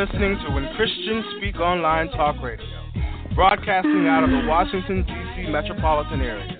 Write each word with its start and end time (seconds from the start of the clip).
Listening 0.00 0.38
to 0.46 0.54
When 0.54 0.66
Christians 0.76 1.26
Speak 1.36 1.60
Online 1.60 2.08
Talk 2.12 2.40
Radio, 2.42 2.64
broadcasting 3.34 4.06
out 4.08 4.24
of 4.24 4.30
the 4.30 4.48
Washington, 4.48 5.04
D.C. 5.04 5.50
metropolitan 5.50 6.22
area. 6.22 6.58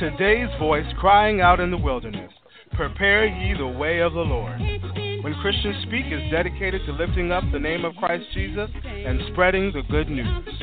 Today's 0.00 0.48
voice 0.58 0.84
crying 0.98 1.40
out 1.40 1.60
in 1.60 1.70
the 1.70 1.76
wilderness 1.76 2.32
Prepare 2.72 3.26
ye 3.26 3.56
the 3.56 3.68
way 3.68 4.00
of 4.00 4.14
the 4.14 4.20
Lord. 4.20 4.58
When 4.58 5.32
Christians 5.42 5.76
Speak 5.86 6.06
is 6.10 6.28
dedicated 6.32 6.84
to 6.86 6.92
lifting 6.92 7.30
up 7.30 7.44
the 7.52 7.60
name 7.60 7.84
of 7.84 7.94
Christ 8.00 8.24
Jesus 8.34 8.68
and 8.84 9.20
spreading 9.30 9.70
the 9.72 9.82
good 9.88 10.08
news. 10.08 10.26
So 10.44 10.58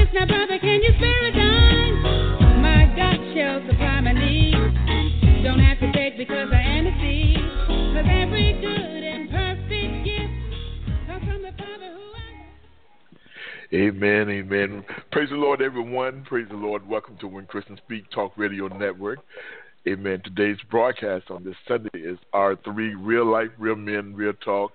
it's 0.00 0.10
brother, 0.30 0.58
can 0.60 0.80
you 0.80 0.92
spare 0.96 1.26
a 1.26 1.32
dime? 1.32 2.62
My 2.62 2.86
God 2.96 3.20
shall 3.36 3.60
supply 3.68 4.00
my 4.00 4.12
needs. 4.12 5.44
Don't 5.44 5.60
have 5.60 5.78
to 5.80 5.92
beg 5.92 6.16
because 6.16 6.48
I 6.54 6.62
am 6.62 6.86
a 6.86 7.00
seed. 7.02 7.36
Cause 7.68 8.06
every 8.08 8.56
good 8.62 8.98
Amen, 13.72 14.30
amen. 14.30 14.82
Praise 15.12 15.28
the 15.28 15.36
Lord, 15.36 15.60
everyone. 15.60 16.24
Praise 16.26 16.46
the 16.48 16.56
Lord. 16.56 16.88
Welcome 16.88 17.18
to 17.18 17.28
When 17.28 17.44
Christians 17.44 17.78
Speak 17.84 18.10
Talk 18.10 18.32
Radio 18.38 18.66
Network. 18.68 19.18
Amen. 19.86 20.22
Today's 20.24 20.56
broadcast 20.70 21.30
on 21.30 21.44
this 21.44 21.54
Sunday 21.66 21.90
is 21.98 22.16
our 22.32 22.56
three 22.56 22.94
Real 22.94 23.30
Life, 23.30 23.50
Real 23.58 23.76
Men, 23.76 24.14
Real 24.14 24.32
Talk 24.42 24.72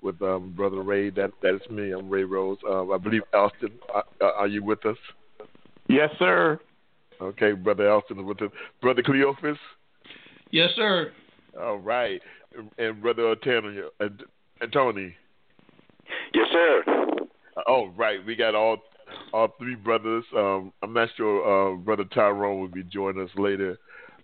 with 0.00 0.22
um, 0.22 0.52
Brother 0.56 0.82
Ray. 0.82 1.10
That 1.10 1.32
That 1.42 1.56
is 1.56 1.70
me. 1.70 1.90
I'm 1.90 2.08
Ray 2.08 2.22
Rose. 2.22 2.58
Um, 2.70 2.92
I 2.92 2.98
believe 2.98 3.22
Elston, 3.34 3.72
uh, 3.92 4.02
uh, 4.20 4.30
are 4.36 4.46
you 4.46 4.62
with 4.62 4.86
us? 4.86 4.96
Yes, 5.88 6.10
sir. 6.16 6.60
Okay, 7.20 7.50
Brother 7.50 7.88
Elston 7.88 8.20
is 8.20 8.24
with 8.24 8.42
us. 8.42 8.50
Brother 8.80 9.02
Cleophas? 9.02 9.58
Yes, 10.52 10.70
sir. 10.76 11.10
All 11.60 11.78
right. 11.78 12.20
And 12.78 13.02
Brother 13.02 13.32
Antonio. 13.32 13.90
Uh, 13.98 14.06
Tony? 14.72 15.16
Yes, 16.32 16.46
sir. 16.52 17.15
Oh, 17.66 17.88
right. 17.96 18.24
We 18.24 18.36
got 18.36 18.54
all 18.54 18.78
all 19.32 19.48
three 19.58 19.74
brothers. 19.74 20.24
Um, 20.36 20.72
I'm 20.82 20.92
not 20.92 21.08
sure 21.16 21.72
uh, 21.72 21.76
Brother 21.76 22.04
Tyrone 22.04 22.60
will 22.60 22.68
be 22.68 22.82
joining 22.82 23.22
us 23.22 23.30
later. 23.36 23.78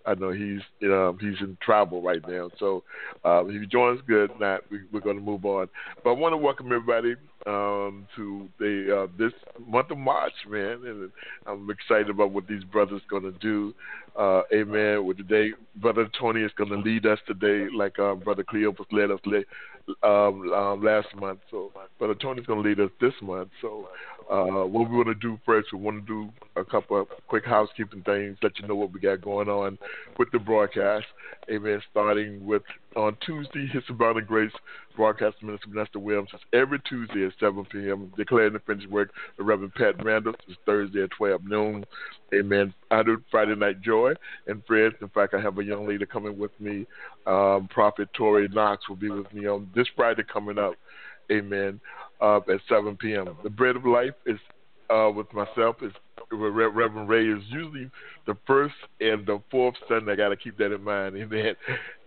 I 0.04 0.14
know 0.14 0.32
he's 0.32 0.60
um, 0.84 1.18
he's 1.20 1.40
in 1.40 1.56
travel 1.62 2.02
right 2.02 2.20
now. 2.26 2.50
So 2.58 2.82
uh, 3.24 3.44
if 3.46 3.60
he 3.60 3.66
joins, 3.66 4.00
good. 4.06 4.30
Not 4.40 4.62
we, 4.70 4.78
are 4.96 5.00
going 5.00 5.16
to 5.16 5.22
move 5.22 5.44
on. 5.44 5.68
But 6.02 6.10
I 6.10 6.12
want 6.14 6.32
to 6.32 6.36
welcome 6.36 6.66
everybody 6.66 7.14
um, 7.46 8.06
to 8.16 8.48
the 8.58 9.02
uh, 9.02 9.06
this 9.18 9.32
month 9.66 9.90
of 9.90 9.98
March, 9.98 10.32
man, 10.48 10.80
and 10.86 11.10
I'm 11.46 11.70
excited 11.70 12.10
about 12.10 12.30
what 12.30 12.46
these 12.46 12.64
brothers 12.64 13.02
going 13.08 13.24
to 13.24 13.32
do. 13.32 13.74
Uh, 14.18 14.42
amen. 14.52 15.04
With 15.04 15.16
today, 15.16 15.52
Brother 15.76 16.08
Tony 16.18 16.42
is 16.42 16.52
going 16.56 16.70
to 16.70 16.76
lead 16.76 17.06
us 17.06 17.18
today, 17.26 17.68
like 17.74 17.98
uh, 17.98 18.14
Brother 18.14 18.44
Cleophas 18.44 18.86
led 18.92 19.10
us 19.10 19.20
um, 20.02 20.52
um, 20.52 20.82
last 20.82 21.08
month. 21.16 21.40
So 21.50 21.72
Brother 21.98 22.14
Tony's 22.14 22.46
going 22.46 22.62
to 22.62 22.68
lead 22.68 22.80
us 22.80 22.90
this 23.00 23.14
month. 23.22 23.48
So 23.60 23.88
uh, 24.30 24.66
what 24.66 24.90
we 24.90 24.96
want 24.96 25.08
to 25.08 25.14
do 25.14 25.38
first, 25.44 25.72
we 25.72 25.78
want 25.78 26.06
to 26.06 26.06
do 26.06 26.32
a 26.56 26.64
couple 26.64 27.00
of 27.00 27.08
quick 27.28 27.44
housekeeping 27.44 28.02
things, 28.02 28.36
let 28.42 28.58
you 28.58 28.66
know 28.66 28.74
what 28.74 28.92
we 28.92 29.00
got 29.00 29.20
going 29.20 29.48
on 29.48 29.78
with 30.18 30.30
the 30.32 30.38
broadcast. 30.38 31.06
Amen. 31.50 31.80
Starting 31.90 32.44
with 32.46 32.62
on 32.94 33.16
Tuesday, 33.24 33.66
His 33.72 33.82
Abounding 33.88 34.26
Grace 34.26 34.52
broadcast 34.96 35.42
Minister 35.42 35.68
Vanester 35.68 35.96
Williams 35.96 36.28
is 36.34 36.40
every 36.52 36.78
Tuesday 36.80 37.24
at 37.26 37.32
7 37.40 37.64
p.m. 37.66 38.12
Declaring 38.16 38.52
the 38.52 38.58
finished 38.60 38.90
work 38.90 39.10
of 39.38 39.46
Reverend 39.46 39.74
Pat 39.74 40.04
Randall 40.04 40.34
is 40.48 40.56
Thursday 40.66 41.02
at 41.02 41.10
12 41.12 41.44
noon. 41.44 41.84
Amen. 42.34 42.72
I 42.90 43.02
do 43.02 43.22
Friday 43.30 43.54
Night 43.54 43.80
Joy 43.82 44.12
and 44.46 44.64
friends. 44.66 44.94
In 45.00 45.08
fact, 45.08 45.34
I 45.34 45.40
have 45.40 45.58
a 45.58 45.64
young 45.64 45.88
lady 45.88 46.06
coming 46.06 46.38
with 46.38 46.52
me. 46.60 46.86
Um, 47.26 47.68
Prophet 47.70 48.08
Tori 48.14 48.48
Knox 48.48 48.88
will 48.88 48.96
be 48.96 49.10
with 49.10 49.32
me 49.32 49.46
on 49.46 49.70
this 49.74 49.86
Friday 49.96 50.22
coming 50.30 50.58
up. 50.58 50.74
Amen. 51.30 51.80
At 52.22 52.60
7 52.68 52.96
p.m. 52.96 53.36
The 53.42 53.50
Bread 53.50 53.76
of 53.76 53.84
Life 53.84 54.14
is 54.26 54.38
uh, 54.90 55.10
with 55.14 55.32
myself 55.32 55.76
is 55.82 55.92
Reverend 56.30 57.08
Ray 57.08 57.26
is 57.26 57.42
usually 57.48 57.90
the 58.26 58.36
first 58.46 58.74
and 59.00 59.26
the 59.26 59.40
fourth 59.50 59.74
Sunday. 59.88 60.12
I 60.12 60.16
got 60.16 60.28
to 60.28 60.36
keep 60.36 60.56
that 60.58 60.72
in 60.72 60.82
mind. 60.82 61.16
Amen. 61.18 61.54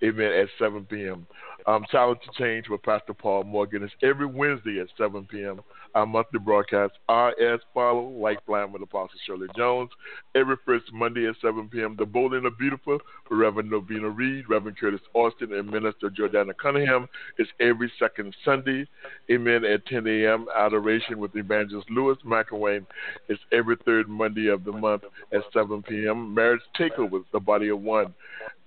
Amen. 0.03 0.31
At 0.31 0.47
7 0.57 0.85
p.m. 0.85 1.27
Um, 1.67 1.85
Challenge 1.91 2.19
to 2.21 2.43
Change 2.43 2.69
with 2.69 2.83
Pastor 2.83 3.13
Paul 3.13 3.43
Morgan 3.43 3.83
is 3.83 3.91
every 4.03 4.25
Wednesday 4.25 4.79
at 4.79 4.87
7 4.97 5.25
p.m. 5.29 5.61
Our 5.95 6.05
monthly 6.05 6.39
broadcast 6.39 6.93
as 7.09 7.59
follow 7.73 8.09
Lifeline 8.09 8.73
with 8.73 8.81
Apostle 8.81 9.17
Shirley 9.25 9.47
Jones 9.55 9.89
every 10.35 10.57
first 10.65 10.91
Monday 10.91 11.25
at 11.27 11.35
7 11.41 11.69
p.m. 11.69 11.95
The 11.97 12.03
and 12.03 12.45
the 12.45 12.51
Beautiful 12.51 12.99
with 13.29 13.39
Reverend 13.39 13.71
Novena 13.71 14.09
Reed, 14.09 14.45
Reverend 14.49 14.77
Curtis 14.77 14.99
Alston, 15.13 15.53
and 15.53 15.71
Minister 15.71 16.09
Jordana 16.09 16.51
Cunningham 16.57 17.07
is 17.39 17.47
every 17.61 17.91
second 17.97 18.35
Sunday. 18.43 18.85
Amen. 19.31 19.63
At 19.63 19.85
10 19.85 20.05
a.m. 20.07 20.47
Adoration 20.55 21.17
with 21.19 21.35
Evangelist 21.35 21.89
Lewis 21.89 22.17
McIlwain 22.25 22.85
is 23.29 23.39
every 23.53 23.77
third 23.85 24.09
Monday 24.09 24.47
of 24.47 24.65
the 24.65 24.73
month 24.73 25.03
at 25.33 25.41
7 25.53 25.81
p.m. 25.83 26.33
Marriage 26.33 26.61
Takeover 26.77 27.11
with 27.11 27.23
the 27.31 27.39
Body 27.39 27.69
of 27.69 27.81
One. 27.81 28.13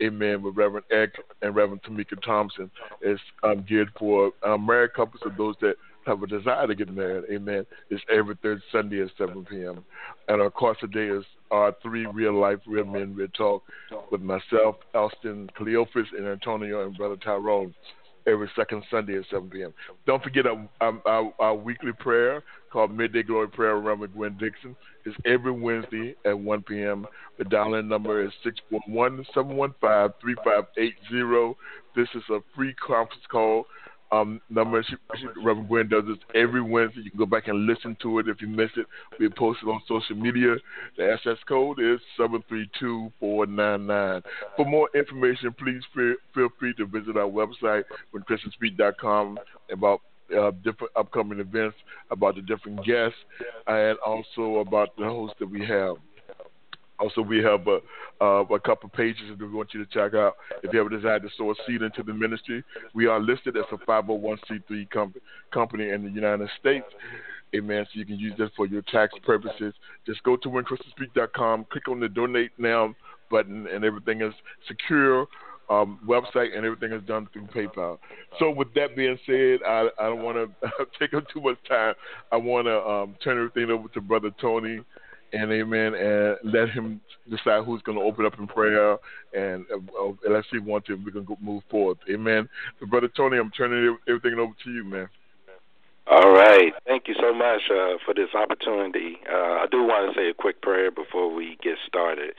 Amen. 0.02 0.42
With 0.42 0.56
Reverend 0.56 0.86
Eck 0.90 1.10
and 1.42 1.54
Reverend 1.54 1.82
Temeka 1.82 2.22
Thompson 2.24 2.70
is 3.02 3.20
um, 3.42 3.64
geared 3.68 3.90
for 3.98 4.32
um, 4.42 4.66
married 4.66 4.94
couples 4.94 5.22
and 5.24 5.36
those 5.36 5.54
that 5.60 5.74
have 6.06 6.22
a 6.22 6.26
desire 6.26 6.66
to 6.66 6.74
get 6.74 6.92
married, 6.92 7.24
amen, 7.30 7.66
it's 7.90 8.02
every 8.10 8.34
third 8.42 8.62
Sunday 8.72 9.02
at 9.02 9.10
7 9.18 9.44
p.m. 9.44 9.84
And 10.28 10.40
our 10.40 10.50
course 10.50 10.78
today 10.80 11.14
is 11.14 11.24
our 11.50 11.74
three 11.82 12.06
real 12.06 12.38
life, 12.38 12.58
real 12.66 12.86
men, 12.86 13.14
real 13.14 13.28
talk 13.36 13.62
with 14.10 14.22
myself, 14.22 14.76
Elston 14.94 15.50
Cleophas, 15.56 16.06
and 16.16 16.26
Antonio, 16.26 16.86
and 16.86 16.96
Brother 16.96 17.16
Tyrone 17.16 17.74
every 18.26 18.50
second 18.56 18.84
Sunday 18.90 19.18
at 19.18 19.24
7 19.30 19.48
p.m. 19.48 19.72
Don't 20.06 20.22
forget 20.22 20.46
our, 20.46 20.68
our, 20.80 21.32
our, 21.38 21.54
weekly 21.54 21.92
prayer 21.92 22.42
called 22.70 22.96
Midday 22.96 23.22
Glory 23.22 23.48
Prayer 23.48 23.76
with 23.76 23.84
Reverend 23.86 24.14
Gwen 24.14 24.38
Dixon. 24.38 24.74
is 25.04 25.14
every 25.24 25.52
Wednesday 25.52 26.14
at 26.24 26.38
1 26.38 26.62
p.m. 26.62 27.06
The 27.38 27.44
dial-in 27.44 27.88
number 27.88 28.24
is 28.24 28.32
641-715-3580. 28.88 31.56
This 31.96 32.08
is 32.14 32.22
a 32.30 32.40
free 32.54 32.74
conference 32.74 33.24
call 33.30 33.66
um, 34.10 34.40
number. 34.48 34.82
She, 34.82 34.96
she, 35.16 35.26
Reverend 35.42 35.68
Gwen 35.68 35.88
does 35.88 36.04
this 36.06 36.18
every 36.34 36.62
Wednesday. 36.62 37.02
You 37.02 37.10
can 37.10 37.18
go 37.18 37.26
back 37.26 37.48
and 37.48 37.66
listen 37.66 37.96
to 38.02 38.18
it 38.18 38.28
if 38.28 38.40
you 38.40 38.48
miss 38.48 38.70
it. 38.76 38.86
We 39.18 39.28
post 39.28 39.60
it 39.62 39.66
on 39.66 39.80
social 39.86 40.16
media. 40.16 40.56
The 40.96 41.12
SS 41.12 41.38
code 41.46 41.78
is 41.80 42.00
732499. 42.16 44.22
For 44.56 44.64
more 44.64 44.88
information, 44.94 45.54
please 45.58 45.82
feel, 45.94 46.14
feel 46.34 46.48
free 46.58 46.74
to 46.74 46.86
visit 46.86 47.16
our 47.16 47.28
website, 47.28 47.84
whenchristianspeak.com, 48.14 49.38
about 49.70 50.00
uh, 50.36 50.50
different 50.62 50.92
upcoming 50.96 51.40
events, 51.40 51.76
about 52.10 52.36
the 52.36 52.42
different 52.42 52.84
guests, 52.84 53.18
and 53.66 53.98
also 54.04 54.56
about 54.56 54.96
the 54.96 55.04
hosts 55.04 55.36
that 55.40 55.50
we 55.50 55.64
have. 55.66 55.96
Also, 57.00 57.20
we 57.20 57.38
have 57.38 57.64
a, 57.68 57.78
uh, 58.20 58.42
a 58.42 58.58
couple 58.60 58.88
pages 58.88 59.22
that 59.30 59.38
we 59.38 59.54
want 59.54 59.72
you 59.72 59.84
to 59.84 59.90
check 59.92 60.14
out. 60.14 60.34
If 60.64 60.72
you 60.72 60.80
ever 60.80 60.88
desire 60.88 61.20
to 61.20 61.28
sow 61.36 61.52
a 61.52 61.54
seed 61.64 61.82
into 61.82 62.02
the 62.02 62.12
ministry, 62.12 62.64
we 62.92 63.06
are 63.06 63.20
listed 63.20 63.56
as 63.56 63.64
a 63.70 63.76
501c3 63.76 64.90
com- 64.90 65.14
company 65.52 65.90
in 65.90 66.02
the 66.02 66.10
United 66.10 66.48
States. 66.58 66.86
Amen. 67.54 67.86
So 67.86 68.00
you 68.00 68.04
can 68.04 68.18
use 68.18 68.34
this 68.36 68.50
for 68.56 68.66
your 68.66 68.82
tax 68.82 69.14
purposes. 69.24 69.74
Just 70.06 70.22
go 70.24 70.36
to 70.36 70.48
whenchristianspeak.com, 70.48 71.66
click 71.70 71.88
on 71.88 72.00
the 72.00 72.08
donate 72.08 72.50
now 72.58 72.94
button, 73.30 73.66
and 73.68 73.84
everything 73.84 74.22
is 74.22 74.34
secure. 74.66 75.26
Um, 75.70 75.98
website 76.06 76.56
and 76.56 76.64
everything 76.64 76.92
is 76.92 77.02
done 77.06 77.28
through 77.30 77.46
PayPal. 77.48 77.98
So, 78.38 78.50
with 78.50 78.72
that 78.72 78.96
being 78.96 79.18
said, 79.26 79.58
I, 79.66 79.88
I 79.98 80.04
don't 80.04 80.22
want 80.22 80.38
to 80.38 80.70
take 80.98 81.12
up 81.12 81.24
too 81.28 81.42
much 81.42 81.58
time. 81.68 81.94
I 82.32 82.36
want 82.36 82.66
to 82.68 82.80
um, 82.80 83.16
turn 83.22 83.36
everything 83.36 83.70
over 83.70 83.86
to 83.88 84.00
Brother 84.00 84.30
Tony 84.40 84.80
and 85.32 85.52
amen, 85.52 85.94
and 85.94 86.36
let 86.42 86.70
him 86.70 87.00
decide 87.28 87.64
who's 87.64 87.82
going 87.82 87.98
to 87.98 88.04
open 88.04 88.24
up 88.24 88.38
in 88.38 88.46
prayer, 88.46 88.96
and 89.34 89.66
uh, 89.70 90.12
let's 90.28 90.46
see 90.50 90.58
one 90.58 90.80
thing 90.82 91.02
we 91.04 91.12
can 91.12 91.24
go 91.24 91.36
move 91.40 91.62
forward. 91.70 91.98
Amen. 92.10 92.48
So, 92.80 92.86
brother 92.86 93.10
Tony, 93.14 93.36
I'm 93.38 93.50
turning 93.50 93.96
everything 94.08 94.38
over 94.38 94.52
to 94.64 94.70
you, 94.70 94.84
man. 94.84 95.08
All 96.10 96.32
right. 96.32 96.72
Thank 96.86 97.06
you 97.06 97.14
so 97.20 97.34
much 97.34 97.60
uh, 97.70 98.00
for 98.06 98.14
this 98.14 98.32
opportunity. 98.34 99.18
Uh, 99.30 99.60
I 99.60 99.66
do 99.70 99.82
want 99.82 100.14
to 100.14 100.18
say 100.18 100.30
a 100.30 100.34
quick 100.34 100.62
prayer 100.62 100.90
before 100.90 101.32
we 101.32 101.58
get 101.62 101.74
started. 101.86 102.32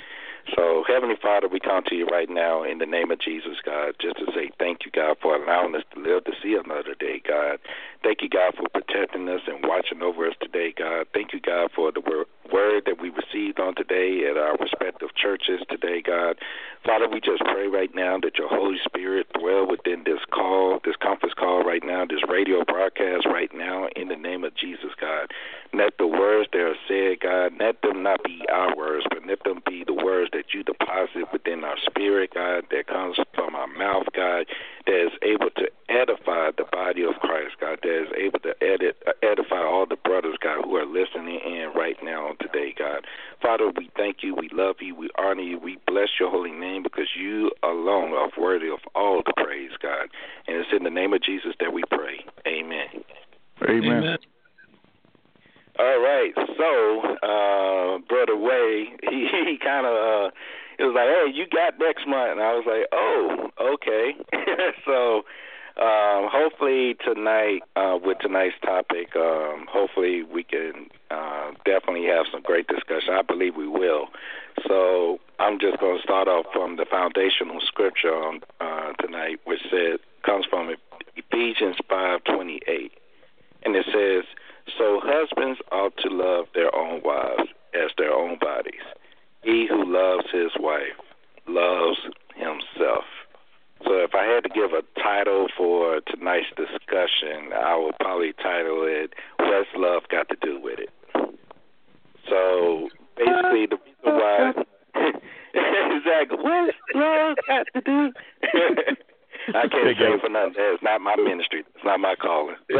So, 0.56 0.84
Heavenly 0.88 1.16
Father, 1.22 1.48
we 1.48 1.60
come 1.60 1.84
to 1.88 1.96
you 1.96 2.06
right 2.06 2.30
now 2.30 2.64
in 2.64 2.80
the 2.80 2.86
name 2.86 3.12
of 3.12 3.20
Jesus, 3.20 3.58
God, 3.64 3.94
just 4.02 4.18
to 4.18 4.26
say 4.34 4.50
thank 4.58 4.86
you, 4.86 4.92
God, 4.92 5.18
for 5.22 5.36
allowing 5.36 5.76
us 5.76 5.84
to 5.94 6.00
live 6.00 6.24
to 6.26 6.32
see 6.42 6.56
another 6.56 6.96
day, 7.00 7.22
God. 7.28 7.60
Thank 8.04 8.22
you, 8.22 8.30
God, 8.30 8.56
for 8.56 8.68
protecting 8.70 9.28
us 9.28 9.42
and 9.48 9.60
watching 9.64 10.02
over 10.02 10.28
us 10.28 10.36
today, 10.42 10.74
God. 10.78 11.08
Thank 11.14 11.34
you, 11.34 11.42
God, 11.42 11.70
for 11.76 11.92
the 11.92 12.02
word 12.02 12.84
that 12.86 13.02
we 13.02 13.10
received 13.10 13.60
on 13.60 13.76
today 13.76 14.26
at 14.30 14.38
our 14.38 14.56
respective 14.58 15.10
churches 15.16 15.60
today, 15.70 16.02
God. 16.02 16.38
Father, 16.86 17.08
we 17.12 17.20
just 17.20 17.44
pray 17.44 17.68
right 17.68 17.94
now 17.94 18.18
that 18.24 18.38
your 18.38 18.48
Holy 18.48 18.78
Spirit 18.86 19.28
dwell 19.38 19.68
within 19.68 20.04
this 20.06 20.24
call, 20.32 20.80
this 20.86 20.96
conference 21.02 21.36
call 21.38 21.64
right 21.64 21.84
now, 21.84 22.06
this 22.06 22.24
radio 22.30 22.64
broadcast 22.64 23.28
right 23.28 23.52
now, 23.54 23.90
in 23.96 24.08
the 24.08 24.16
name 24.16 24.44
of 24.44 24.56
Jesus, 24.56 24.96
God. 25.00 25.30
Let 25.74 25.98
the 26.00 26.08
words 26.08 26.50
that 26.54 26.62
are 26.62 26.80
said, 26.88 27.20
God, 27.20 27.54
let 27.60 27.82
them 27.82 28.02
not 28.02 28.24
be 28.24 28.42
our 28.52 28.76
words, 28.76 29.06
but 29.10 29.28
let 29.28 29.44
them 29.44 29.62
be 29.68 29.84
the 29.86 29.94
words 29.94 30.32
that 30.32 30.39
you 30.54 30.64
deposit 30.64 31.32
within 31.32 31.64
our 31.64 31.78
spirit, 31.86 32.32
God, 32.34 32.66
that 32.72 32.88
comes 32.88 33.18
from 33.34 33.56
our 33.56 33.68
mouth, 33.68 34.08
God, 34.16 34.46
that 34.86 35.06
is 35.06 35.12
able 35.22 35.50
to 35.58 35.70
edify 35.90 36.52
the 36.58 36.66
body 36.72 37.04
of 37.04 37.16
Christ, 37.22 37.56
God, 37.60 37.80
that 37.84 38.04
is 38.04 38.10
able 38.18 38.40
to 38.40 38.54
edit, 38.62 38.98
edify 39.24 39.64
all 39.64 39.86
the 39.86 39.98
brothers, 39.98 40.38
God, 40.42 40.64
who 40.64 40.76
are 40.76 40.86
listening 40.86 41.40
in 41.46 41.72
right 41.76 41.98
now 42.04 42.34
today, 42.40 42.74
God. 42.78 43.06
Father, 43.42 43.72
we 43.76 43.90
thank 43.96 44.18
you, 44.22 44.36
we 44.36 44.50
love 44.52 44.78
you, 44.80 44.96
we 44.96 45.10
honor 45.18 45.42
you, 45.42 45.60
we 45.60 45.78
bless 45.88 46.10
your 46.20 46.30
holy 46.30 46.52
name 46.52 46.84
because 46.84 47.10
you 47.20 47.52
alone 47.64 48.14
are 48.14 48.30
worthy 48.38 48.70
of 48.70 48.80
all 48.96 49.22
the 49.26 49.34
praise, 49.38 49.72
God. 49.82 50.10
And 50.48 50.58
it's 50.58 50.70
in 50.76 50.84
the 50.84 50.90
name 50.90 51.14
of 51.14 51.24
Jesus 51.24 51.54
that 51.60 51.74
we 51.74 51.84
pray. 51.90 52.26
Amen. 52.48 52.88
Amen. 53.64 53.84
Amen. 53.84 54.18
All 55.80 56.02
right, 56.02 56.34
so 56.36 57.02
uh, 57.24 58.00
brother 58.10 58.36
Ray, 58.36 58.92
he 59.10 59.30
he 59.32 59.58
kind 59.64 59.88
of 59.88 59.94
uh, 59.94 60.32
it 60.78 60.84
was 60.84 60.94
like, 60.94 61.08
hey, 61.08 61.32
you 61.34 61.46
got 61.48 61.80
next 61.80 62.06
month, 62.06 62.32
and 62.32 62.42
I 62.42 62.54
was 62.54 62.66
like, 62.68 62.88
oh, 62.92 63.50
okay. 63.76 64.16
so 64.86 65.24
um, 65.80 66.28
hopefully 66.28 66.98
tonight, 67.04 67.62
uh, 67.78 67.98
with 68.04 68.20
tonight's 68.20 68.56
topic, 68.62 69.16
um, 69.16 69.68
hopefully 69.72 70.24
we 70.24 70.44
can 70.44 70.88
uh, 71.12 71.52
definitely 71.64 72.06
have 72.08 72.26
some 72.30 72.42
great 72.42 72.68
discussion. 72.68 73.14
I 73.14 73.22
believe 73.22 73.56
we 73.56 73.68
will. 73.68 74.08
So 74.68 75.20
I'm 75.40 75.60
just 75.60 75.80
going 75.80 75.98
to 75.98 76.04
start 76.04 76.28
off 76.28 76.46
from 76.52 76.76
the 76.76 76.86
foundational 76.92 77.62
scripture 77.62 78.14
on 78.14 78.42
uh, 78.60 78.92
tonight, 79.00 79.40
which 79.46 79.62
says 79.72 80.00
comes 80.26 80.46
from 80.46 80.76
Ephesians 81.16 81.78
5:28, 81.90 82.92
and 83.64 83.76
it 83.78 83.86
says, 83.86 84.26
"So 84.78 85.00
husbands 85.04 85.60
ought 85.72 85.96
to 85.98 86.10
love 86.10 86.48
their 86.54 86.74
own 86.76 87.02
wives 87.04 87.50
as 87.74 87.92
their 87.98 88.14
own 88.14 88.38
bodies. 88.40 88.86
He 89.44 89.68
who 89.68 89.84
loves 89.86 90.30
his 90.32 90.52
wife 90.60 91.00
loves 91.48 92.00
himself." 92.36 93.06
So 93.86 93.94
if 94.00 94.14
I 94.14 94.26
had 94.26 94.44
to 94.44 94.50
give 94.50 94.74
a 94.74 94.84
title 95.02 95.48
for 95.56 96.02
tonight's 96.02 96.52
discussion, 96.58 97.54
I 97.54 97.76
would 97.76 97.98
probably 98.00 98.34
title 98.34 98.84
it 98.84 99.14
"What's 99.38 99.70
Love 99.76 100.04
Got 100.10 100.28
to 100.30 100.36
Do 100.42 100.60
with 100.60 100.80
It." 100.80 100.90
So 102.28 102.90
basically, 103.16 103.68
the 103.68 103.78
reason 103.78 104.20
why 104.20 104.54
exactly 105.54 106.38
what 106.38 106.76
love 106.94 107.38
got 107.48 107.68
to 107.74 107.82
do. 107.82 108.12
I 109.56 109.68
can't 109.68 109.98
say 109.98 110.20
for 110.20 110.30
nothing. 110.30 110.54
It's 110.58 110.84
not 110.84 111.02
my 111.02 111.16
ministry. 111.16 111.64
It's 111.76 111.84
not 111.84 112.00
my 112.00 112.16
calling. 112.16 112.56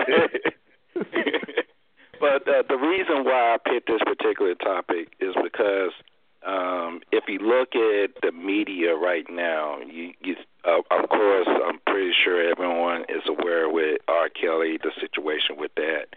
but 2.20 2.48
uh, 2.48 2.64
the 2.68 2.78
reason 2.78 3.24
why 3.24 3.56
I 3.56 3.58
picked 3.58 3.88
this 3.88 4.02
particular 4.06 4.56
topic 4.56 5.14
is 5.20 5.34
because 5.42 5.92
um, 6.46 7.02
if 7.12 7.26
you 7.28 7.40
look 7.40 7.76
at 7.76 8.22
the 8.22 8.32
media 8.32 8.96
right 8.96 9.26
now, 9.30 9.80
you, 9.80 10.14
you 10.22 10.36
uh, 10.66 10.80
of 10.92 11.10
course, 11.10 11.48
I'm 11.48 11.80
pretty 11.86 12.12
sure 12.24 12.50
everyone 12.50 13.02
is 13.10 13.24
aware 13.28 13.70
with 13.70 14.00
R. 14.08 14.30
Kelly, 14.30 14.78
the 14.82 14.92
situation 15.00 15.58
with 15.58 15.72
that. 15.76 16.08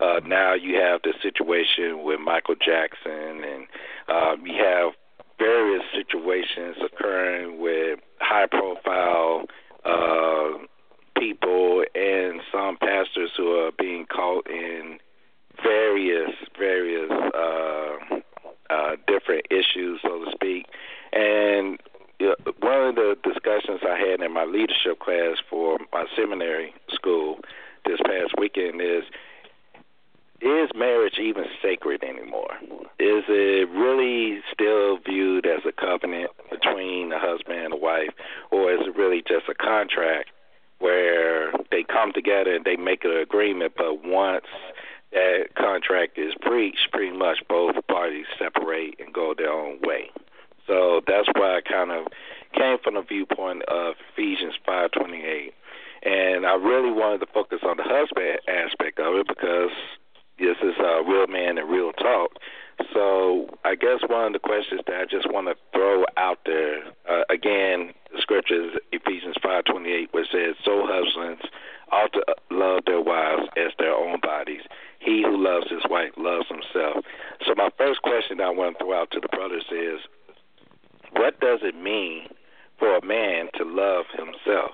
Uh, 0.00 0.20
now 0.26 0.54
you 0.54 0.76
have 0.80 1.00
the 1.02 1.14
situation 1.22 2.04
with 2.04 2.20
Michael 2.20 2.56
Jackson, 2.56 3.44
and 3.44 3.66
um, 4.08 4.46
you 4.46 4.54
have 4.62 4.92
various 5.38 5.82
situations 5.94 6.76
occurring 6.84 7.60
with 7.60 8.00
high-profile 8.20 9.44
uh, 9.84 10.58
people 11.18 11.84
and 11.94 12.40
some 12.52 12.76
pastors 12.76 13.30
who 13.36 13.58
are 13.58 13.70
being 13.78 14.06
caught 14.06 14.48
in 14.48 14.98
various 15.62 16.30
various 16.58 17.10
uh, 17.10 18.20
uh, 18.70 18.96
different 19.06 19.46
issues, 19.50 20.00
so 20.02 20.24
to 20.24 20.30
speak. 20.32 20.66
And 21.12 21.78
one 22.60 22.88
of 22.88 22.94
the 22.94 23.16
discussions 23.22 23.80
I 23.82 23.98
had 23.98 24.20
in 24.20 24.32
my 24.32 24.44
leadership 24.44 25.00
class 25.00 25.36
for 25.50 25.78
my 25.92 26.06
seminary 26.16 26.74
school 26.90 27.38
this 27.84 27.98
past 28.04 28.34
weekend 28.38 28.80
is 28.80 29.04
is 30.40 30.68
marriage 30.74 31.18
even 31.18 31.44
sacred 31.62 32.02
anymore? 32.04 32.52
Is 32.98 33.24
it 33.28 33.68
really 33.70 34.40
still 34.52 34.98
viewed 34.98 35.46
as 35.46 35.60
a 35.66 35.72
covenant 35.72 36.30
between 36.50 37.12
a 37.12 37.18
husband 37.18 37.58
and 37.58 37.72
a 37.72 37.76
wife, 37.76 38.12
or 38.50 38.72
is 38.72 38.80
it 38.86 38.96
really 38.96 39.22
just 39.26 39.48
a 39.48 39.54
contract 39.54 40.30
where 40.80 41.50
they 41.70 41.82
come 41.82 42.12
together 42.12 42.54
and 42.54 42.64
they 42.64 42.76
make 42.76 43.04
an 43.04 43.16
agreement, 43.16 43.72
but 43.76 44.04
once 44.04 44.44
that 45.14 45.54
contract 45.56 46.18
is 46.18 46.34
breached, 46.42 46.90
pretty 46.92 47.16
much 47.16 47.38
both 47.48 47.74
parties 47.88 48.26
separate 48.38 48.96
and 48.98 49.12
go 49.14 49.34
their 49.36 49.50
own 49.50 49.78
way? 49.82 50.10
So 50.66 51.00
that's 51.06 51.28
why 51.34 51.58
I 51.58 51.60
kind 51.60 51.90
of 51.90 52.06
came 52.56 52.78
from 52.82 52.94
the 52.94 53.02
viewpoint 53.02 53.62
of 53.64 53.94
Ephesians 54.12 54.54
5:28, 54.66 55.52
and 56.02 56.46
I 56.46 56.54
really 56.54 56.90
wanted 56.90 57.20
to 57.20 57.26
focus 57.32 57.60
on 57.62 57.76
the 57.76 57.82
husband 57.82 58.40
aspect 58.48 58.98
of 58.98 59.14
it 59.14 59.28
because 59.28 59.70
this 60.38 60.56
is 60.62 60.74
a 60.78 61.02
real 61.06 61.26
man 61.26 61.58
and 61.58 61.70
real 61.70 61.92
talk. 61.92 62.36
So 62.92 63.56
I 63.64 63.76
guess 63.76 64.00
one 64.08 64.26
of 64.26 64.32
the 64.32 64.40
questions 64.40 64.80
that 64.86 65.00
I 65.00 65.04
just 65.04 65.30
want 65.30 65.46
to 65.46 65.54
throw 65.72 66.04
out 66.16 66.40
there 66.44 66.82
uh, 67.08 67.22
again, 67.30 67.94
the 68.12 68.20
scriptures 68.20 68.76
Ephesians 68.90 69.36
5:28, 69.42 70.12
which 70.12 70.30
says, 70.30 70.56
"So 70.64 70.86
husbands 70.86 71.42
ought 71.92 72.12
to 72.12 72.24
love 72.50 72.82
their 72.86 73.00
wives 73.00 73.46
as 73.56 73.72
their 73.78 73.94
own 73.94 74.18
bodies. 74.20 74.62
He 75.04 75.22
who 75.22 75.36
loves 75.36 75.70
his 75.70 75.82
wife 75.90 76.12
loves 76.16 76.48
himself." 76.48 77.04
So 77.46 77.54
my 77.54 77.68
first 77.76 78.00
question 78.02 78.40
I 78.40 78.50
want 78.50 78.78
to 78.78 78.84
throw 78.84 78.94
out 78.94 79.10
to 79.12 79.20
the 79.20 79.28
brothers 79.28 79.64
is, 79.70 80.00
what 81.12 81.38
does 81.40 81.60
it 81.62 81.76
mean 81.76 82.28
for 82.78 82.96
a 82.96 83.04
man 83.04 83.48
to 83.54 83.64
love 83.64 84.06
himself? 84.16 84.72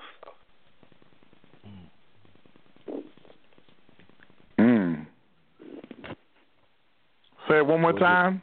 Mm. 4.57 5.05
Say 7.47 7.57
it 7.57 7.65
one 7.65 7.81
more 7.81 7.93
time. 7.93 8.41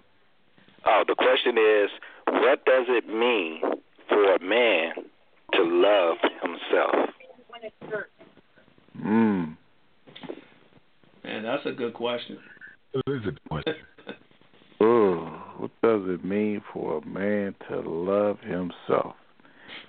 Oh, 0.85 1.05
the 1.07 1.15
question 1.15 1.57
is, 1.59 1.91
what 2.27 2.65
does 2.65 2.87
it 2.89 3.09
mean 3.09 3.61
for 4.09 4.35
a 4.35 4.39
man 4.41 4.93
to 5.55 5.63
love 5.63 6.19
himself? 6.43 7.11
Mm. 9.03 9.57
Man, 11.29 11.43
that's 11.43 11.67
a 11.67 11.73
good 11.73 11.93
question. 11.93 12.39
It 12.95 13.03
is 13.07 13.21
a 13.21 13.33
good 13.33 13.41
question. 13.51 13.75
oh, 14.81 15.43
what 15.59 15.71
does 15.83 16.03
it 16.07 16.25
mean 16.25 16.63
for 16.73 16.99
a 16.99 17.07
man 17.07 17.55
to 17.69 17.81
love 17.81 18.41
himself? 18.41 19.15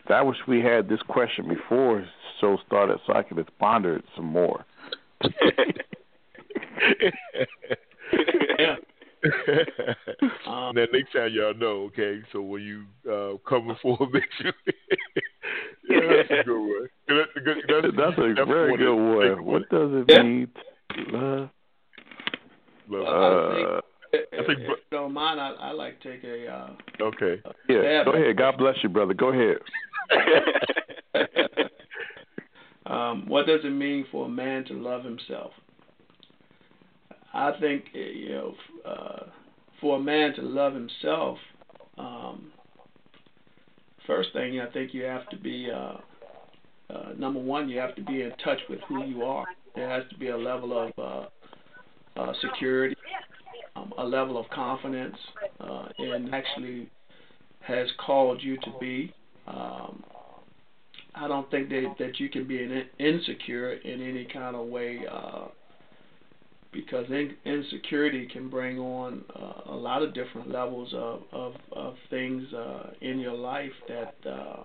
I 0.10 0.22
wish 0.22 0.36
we 0.48 0.60
had 0.60 0.90
this 0.90 1.02
question 1.08 1.48
before 1.48 2.02
the 2.02 2.08
show 2.42 2.58
started 2.68 3.00
so 3.08 3.14
I 3.14 3.24
could 3.24 3.48
ponder 3.58 3.96
it 3.96 4.06
some 4.18 4.26
more. 4.26 4.66
yeah. 8.60 8.76
um, 10.48 10.74
now 10.76 10.86
next 10.92 11.14
time 11.14 11.32
y'all 11.32 11.54
know, 11.54 11.84
okay. 11.88 12.20
So 12.34 12.42
when 12.42 12.64
you 12.64 12.84
uh, 13.10 13.38
come 13.48 13.68
before 13.68 13.98
make 14.12 14.24
sure. 14.42 14.54
yeah, 15.90 16.00
that's 16.18 16.32
a 16.32 16.44
good 16.44 16.60
one. 16.60 16.90
That's 17.08 17.32
a, 17.36 17.40
good, 17.40 17.58
that's, 17.68 17.96
that's 17.96 18.18
a 18.18 18.34
that's 18.36 18.48
very 18.48 18.76
good 18.76 18.96
one. 18.96 19.46
What 19.46 19.70
does 19.70 19.92
it 19.94 20.06
yeah. 20.10 20.24
mean 20.24 20.48
love? 21.12 21.50
love. 22.90 23.08
Uh, 23.08 23.82
I 24.12 24.18
think, 24.46 24.60
if 24.60 24.68
you 24.68 24.76
don't 24.92 25.14
mind, 25.14 25.40
I, 25.40 25.52
I 25.60 25.72
like 25.72 26.00
to 26.02 26.12
take 26.12 26.24
a. 26.24 26.48
Uh, 26.48 26.70
okay. 27.02 27.42
A 27.46 27.54
yeah, 27.68 28.04
go 28.04 28.14
ahead. 28.14 28.38
God 28.38 28.58
bless 28.58 28.76
you, 28.82 28.90
brother. 28.90 29.14
Go 29.14 29.30
ahead. 29.30 29.58
um, 32.86 33.28
what 33.28 33.46
does 33.46 33.62
it 33.64 33.70
mean 33.70 34.06
for 34.12 34.26
a 34.26 34.30
man 34.30 34.66
to 34.66 34.74
love 34.74 35.04
himself? 35.04 35.52
I 37.34 37.52
think 37.60 37.86
eh, 37.94 38.00
you 38.00 38.30
know, 38.30 38.56
uh, 38.86 39.24
for 39.80 39.98
a 39.98 40.00
man 40.00 40.34
to 40.36 40.42
love 40.42 40.74
himself, 40.74 41.38
um, 41.98 42.52
first 44.08 44.34
thing 44.34 44.60
I 44.60 44.72
think 44.72 44.94
you 44.94 45.04
have 45.04 45.30
to 45.30 45.38
be 45.38 45.70
uh, 45.72 45.98
uh, 46.94 47.10
number 47.18 47.40
one. 47.40 47.70
You 47.70 47.78
have 47.80 47.96
to 47.96 48.04
be 48.04 48.24
in 48.24 48.32
touch 48.44 48.60
with 48.70 48.80
who 48.88 49.06
you 49.06 49.24
are. 49.24 49.46
There 49.76 49.90
has 49.90 50.04
to 50.10 50.18
be 50.18 50.30
a 50.30 50.38
level 50.38 50.78
of 50.78 50.92
uh, 50.98 52.20
uh, 52.20 52.34
security, 52.42 52.96
um, 53.76 53.94
a 53.98 54.04
level 54.04 54.38
of 54.38 54.50
confidence, 54.50 55.16
uh, 55.60 55.88
and 55.98 56.34
actually 56.34 56.90
has 57.62 57.88
called 58.06 58.42
you 58.42 58.58
to 58.58 58.74
be. 58.80 59.14
Um, 59.48 60.04
I 61.16 61.28
don't 61.28 61.50
think 61.52 61.70
that 61.70 61.96
that 62.00 62.20
you 62.20 62.30
can 62.30 62.48
be 62.48 62.64
an 62.64 62.86
insecure 63.00 63.74
in 63.74 64.02
any 64.02 64.26
kind 64.26 64.56
of 64.56 64.68
way. 64.68 65.02
Uh, 65.10 65.48
because 66.72 67.06
in, 67.10 67.36
insecurity 67.46 68.28
can 68.28 68.50
bring 68.50 68.78
on 68.78 69.24
uh, 69.36 69.72
a 69.72 69.76
lot 69.76 70.04
of 70.04 70.14
different 70.14 70.52
levels 70.52 70.94
of 70.94 71.22
of, 71.32 71.54
of 71.72 71.96
things 72.10 72.52
uh, 72.54 72.92
in 73.02 73.20
your 73.20 73.34
life 73.34 73.72
that 73.88 74.16
uh, 74.30 74.64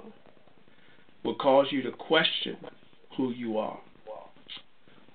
will 1.25 1.37
cause 1.37 1.67
you 1.71 1.83
to 1.83 1.91
question 1.93 2.57
who 3.17 3.31
you 3.31 3.59
are. 3.59 3.81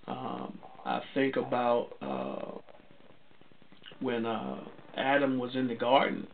Um, 0.09 0.59
I 0.85 1.01
think 1.13 1.35
about 1.37 1.89
uh, 2.01 2.57
when 4.01 4.25
uh, 4.25 4.63
Adam 4.97 5.37
was 5.37 5.55
in 5.55 5.67
the 5.67 5.75
garden, 5.75 6.27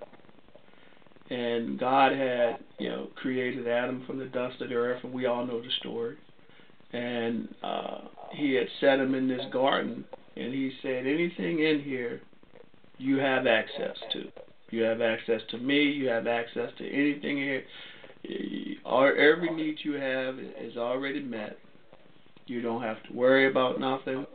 and 1.29 1.77
God 1.79 2.11
had 2.13 2.57
you 2.79 2.89
know 2.89 3.07
created 3.15 3.67
Adam 3.67 4.03
from 4.07 4.17
the 4.19 4.25
dust 4.25 4.61
of 4.61 4.69
the 4.69 4.75
earth, 4.75 5.03
and 5.03 5.13
we 5.13 5.25
all 5.25 5.45
know 5.45 5.61
the 5.61 5.69
story. 5.79 6.15
and 6.93 7.53
uh, 7.63 7.99
he 8.31 8.53
had 8.53 8.67
set 8.79 8.99
him 8.99 9.13
in 9.13 9.27
this 9.27 9.41
garden, 9.51 10.05
and 10.37 10.53
he 10.53 10.71
said, 10.81 11.05
"Anything 11.05 11.59
in 11.59 11.81
here, 11.83 12.21
you 12.97 13.17
have 13.17 13.47
access 13.47 13.97
to. 14.13 14.31
You 14.71 14.83
have 14.83 15.01
access 15.01 15.41
to 15.51 15.57
me. 15.57 15.83
You 15.83 16.07
have 16.07 16.27
access 16.27 16.69
to 16.77 16.87
anything 16.87 17.37
here. 17.37 17.63
Every 18.85 19.53
need 19.53 19.77
you 19.83 19.93
have 19.93 20.39
is 20.39 20.77
already 20.77 21.21
met. 21.21 21.57
You 22.47 22.61
don't 22.61 22.81
have 22.81 23.01
to 23.03 23.13
worry 23.13 23.47
about 23.49 23.79
nothing. 23.79 24.25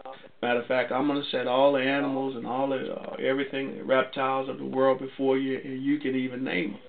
Matter 0.43 0.61
of 0.61 0.67
fact, 0.67 0.91
I'm 0.91 1.07
to 1.09 1.23
set 1.31 1.47
all 1.47 1.73
the 1.73 1.81
animals 1.81 2.35
and 2.35 2.47
all 2.47 2.69
the 2.69 2.93
uh, 2.93 3.15
everything, 3.23 3.77
the 3.77 3.85
reptiles 3.85 4.49
of 4.49 4.59
the 4.59 4.65
world 4.65 4.99
before 4.99 5.39
you, 5.39 5.61
and 5.63 5.83
you 5.83 5.99
can 6.01 6.17
even 6.17 6.43
name 6.43 6.73
them. 6.73 6.81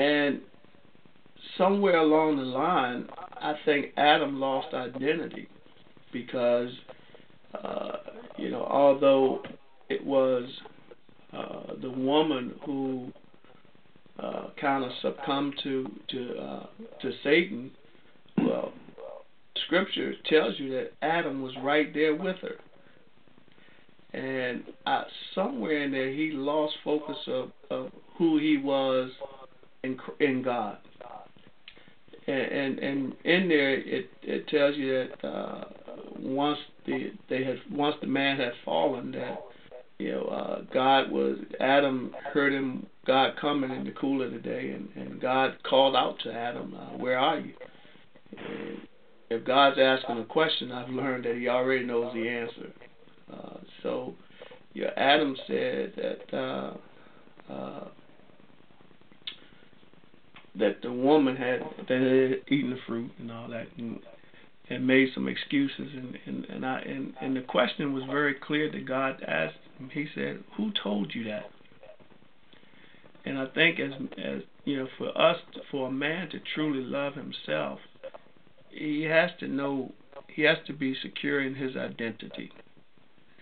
And 0.00 0.40
somewhere 1.58 1.98
along 1.98 2.36
the 2.36 2.44
line, 2.44 3.08
I 3.40 3.54
think 3.64 3.92
Adam 3.96 4.40
lost 4.40 4.72
identity 4.74 5.48
because, 6.12 6.70
uh, 7.62 7.92
you 8.36 8.50
know, 8.50 8.64
although 8.64 9.42
it 9.88 10.04
was 10.04 10.48
uh, 11.32 11.74
the 11.82 11.90
woman 11.90 12.54
who 12.64 13.12
uh, 14.18 14.48
kind 14.60 14.84
of 14.84 14.90
succumbed 15.02 15.54
to 15.62 15.90
to 16.08 16.38
uh, 16.38 16.66
to 17.02 17.12
Satan, 17.22 17.70
well, 18.38 18.72
Scripture 19.66 20.14
tells 20.28 20.58
you 20.58 20.70
that 20.70 20.92
Adam 21.02 21.42
was 21.42 21.52
right 21.62 21.92
there 21.92 22.14
with 22.14 22.36
her, 22.36 22.56
and 24.18 24.64
uh, 24.86 25.04
somewhere 25.34 25.84
in 25.84 25.92
there 25.92 26.10
he 26.10 26.30
lost 26.32 26.74
focus 26.84 27.16
of, 27.26 27.50
of 27.70 27.90
who 28.16 28.38
he 28.38 28.56
was 28.56 29.10
in 29.82 29.98
in 30.20 30.42
God. 30.42 30.78
And, 32.26 32.40
and 32.42 32.78
and 32.78 33.16
in 33.24 33.48
there 33.48 33.74
it 33.74 34.10
it 34.22 34.48
tells 34.48 34.76
you 34.76 35.08
that 35.22 35.26
uh, 35.26 35.64
once 36.18 36.58
the 36.86 37.12
they 37.28 37.44
had 37.44 37.58
once 37.70 37.96
the 38.00 38.06
man 38.06 38.36
had 38.36 38.52
fallen 38.64 39.12
that 39.12 39.40
you 39.98 40.12
know 40.12 40.24
uh, 40.24 40.60
God 40.72 41.10
was 41.10 41.38
Adam 41.60 42.14
heard 42.32 42.52
him 42.52 42.86
God 43.06 43.34
coming 43.40 43.70
in 43.70 43.84
the 43.84 43.92
cool 43.92 44.22
of 44.22 44.32
the 44.32 44.38
day 44.38 44.70
and 44.70 44.88
and 44.94 45.20
God 45.20 45.56
called 45.68 45.96
out 45.96 46.18
to 46.24 46.32
Adam 46.32 46.74
uh, 46.74 46.98
where 46.98 47.18
are 47.18 47.40
you 47.40 47.54
and 48.36 48.87
if 49.30 49.44
God's 49.44 49.78
asking 49.78 50.18
a 50.18 50.24
question 50.24 50.72
I've 50.72 50.90
learned 50.90 51.24
that 51.24 51.36
he 51.36 51.48
already 51.48 51.84
knows 51.84 52.12
the 52.14 52.28
answer 52.28 52.72
uh, 53.32 53.58
so 53.82 54.14
yeah 54.74 54.90
Adam 54.96 55.36
said 55.46 55.92
that 55.96 56.36
uh, 56.36 57.52
uh, 57.52 57.88
that 60.58 60.82
the 60.82 60.92
woman 60.92 61.36
had 61.36 61.60
that 61.88 62.00
had 62.00 62.52
eaten 62.52 62.70
the 62.70 62.78
fruit 62.86 63.10
and 63.18 63.30
all 63.30 63.48
that 63.48 63.66
and 63.76 64.00
and 64.70 64.86
made 64.86 65.08
some 65.14 65.28
excuses 65.28 65.88
and 65.94 66.18
and 66.26 66.44
and 66.46 66.66
I 66.66 66.80
and 66.80 67.14
and 67.20 67.36
the 67.36 67.40
question 67.42 67.92
was 67.92 68.04
very 68.04 68.34
clear 68.34 68.70
that 68.70 68.86
God 68.86 69.22
asked 69.26 69.56
him. 69.78 69.90
He 69.90 70.06
said, 70.14 70.42
"Who 70.56 70.72
told 70.82 71.14
you 71.14 71.24
that?" 71.24 71.50
And 73.24 73.38
I 73.38 73.46
think 73.46 73.78
as 73.80 73.92
as 74.18 74.42
you 74.64 74.78
know, 74.78 74.88
for 74.98 75.16
us, 75.16 75.38
for 75.70 75.88
a 75.88 75.92
man 75.92 76.28
to 76.30 76.38
truly 76.54 76.84
love 76.84 77.14
himself, 77.14 77.78
he 78.70 79.02
has 79.02 79.30
to 79.40 79.48
know 79.48 79.92
he 80.28 80.42
has 80.42 80.58
to 80.66 80.72
be 80.72 80.94
secure 81.02 81.42
in 81.42 81.54
his 81.54 81.76
identity. 81.76 82.50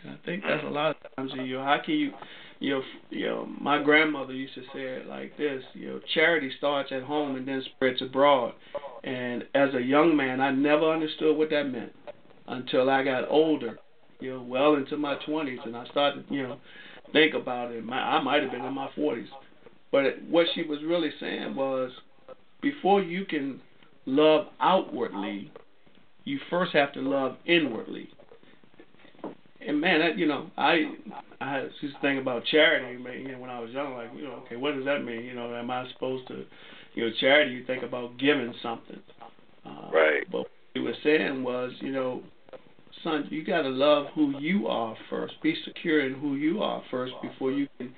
And 0.03 0.13
I 0.13 0.17
think 0.25 0.45
that's 0.47 0.65
a 0.65 0.69
lot 0.69 0.97
of 0.97 1.17
times 1.17 1.33
in 1.37 1.45
you 1.45 1.59
how 1.59 1.79
can 1.85 1.95
you 1.95 2.13
you 2.59 2.71
know, 2.71 2.83
you 3.11 3.27
know, 3.27 3.47
my 3.61 3.83
grandmother 3.83 4.33
used 4.33 4.55
to 4.55 4.63
say 4.73 4.81
it 4.81 5.07
like 5.07 5.37
this, 5.37 5.63
you 5.75 5.89
know, 5.89 6.01
charity 6.15 6.51
starts 6.57 6.91
at 6.91 7.03
home 7.03 7.37
and 7.37 7.47
then 7.47 7.63
spreads 7.75 8.01
abroad. 8.01 8.55
And 9.05 9.45
as 9.55 9.75
a 9.75 9.81
young 9.81 10.17
man, 10.17 10.41
I 10.41 10.53
never 10.53 10.91
understood 10.91 11.37
what 11.37 11.51
that 11.51 11.65
meant 11.65 11.93
until 12.49 12.89
I 12.89 13.05
got 13.05 13.29
older, 13.29 13.79
you 14.21 14.33
know, 14.33 14.43
well 14.43 14.75
into 14.75 14.97
my 14.97 15.17
20s, 15.29 15.65
and 15.67 15.77
I 15.77 15.87
started, 15.89 16.25
you 16.31 16.45
know, 16.45 16.57
think 17.13 17.35
about 17.35 17.73
it. 17.73 17.85
My, 17.85 17.99
I 17.99 18.23
might 18.23 18.43
have 18.43 18.53
been 18.53 18.65
in 18.65 18.75
my 18.75 18.89
40s, 18.97 19.27
but 19.93 20.05
it, 20.05 20.29
what 20.29 20.47
she 20.55 20.63
was 20.63 20.79
really 20.85 21.11
saying 21.21 21.55
was, 21.55 21.91
before 22.63 23.03
you 23.03 23.27
can 23.27 23.61
love 24.07 24.47
outwardly, 24.61 25.53
you 26.25 26.39
first 26.49 26.73
have 26.73 26.93
to 26.95 27.01
love 27.01 27.37
inwardly 27.45 28.11
and 29.67 29.81
man, 29.81 30.01
that 30.01 30.17
you 30.17 30.27
know, 30.27 30.51
I 30.57 30.93
I 31.41 31.53
had 31.53 31.71
this 31.83 31.91
thing 32.01 32.19
about 32.19 32.45
charity. 32.45 32.97
Man, 33.03 33.21
you 33.21 33.33
know, 33.33 33.39
when 33.39 33.51
I 33.51 33.59
was 33.59 33.71
young, 33.71 33.95
like 33.95 34.11
you 34.15 34.25
know, 34.25 34.43
okay, 34.47 34.57
what 34.57 34.75
does 34.75 34.85
that 34.85 35.05
mean? 35.05 35.25
You 35.25 35.35
know, 35.35 35.55
am 35.55 35.71
I 35.71 35.89
supposed 35.93 36.29
to, 36.29 36.45
you 36.95 37.05
know, 37.05 37.13
charity? 37.21 37.53
You 37.53 37.65
think 37.67 37.83
about 37.83 38.19
giving 38.19 38.55
something. 38.63 39.01
Uh, 39.65 39.91
right. 39.93 40.23
But 40.31 40.39
what 40.39 40.51
he 40.75 40.81
was 40.81 40.95
saying 41.03 41.43
was, 41.43 41.73
you 41.81 41.91
know, 41.91 42.23
son, 43.03 43.27
you 43.31 43.45
got 43.45 43.63
to 43.63 43.69
love 43.69 44.07
who 44.15 44.39
you 44.39 44.69
are 44.69 44.97
first. 45.11 45.35
Be 45.43 45.57
secure 45.65 46.07
in 46.07 46.15
who 46.15 46.37
you 46.37 46.63
are 46.63 46.83
first 46.91 47.15
before 47.21 47.51
you 47.51 47.67
can, 47.79 47.93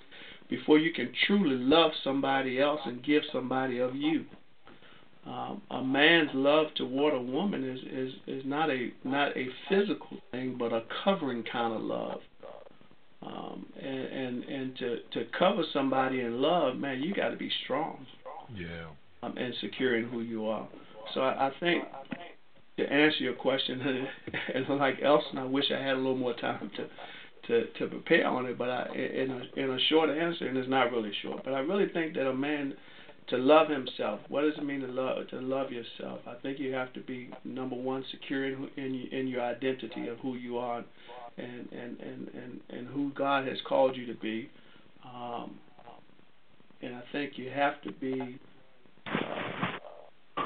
before 0.48 0.78
you 0.78 0.92
can 0.92 1.12
truly 1.26 1.56
love 1.56 1.90
somebody 2.02 2.60
else 2.60 2.80
and 2.86 3.04
give 3.04 3.22
somebody 3.30 3.78
of 3.78 3.94
you 3.94 4.24
um, 5.28 5.61
a 5.70 5.82
man's 5.82 6.30
love 6.32 6.68
toward 6.75 7.12
a 7.12 7.20
woman 7.20 7.62
is, 7.62 7.80
is 7.92 8.14
is 8.26 8.42
not 8.47 8.70
a 8.70 8.90
not 9.04 9.37
a 9.37 9.47
physical 9.68 10.16
thing, 10.30 10.56
but 10.58 10.73
a 10.73 10.85
covering 11.04 11.44
kind 11.52 11.75
of 11.75 11.82
love. 11.82 12.20
Um, 13.23 13.66
and 13.78 13.99
and 13.99 14.44
and 14.44 14.76
to 14.78 14.97
to 15.12 15.25
cover 15.38 15.64
somebody 15.73 16.20
in 16.20 16.40
love, 16.40 16.76
man, 16.76 17.02
you 17.02 17.14
got 17.14 17.28
to 17.28 17.37
be 17.37 17.50
strong. 17.64 18.06
Yeah. 18.54 18.87
Um, 19.23 19.37
and 19.37 19.52
secure 19.61 19.97
in 19.97 20.08
who 20.08 20.20
you 20.20 20.47
are. 20.47 20.66
So 21.12 21.20
I, 21.20 21.49
I 21.49 21.52
think 21.61 21.85
to 22.78 22.85
answer 22.90 23.18
your 23.18 23.35
question, 23.35 24.06
and 24.54 24.78
like 24.78 25.02
Elston, 25.02 25.37
I 25.37 25.44
wish 25.44 25.64
I 25.70 25.82
had 25.82 25.94
a 25.94 25.97
little 25.97 26.16
more 26.16 26.35
time 26.35 26.70
to 26.76 26.87
to 27.49 27.66
to 27.78 27.87
prepare 27.88 28.26
on 28.28 28.47
it. 28.47 28.56
But 28.56 28.70
I, 28.70 28.87
in 28.94 29.30
a 29.30 29.61
in 29.61 29.70
a 29.73 29.78
short 29.90 30.08
answer, 30.08 30.47
and 30.47 30.56
it's 30.56 30.70
not 30.70 30.90
really 30.90 31.12
short, 31.23 31.42
but 31.44 31.52
I 31.52 31.58
really 31.58 31.88
think 31.92 32.14
that 32.14 32.26
a 32.26 32.35
man 32.35 32.75
to 33.30 33.37
love 33.37 33.68
himself. 33.68 34.20
What 34.28 34.42
does 34.42 34.54
it 34.56 34.64
mean 34.64 34.80
to 34.80 34.87
love 34.87 35.28
to 35.28 35.40
love 35.40 35.70
yourself? 35.70 36.20
I 36.26 36.35
think 36.42 36.58
you 36.58 36.73
have 36.73 36.92
to 36.94 37.00
be 37.00 37.30
number 37.44 37.76
one, 37.76 38.04
secure 38.11 38.47
in 38.47 38.68
in, 38.76 39.08
in 39.12 39.28
your 39.28 39.42
identity 39.42 40.08
of 40.08 40.18
who 40.18 40.35
you 40.35 40.58
are, 40.58 40.85
and 41.37 41.68
and 41.73 42.00
and 42.00 42.28
and 42.28 42.61
and 42.70 42.88
who 42.88 43.12
God 43.14 43.47
has 43.47 43.58
called 43.66 43.97
you 43.97 44.06
to 44.06 44.14
be. 44.14 44.50
Um, 45.04 45.58
and 46.80 46.94
I 46.94 47.02
think 47.12 47.32
you 47.37 47.50
have 47.50 47.80
to 47.82 47.92
be 47.92 48.38
uh, 49.06 50.42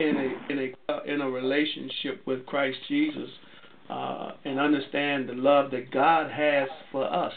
in 0.00 0.16
a 0.16 0.52
in 0.52 0.58
a 0.58 1.12
in 1.12 1.20
a 1.20 1.30
relationship 1.30 2.26
with 2.26 2.46
Christ 2.46 2.78
Jesus, 2.88 3.28
uh, 3.90 4.32
and 4.44 4.58
understand 4.58 5.28
the 5.28 5.34
love 5.34 5.70
that 5.72 5.90
God 5.90 6.30
has 6.30 6.68
for 6.90 7.04
us 7.12 7.32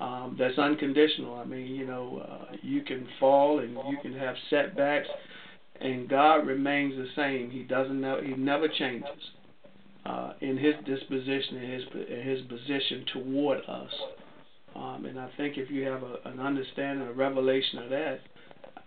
um, 0.00 0.36
that's 0.38 0.58
unconditional. 0.58 1.34
I 1.34 1.44
mean, 1.44 1.66
you 1.66 1.86
know, 1.86 2.26
uh, 2.26 2.56
you 2.62 2.82
can 2.82 3.06
fall 3.18 3.58
and 3.58 3.72
you 3.90 3.98
can 4.00 4.14
have 4.14 4.34
setbacks, 4.48 5.08
and 5.80 6.08
God 6.08 6.46
remains 6.46 6.94
the 6.96 7.08
same. 7.14 7.50
He 7.50 7.64
doesn't 7.64 8.00
know. 8.00 8.20
He 8.22 8.32
never 8.32 8.66
changes 8.66 9.10
uh, 10.06 10.32
in 10.40 10.56
His 10.56 10.74
disposition 10.86 11.56
and 11.58 11.72
His 11.72 11.82
in 12.08 12.22
His 12.26 12.40
position 12.46 13.04
toward 13.12 13.58
us. 13.68 13.92
Um, 14.74 15.04
and 15.04 15.20
I 15.20 15.28
think 15.36 15.58
if 15.58 15.70
you 15.70 15.84
have 15.86 16.02
a, 16.02 16.16
an 16.24 16.40
understanding, 16.40 17.06
a 17.06 17.12
revelation 17.12 17.80
of 17.80 17.90
that, 17.90 18.20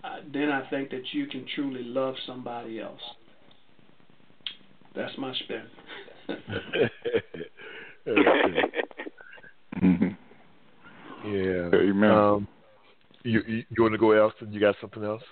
uh, 0.04 0.16
then 0.34 0.50
I 0.50 0.68
think 0.70 0.90
that 0.92 1.04
you 1.12 1.28
can 1.28 1.46
truly 1.54 1.84
love 1.84 2.16
somebody 2.26 2.80
else. 2.80 3.02
That's 4.96 5.16
my 5.18 5.34
spin. 5.36 5.64
mm-hmm. 9.84 10.08
Yeah. 11.26 11.70
Amen. 11.74 12.12
Um, 12.12 12.48
you, 13.24 13.42
you 13.48 13.64
you 13.70 13.84
want 13.84 13.94
to 13.94 13.98
go, 13.98 14.12
Elston? 14.12 14.52
You 14.52 14.60
got 14.60 14.76
something 14.82 15.04
else? 15.04 15.24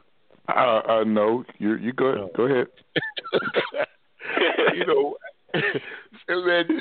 Uh, 0.47 0.81
uh 0.87 1.03
no. 1.03 1.43
You 1.57 1.75
you 1.75 1.93
go 1.93 2.13
no. 2.13 2.29
go 2.35 2.43
ahead. 2.43 2.67
you 4.75 4.85
know, 4.85 5.15
man, 5.53 6.65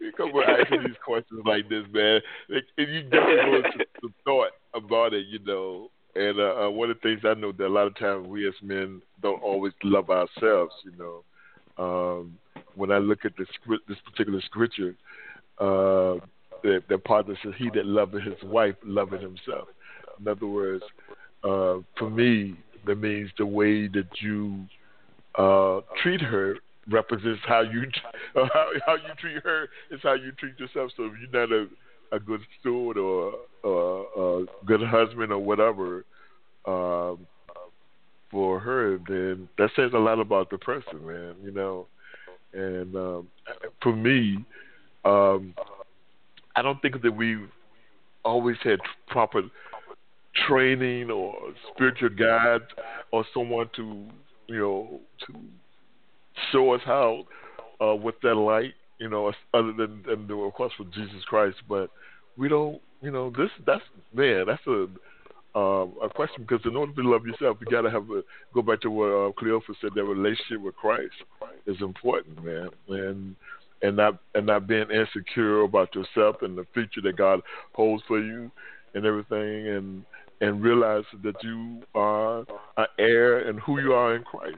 you 0.00 0.12
come 0.16 0.30
on 0.30 0.60
asking 0.60 0.82
these 0.84 0.96
questions 1.04 1.40
like 1.44 1.68
this, 1.68 1.84
man. 1.92 2.20
and 2.48 2.62
you 2.76 3.02
definitely 3.04 3.36
go 3.36 3.56
into 3.56 3.86
some 4.00 4.14
thought 4.24 4.50
about 4.74 5.14
it, 5.14 5.26
you 5.26 5.38
know. 5.40 5.90
And 6.14 6.38
uh, 6.40 6.66
uh, 6.66 6.70
one 6.70 6.90
of 6.90 6.96
the 6.96 7.08
things 7.08 7.20
I 7.24 7.34
know 7.34 7.52
that 7.52 7.66
a 7.66 7.68
lot 7.68 7.86
of 7.86 7.96
times 7.98 8.26
we 8.26 8.46
as 8.46 8.54
men 8.62 9.00
don't 9.22 9.42
always 9.42 9.72
love 9.84 10.10
ourselves, 10.10 10.74
you 10.84 10.92
know. 10.98 11.24
Um, 11.82 12.38
when 12.74 12.90
I 12.90 12.98
look 12.98 13.24
at 13.24 13.36
this 13.38 13.48
this 13.86 13.98
particular 14.04 14.40
scripture, 14.42 14.96
uh, 15.58 16.16
the, 16.62 16.82
the 16.88 16.98
partner 16.98 17.36
says, 17.42 17.52
"He 17.56 17.70
that 17.74 17.86
loveth 17.86 18.22
his 18.22 18.42
wife 18.44 18.76
loveth 18.84 19.20
himself." 19.20 19.68
In 20.20 20.28
other 20.28 20.46
words, 20.46 20.82
uh, 21.44 21.78
for 21.98 22.10
me, 22.10 22.56
that 22.86 22.96
means 22.96 23.30
the 23.38 23.46
way 23.46 23.88
that 23.88 24.08
you 24.20 24.66
uh, 25.36 25.80
treat 26.02 26.20
her 26.20 26.56
represents 26.90 27.40
how 27.46 27.60
you 27.60 27.82
how, 28.34 28.70
how 28.86 28.94
you 28.94 29.14
treat 29.20 29.42
her 29.42 29.68
is 29.90 30.00
how 30.02 30.14
you 30.14 30.32
treat 30.32 30.58
yourself. 30.58 30.90
So 30.96 31.04
if 31.04 31.12
you're 31.20 31.46
not 31.46 31.52
a 31.52 31.66
a 32.10 32.18
good 32.18 32.40
steward 32.58 32.96
or 32.96 33.34
a, 33.64 33.68
a 33.68 34.46
good 34.64 34.82
husband 34.82 35.30
or 35.30 35.38
whatever, 35.38 36.04
um, 36.64 37.26
for 38.30 38.60
her, 38.60 38.98
then 39.08 39.48
that 39.58 39.70
says 39.76 39.90
a 39.94 39.98
lot 39.98 40.18
about 40.18 40.50
the 40.50 40.58
person, 40.58 41.06
man. 41.06 41.34
You 41.42 41.52
know, 41.52 41.86
and 42.52 42.94
um, 42.96 43.28
for 43.82 43.94
me, 43.94 44.44
um, 45.04 45.54
I 46.58 46.62
don't 46.62 46.82
think 46.82 47.00
that 47.02 47.12
we've 47.12 47.48
always 48.24 48.56
had 48.64 48.80
proper 49.06 49.42
training 50.48 51.08
or 51.08 51.36
spiritual 51.72 52.08
guide 52.08 52.62
or 53.12 53.24
someone 53.32 53.70
to 53.76 54.06
you 54.48 54.58
know 54.58 55.00
to 55.26 55.34
show 56.50 56.74
us 56.74 56.80
how 56.84 57.26
uh, 57.80 57.94
with 57.94 58.16
that 58.24 58.34
light, 58.34 58.74
you 58.98 59.08
know, 59.08 59.32
other 59.54 59.72
than, 59.72 60.02
the 60.26 60.34
request 60.34 60.74
for 60.76 60.84
Jesus 60.86 61.22
Christ. 61.28 61.58
But 61.68 61.90
we 62.36 62.48
don't, 62.48 62.80
you 63.02 63.12
know, 63.12 63.30
this 63.30 63.50
that's 63.64 63.82
man, 64.12 64.46
that's 64.46 64.66
a 64.66 64.86
uh, 65.54 65.86
a 66.02 66.08
question 66.08 66.42
because 66.42 66.66
in 66.66 66.74
order 66.74 66.92
to 66.92 67.08
love 67.08 67.24
yourself, 67.24 67.58
you 67.60 67.66
got 67.70 67.82
to 67.82 67.90
have 67.90 68.10
a 68.10 68.22
go 68.52 68.62
back 68.62 68.80
to 68.80 68.90
what 68.90 69.06
uh, 69.06 69.32
Cleophas 69.38 69.76
said. 69.80 69.90
That 69.94 70.04
relationship 70.04 70.60
with 70.60 70.74
Christ 70.74 71.14
is 71.66 71.76
important, 71.80 72.44
man, 72.44 72.68
and 72.88 73.36
and 73.82 73.96
not 73.96 74.18
and 74.34 74.46
not 74.46 74.66
being 74.66 74.90
insecure 74.90 75.62
about 75.62 75.94
yourself 75.94 76.36
and 76.42 76.56
the 76.56 76.66
future 76.74 77.00
that 77.02 77.16
God 77.16 77.40
holds 77.72 78.02
for 78.06 78.20
you 78.20 78.50
and 78.94 79.04
everything, 79.04 79.68
and 79.68 80.04
and 80.40 80.62
realize 80.62 81.04
that 81.22 81.34
you 81.42 81.82
are 81.94 82.44
an 82.76 82.86
heir 82.98 83.48
and 83.48 83.58
who 83.60 83.80
you 83.80 83.92
are 83.92 84.14
in 84.14 84.22
Christ. 84.22 84.56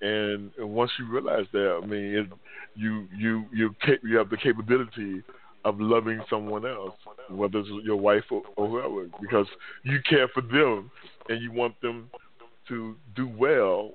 And, 0.00 0.52
and 0.56 0.70
once 0.70 0.92
you 0.98 1.10
realize 1.10 1.46
that, 1.52 1.80
I 1.82 1.86
mean, 1.86 2.14
it, 2.14 2.26
you 2.74 3.08
you 3.16 3.44
you 3.52 3.74
you 4.02 4.16
have 4.16 4.30
the 4.30 4.36
capability 4.36 5.22
of 5.64 5.80
loving 5.80 6.20
someone 6.30 6.64
else, 6.64 6.94
whether 7.30 7.58
it's 7.58 7.68
your 7.82 7.96
wife 7.96 8.24
or, 8.30 8.42
or 8.56 8.68
whoever, 8.68 9.08
because 9.20 9.46
you 9.82 9.98
care 10.08 10.28
for 10.28 10.40
them 10.40 10.90
and 11.28 11.42
you 11.42 11.50
want 11.50 11.78
them 11.82 12.08
to 12.68 12.94
do 13.16 13.28
well 13.28 13.92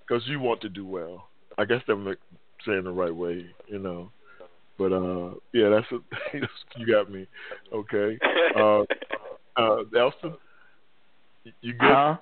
because 0.00 0.26
you 0.26 0.40
want 0.40 0.60
to 0.62 0.68
do 0.68 0.86
well. 0.86 1.28
I 1.58 1.64
guess 1.64 1.82
I'm 1.88 2.14
saying 2.66 2.84
the 2.84 2.92
right 2.92 3.14
way, 3.14 3.46
you 3.66 3.78
know. 3.78 4.10
But 4.78 4.92
uh, 4.92 5.34
yeah, 5.52 5.68
that's 5.68 5.86
a, 5.92 6.38
you 6.78 6.86
got 6.86 7.10
me. 7.10 7.26
Okay, 7.72 8.18
uh, 8.56 8.82
uh, 9.56 9.82
Elston, 9.98 10.34
you 11.60 11.72
good? 11.74 11.80
Huh? 11.80 12.16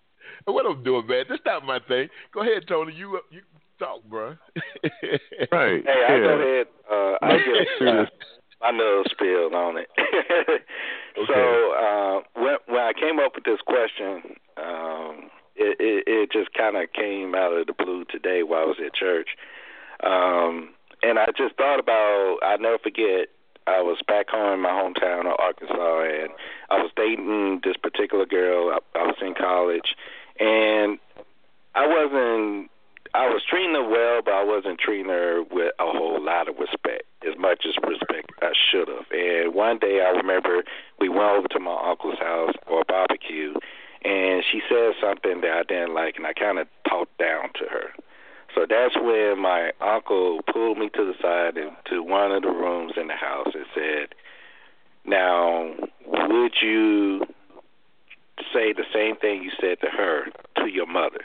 what 0.44 0.66
I'm 0.66 0.82
doing, 0.84 1.06
man? 1.06 1.24
That's 1.28 1.42
not 1.46 1.64
my 1.64 1.78
thing. 1.88 2.08
Go 2.32 2.42
ahead, 2.42 2.64
Tony. 2.68 2.94
You 2.94 3.20
you 3.30 3.40
talk, 3.78 4.02
bro. 4.08 4.28
right. 5.52 5.82
Hey, 5.82 5.82
yeah. 5.86 6.14
I 6.14 6.18
go 6.18 6.40
ahead. 6.40 6.66
Uh, 6.90 7.16
I 7.22 7.36
get 7.36 7.88
uh, 7.88 8.04
my 8.60 8.70
nose 8.70 9.06
spilled 9.10 9.54
on 9.54 9.78
it. 9.78 9.88
Okay. 11.16 11.32
So 11.32 11.72
uh, 11.78 12.20
when 12.34 12.56
when 12.66 12.82
I 12.82 12.92
came 12.92 13.20
up 13.20 13.36
with 13.36 13.44
this 13.44 13.60
question, 13.64 14.34
um, 14.56 15.30
it, 15.56 15.76
it, 15.78 16.04
it 16.06 16.32
just 16.32 16.52
kind 16.54 16.76
of 16.76 16.92
came 16.92 17.34
out 17.34 17.52
of 17.52 17.66
the 17.66 17.72
blue 17.72 18.04
today 18.10 18.42
while 18.42 18.62
I 18.62 18.64
was 18.66 18.76
at 18.84 18.94
church, 18.94 19.28
um, 20.02 20.70
and 21.02 21.18
I 21.18 21.26
just 21.36 21.56
thought 21.56 21.78
about, 21.78 22.38
I'll 22.42 22.58
never 22.58 22.78
forget. 22.78 23.28
I 23.66 23.80
was 23.80 23.98
back 24.06 24.28
home 24.28 24.54
in 24.54 24.60
my 24.60 24.70
hometown 24.70 25.20
of 25.26 25.38
Arkansas, 25.38 26.02
and 26.02 26.30
I 26.70 26.82
was 26.82 26.90
dating 26.96 27.62
this 27.64 27.76
particular 27.76 28.26
girl. 28.26 28.70
I, 28.70 28.98
I 28.98 29.06
was 29.06 29.16
in 29.22 29.34
college, 29.34 29.94
and 30.38 30.98
I 31.74 31.86
wasn't 31.86 32.70
I 33.14 33.28
was 33.30 33.42
treating 33.48 33.74
her 33.74 33.88
well, 33.88 34.22
but 34.24 34.34
I 34.34 34.42
wasn't 34.42 34.80
treating 34.80 35.06
her 35.06 35.44
with 35.48 35.72
a 35.78 35.86
whole 35.86 36.18
lot 36.18 36.48
of 36.48 36.58
respect, 36.58 37.06
as 37.22 37.38
much 37.38 37.64
as 37.64 37.78
respect 37.86 38.32
I 38.42 38.50
should 38.50 38.88
have. 38.88 39.06
And 39.12 39.54
one 39.54 39.78
day 39.78 40.02
I 40.02 40.10
remember 40.10 40.64
we 40.98 41.08
went 41.08 41.30
over 41.30 41.46
to 41.46 41.60
my 41.60 41.78
uncle's 41.90 42.18
house 42.18 42.54
for 42.66 42.80
a 42.80 42.84
barbecue, 42.84 43.54
and 44.02 44.42
she 44.50 44.60
said 44.68 44.98
something 45.00 45.42
that 45.42 45.52
I 45.52 45.62
didn't 45.62 45.94
like, 45.94 46.16
and 46.16 46.26
I 46.26 46.32
kind 46.32 46.58
of 46.58 46.66
talked 46.88 47.16
down 47.18 47.54
to 47.54 47.64
her. 47.70 47.94
So 48.54 48.66
that's 48.68 48.94
when 48.96 49.40
my 49.40 49.72
uncle 49.80 50.40
pulled 50.52 50.78
me 50.78 50.88
to 50.90 51.04
the 51.04 51.14
side 51.20 51.56
into 51.56 52.02
one 52.02 52.30
of 52.32 52.42
the 52.42 52.50
rooms 52.50 52.92
in 52.96 53.08
the 53.08 53.16
house 53.16 53.52
and 53.54 53.66
said, 53.74 54.14
"Now, 55.04 55.74
would 56.06 56.62
you 56.62 57.26
say 58.52 58.72
the 58.72 58.86
same 58.92 59.16
thing 59.16 59.42
you 59.42 59.50
said 59.60 59.80
to 59.80 59.88
her 59.88 60.26
to 60.56 60.66
your 60.68 60.86
mother?" 60.86 61.20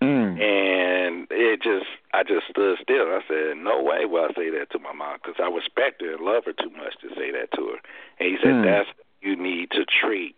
Mm. 0.00 0.40
And 0.40 1.26
it 1.30 1.62
just, 1.62 1.86
I 2.12 2.22
just 2.22 2.48
stood 2.48 2.78
still. 2.80 3.06
I 3.12 3.20
said, 3.28 3.56
"No 3.56 3.82
way 3.82 4.04
will 4.04 4.24
I 4.24 4.34
say 4.34 4.50
that 4.50 4.70
to 4.70 4.78
my 4.78 4.92
mom 4.92 5.18
because 5.22 5.40
I 5.42 5.48
respect 5.48 6.02
her 6.02 6.12
and 6.12 6.24
love 6.24 6.44
her 6.44 6.52
too 6.52 6.70
much 6.70 6.94
to 7.02 7.08
say 7.16 7.30
that 7.32 7.50
to 7.56 7.66
her." 7.68 7.78
And 8.18 8.28
he 8.30 8.36
said, 8.42 8.54
Mm. 8.54 8.64
"That's 8.64 8.88
you 9.20 9.36
need 9.36 9.70
to 9.72 9.84
treat 9.84 10.36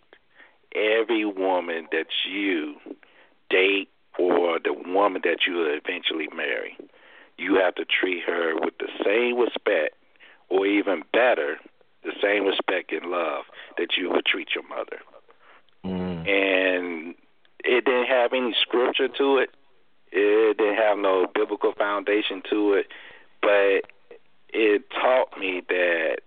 every 0.74 1.24
woman 1.24 1.88
that 1.92 2.08
you 2.28 2.76
date 3.48 3.88
or 4.18 4.58
the 4.58 4.72
woman 4.72 5.22
that 5.24 5.46
you 5.46 5.64
eventually 5.64 6.28
marry. 6.34 6.76
You 7.36 7.56
have 7.56 7.74
to 7.76 7.84
treat 7.84 8.22
her 8.24 8.54
with 8.54 8.74
the 8.78 8.88
same 9.04 9.38
respect, 9.38 9.96
or 10.48 10.66
even 10.66 11.02
better, 11.12 11.58
the 12.04 12.12
same 12.22 12.44
respect 12.44 12.92
and 12.92 13.10
love 13.10 13.44
that 13.76 13.96
you 13.96 14.10
would 14.10 14.24
treat 14.26 14.54
your 14.54 14.66
mother." 14.68 15.00
Mm. 15.84 16.26
and 16.26 17.14
it 17.62 17.84
didn't 17.84 18.06
have 18.06 18.32
any 18.32 18.54
scripture 18.60 19.08
to 19.08 19.38
it. 19.38 19.50
It 20.12 20.56
didn't 20.56 20.76
have 20.76 20.98
no 20.98 21.26
biblical 21.34 21.72
foundation 21.72 22.42
to 22.48 22.74
it, 22.74 22.86
but 23.42 23.90
it 24.50 24.88
taught 24.90 25.38
me 25.38 25.62
that 25.68 26.18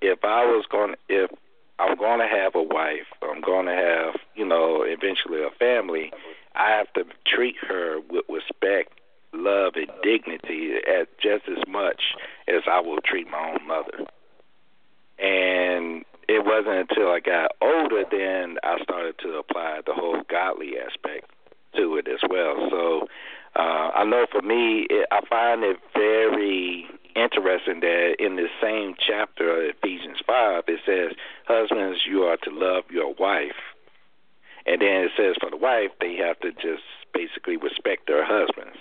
if 0.00 0.24
I 0.24 0.44
was 0.44 0.66
going, 0.70 0.94
if 1.08 1.30
I'm 1.78 1.96
going 1.96 2.20
to 2.20 2.26
have 2.26 2.54
a 2.54 2.62
wife, 2.62 3.06
I'm 3.22 3.40
going 3.40 3.66
to 3.66 3.72
have, 3.72 4.14
you 4.34 4.46
know, 4.46 4.82
eventually 4.82 5.42
a 5.42 5.50
family, 5.58 6.10
I 6.54 6.70
have 6.70 6.92
to 6.94 7.04
treat 7.26 7.56
her 7.68 7.98
with 8.10 8.24
respect, 8.28 8.98
love, 9.34 9.74
and 9.76 9.88
dignity 10.02 10.76
as 10.88 11.06
just 11.22 11.44
as 11.48 11.62
much 11.68 12.00
as 12.48 12.62
I 12.70 12.80
will 12.80 13.00
treat 13.04 13.28
my 13.30 13.52
own 13.52 13.66
mother. 13.66 14.06
And 15.18 16.04
it 16.28 16.44
wasn't 16.44 16.90
until 16.90 17.08
I 17.10 17.20
got 17.20 17.52
older 17.60 18.04
then 18.10 18.58
I 18.62 18.82
started 18.82 19.18
to 19.20 19.38
apply 19.38 19.80
the 19.86 19.94
whole 19.94 20.22
godly 20.28 20.74
aspect 20.78 21.30
to 21.76 21.96
it 21.96 22.08
as 22.08 22.20
well. 22.28 22.68
So 22.70 23.08
uh, 23.54 23.90
I 23.94 24.04
know 24.04 24.26
for 24.30 24.42
me, 24.42 24.86
it, 24.90 25.06
I 25.10 25.20
find 25.28 25.62
it 25.62 25.76
very 25.94 26.86
interesting 27.16 27.80
that 27.80 28.16
in 28.18 28.36
the 28.36 28.48
same 28.62 28.94
chapter 28.98 29.50
of 29.50 29.74
Ephesians 29.76 30.18
5, 30.26 30.64
it 30.68 30.80
says, 30.84 31.16
Husbands, 31.46 32.00
you 32.08 32.22
are 32.22 32.36
to 32.38 32.50
love 32.50 32.84
your 32.90 33.14
wife. 33.14 33.58
And 34.66 34.80
then 34.82 35.04
it 35.04 35.12
says 35.16 35.36
for 35.40 35.50
the 35.50 35.56
wife, 35.56 35.90
they 36.00 36.16
have 36.16 36.38
to 36.40 36.52
just 36.52 36.82
basically 37.14 37.56
respect 37.56 38.06
their 38.06 38.24
husbands. 38.24 38.78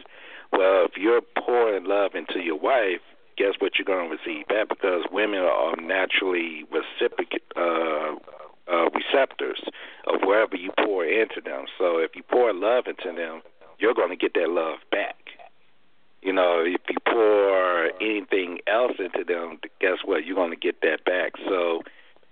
Well, 0.52 0.86
if 0.86 0.98
you're 0.98 1.22
pouring 1.22 1.86
love 1.86 2.16
into 2.16 2.40
your 2.40 2.60
wife, 2.60 3.02
guess 3.38 3.54
what 3.60 3.74
you're 3.78 3.86
going 3.86 4.10
to 4.10 4.16
receive 4.16 4.48
back? 4.48 4.70
Because 4.70 5.04
women 5.12 5.40
are 5.40 5.76
naturally 5.76 6.66
reciprocate, 6.72 7.44
uh, 7.56 8.16
uh, 8.72 8.90
receptors 8.90 9.62
of 10.08 10.22
wherever 10.24 10.56
you 10.56 10.72
pour 10.80 11.06
into 11.06 11.42
them. 11.42 11.66
So 11.78 12.00
if 12.00 12.16
you 12.16 12.24
pour 12.24 12.54
love 12.54 12.86
into 12.88 13.16
them, 13.16 13.42
you're 13.78 13.94
going 13.94 14.10
to 14.10 14.16
get 14.16 14.34
that 14.36 14.50
love 14.50 14.80
back. 14.92 15.16
You 16.22 16.34
know, 16.34 16.64
if 16.66 16.82
you 16.90 16.98
into 19.06 19.24
them, 19.24 19.60
guess 19.80 20.00
what? 20.04 20.26
You're 20.26 20.36
going 20.36 20.52
to 20.52 20.58
get 20.58 20.82
that 20.82 21.06
back. 21.06 21.34
So 21.48 21.82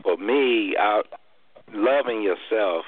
for 0.03 0.17
me, 0.17 0.75
I, 0.79 1.01
loving 1.73 2.21
yourself, 2.21 2.85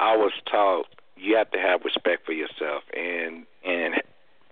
I 0.00 0.16
was 0.16 0.32
taught 0.50 0.86
you 1.16 1.36
have 1.36 1.50
to 1.50 1.58
have 1.58 1.80
respect 1.84 2.26
for 2.26 2.32
yourself, 2.32 2.82
and 2.94 3.46
and 3.64 3.94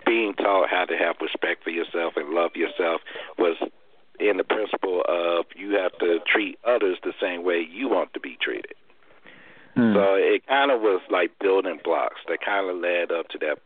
being 0.07 0.35
taught 0.35 0.69
how 0.69 0.85
to 0.85 0.97
have 0.97 1.17
respect 1.21 1.65
for 1.65 1.71
yourself 1.71 2.15
and 2.17 2.31
love 2.31 2.53
yourself 2.55 3.01
was 3.39 3.57
in 4.21 4.37
the 4.37 4.45
principle 4.45 5.03
of 5.09 5.47
you 5.57 5.73
have 5.73 5.97
to 5.99 6.19
treat 6.27 6.59
others 6.67 6.99
the 7.03 7.15
same 7.21 7.45
way 7.45 7.67
you 7.71 7.89
want 7.89 8.13
to 8.15 8.21
be 8.21 8.37
treated. 8.41 8.75
Mm. 9.77 9.95
So 9.95 10.15
it 10.15 10.47
kind 10.47 10.71
of 10.71 10.81
was 10.81 11.01
like 11.11 11.33
building 11.41 11.81
blocks 11.83 12.21
that 12.29 12.39
kind 12.45 12.71
of 12.71 12.77
led 12.77 13.11
up 13.11 13.29
to 13.29 13.39
that, 13.39 13.59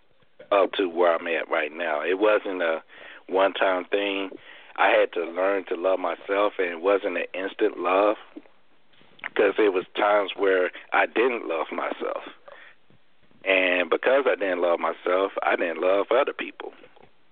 up 0.50 0.72
to 0.74 0.88
where 0.88 1.14
I'm 1.14 1.26
at 1.26 1.50
right 1.50 1.72
now. 1.74 2.00
It 2.02 2.18
wasn't 2.18 2.62
a 2.62 2.82
one-time 3.28 3.84
thing. 3.86 4.30
I 4.78 4.90
had 4.90 5.12
to 5.14 5.24
learn 5.24 5.64
to 5.66 5.74
love 5.74 5.98
myself, 5.98 6.54
and 6.58 6.68
it 6.68 6.80
wasn't 6.80 7.18
an 7.18 7.26
instant 7.34 7.78
love 7.78 8.16
because 9.24 9.54
there 9.56 9.72
was 9.72 9.84
times 9.96 10.30
where 10.36 10.70
I 10.92 11.06
didn't 11.06 11.48
love 11.48 11.66
myself. 11.72 12.22
And 13.44 13.90
because 13.90 14.24
I 14.26 14.36
didn't 14.36 14.62
love 14.62 14.78
myself, 14.78 15.32
I 15.42 15.56
didn't 15.56 15.80
love 15.80 16.06
other 16.10 16.32
people. 16.32 16.72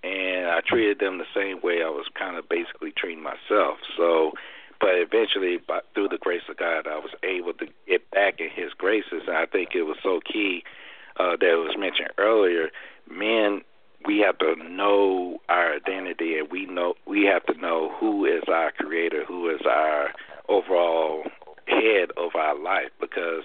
And 0.03 0.47
I 0.47 0.59
treated 0.65 0.99
them 0.99 1.17
the 1.17 1.31
same 1.33 1.61
way 1.61 1.81
I 1.83 1.89
was 1.89 2.07
kind 2.17 2.37
of 2.37 2.49
basically 2.49 2.91
treating 2.91 3.23
myself. 3.23 3.77
So, 3.95 4.33
but 4.79 4.91
eventually, 4.95 5.57
by, 5.57 5.79
through 5.93 6.09
the 6.09 6.17
grace 6.17 6.43
of 6.49 6.57
God, 6.57 6.85
I 6.85 6.97
was 6.97 7.11
able 7.23 7.53
to 7.53 7.65
get 7.87 8.09
back 8.11 8.39
in 8.39 8.49
His 8.49 8.73
graces. 8.77 9.23
And 9.27 9.37
I 9.37 9.45
think 9.45 9.69
it 9.73 9.83
was 9.83 9.97
so 10.03 10.19
key 10.21 10.63
uh, 11.17 11.37
that 11.39 11.49
it 11.49 11.55
was 11.55 11.75
mentioned 11.77 12.09
earlier. 12.17 12.69
Men, 13.09 13.61
we 14.05 14.19
have 14.19 14.37
to 14.39 14.55
know 14.69 15.39
our 15.49 15.75
identity, 15.75 16.37
and 16.37 16.49
we 16.51 16.65
know 16.65 16.93
we 17.05 17.25
have 17.25 17.45
to 17.45 17.59
know 17.59 17.91
who 17.99 18.25
is 18.25 18.43
our 18.47 18.71
Creator, 18.71 19.23
who 19.27 19.49
is 19.49 19.61
our 19.65 20.11
overall 20.47 21.23
head 21.67 22.11
of 22.17 22.35
our 22.35 22.57
life. 22.57 22.91
Because 22.99 23.43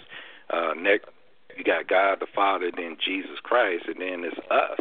uh, 0.51 0.75
next 0.77 1.09
you 1.57 1.65
got 1.65 1.89
God 1.89 2.19
the 2.21 2.27
Father, 2.35 2.71
then 2.75 2.97
Jesus 3.05 3.39
Christ, 3.43 3.85
and 3.87 4.01
then 4.01 4.25
it's 4.25 4.39
us. 4.51 4.81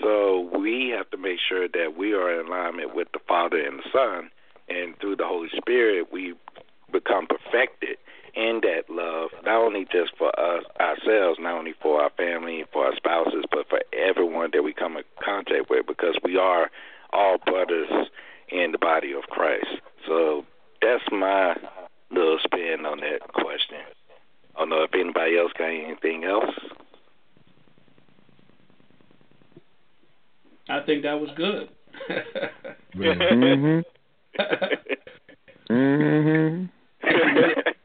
So 0.00 0.50
we 0.58 0.92
have 0.96 1.10
to 1.10 1.16
make 1.16 1.38
sure 1.46 1.68
that 1.68 1.94
we 1.98 2.14
are 2.14 2.40
in 2.40 2.46
alignment 2.46 2.94
with 2.94 3.08
the 3.12 3.20
Father 3.28 3.58
and 3.58 3.78
the 3.78 3.88
Son, 3.92 4.30
and 4.68 4.98
through 4.98 5.16
the 5.16 5.26
Holy 5.26 5.50
Spirit, 5.56 6.12
we 6.12 6.34
become 6.90 7.26
perfected 7.26 7.96
in 8.34 8.60
that 8.62 8.88
love, 8.88 9.30
not 9.44 9.62
only 9.62 9.86
just 9.92 10.16
for 10.16 10.28
us 10.38 10.64
ourselves, 10.80 11.38
not 11.40 11.58
only 11.58 11.74
for 11.82 12.00
our 12.02 12.10
family, 12.16 12.64
for 12.72 12.86
our 12.86 12.96
spouses, 12.96 13.44
but 13.50 13.68
for 13.68 13.80
everyone 13.92 14.50
that 14.52 14.62
we 14.62 14.72
come 14.72 14.96
in 14.96 15.04
contact 15.22 15.68
with, 15.68 15.86
because 15.86 16.16
we 16.24 16.36
are 16.36 16.70
all 17.12 17.36
brothers 17.44 17.90
in 18.48 18.72
the 18.72 18.78
body 18.78 19.12
of 19.12 19.22
Christ. 19.24 19.66
So 20.06 20.44
that's 20.80 21.04
my 21.10 21.54
little 22.10 22.38
spin 22.44 22.86
on 22.86 23.00
that 23.00 23.32
question. 23.32 23.78
I 24.56 24.60
don't 24.60 24.70
know 24.70 24.82
if 24.82 24.94
anybody 24.94 25.38
else 25.38 25.52
got 25.58 25.68
anything 25.68 26.24
else. 26.24 26.54
I 30.68 30.80
think 30.80 31.02
that 31.02 31.20
was 31.20 31.30
good. 31.36 31.68
mm-hmm. 32.96 33.80
mhm. 35.72 36.68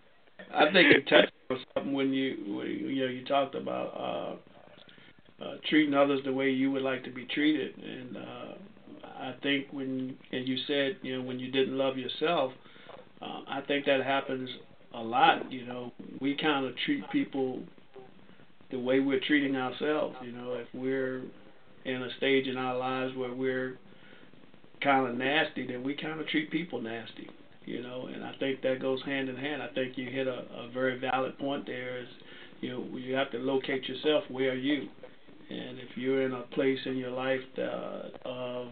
I 0.57 0.71
think 0.71 0.87
you 0.91 1.01
touched 1.03 1.31
on 1.51 1.57
something 1.73 1.93
when 1.93 2.11
you 2.11 2.55
when, 2.55 2.67
you 2.67 3.05
know 3.05 3.11
you 3.11 3.23
talked 3.25 3.53
about 3.53 4.39
uh, 5.39 5.43
uh, 5.43 5.55
treating 5.69 5.93
others 5.93 6.21
the 6.25 6.33
way 6.33 6.49
you 6.49 6.71
would 6.71 6.81
like 6.81 7.03
to 7.03 7.11
be 7.11 7.25
treated, 7.25 7.77
and 7.77 8.17
uh, 8.17 8.53
I 9.19 9.35
think 9.43 9.67
when 9.71 10.17
and 10.31 10.47
you 10.47 10.57
said 10.65 10.97
you 11.03 11.15
know 11.15 11.23
when 11.23 11.39
you 11.39 11.51
didn't 11.51 11.77
love 11.77 11.97
yourself, 11.97 12.53
uh, 13.21 13.41
I 13.47 13.61
think 13.67 13.85
that 13.85 14.03
happens 14.03 14.49
a 14.95 15.01
lot. 15.01 15.51
You 15.51 15.67
know, 15.67 15.91
we 16.19 16.35
kind 16.35 16.65
of 16.65 16.73
treat 16.85 17.07
people 17.11 17.61
the 18.71 18.79
way 18.79 18.99
we're 18.99 19.21
treating 19.27 19.55
ourselves. 19.55 20.15
You 20.23 20.31
know, 20.31 20.53
if 20.53 20.67
we're 20.73 21.21
in 21.85 22.01
a 22.01 22.09
stage 22.17 22.47
in 22.47 22.57
our 22.57 22.75
lives 22.75 23.15
where 23.15 23.33
we're 23.33 23.77
kind 24.81 25.07
of 25.07 25.15
nasty, 25.15 25.67
then 25.67 25.83
we 25.83 25.95
kind 25.95 26.19
of 26.19 26.27
treat 26.27 26.49
people 26.49 26.81
nasty 26.81 27.29
you 27.67 27.83
know, 27.83 28.07
and 28.11 28.23
I 28.23 28.33
think 28.39 28.61
that 28.61 28.81
goes 28.81 29.03
hand 29.03 29.27
in 29.27 29.35
hand. 29.35 29.61
I 29.61 29.67
think 29.73 29.97
you 29.97 30.09
hit 30.09 30.25
a, 30.25 30.45
a 30.55 30.69
very 30.73 30.97
valid 30.97 31.37
point 31.37 31.65
there. 31.65 31.99
Is 31.99 32.07
you 32.61 32.69
know 32.69 32.97
you 32.97 33.13
have 33.13 33.29
to 33.31 33.37
locate 33.37 33.87
yourself. 33.89 34.23
Where 34.29 34.51
are 34.51 34.55
you? 34.55 34.87
And 35.49 35.77
if 35.77 35.95
you're 35.95 36.23
in 36.23 36.33
a 36.33 36.41
place 36.43 36.79
in 36.85 36.97
your 36.97 37.11
life 37.11 37.41
that, 37.57 38.11
of 38.25 38.67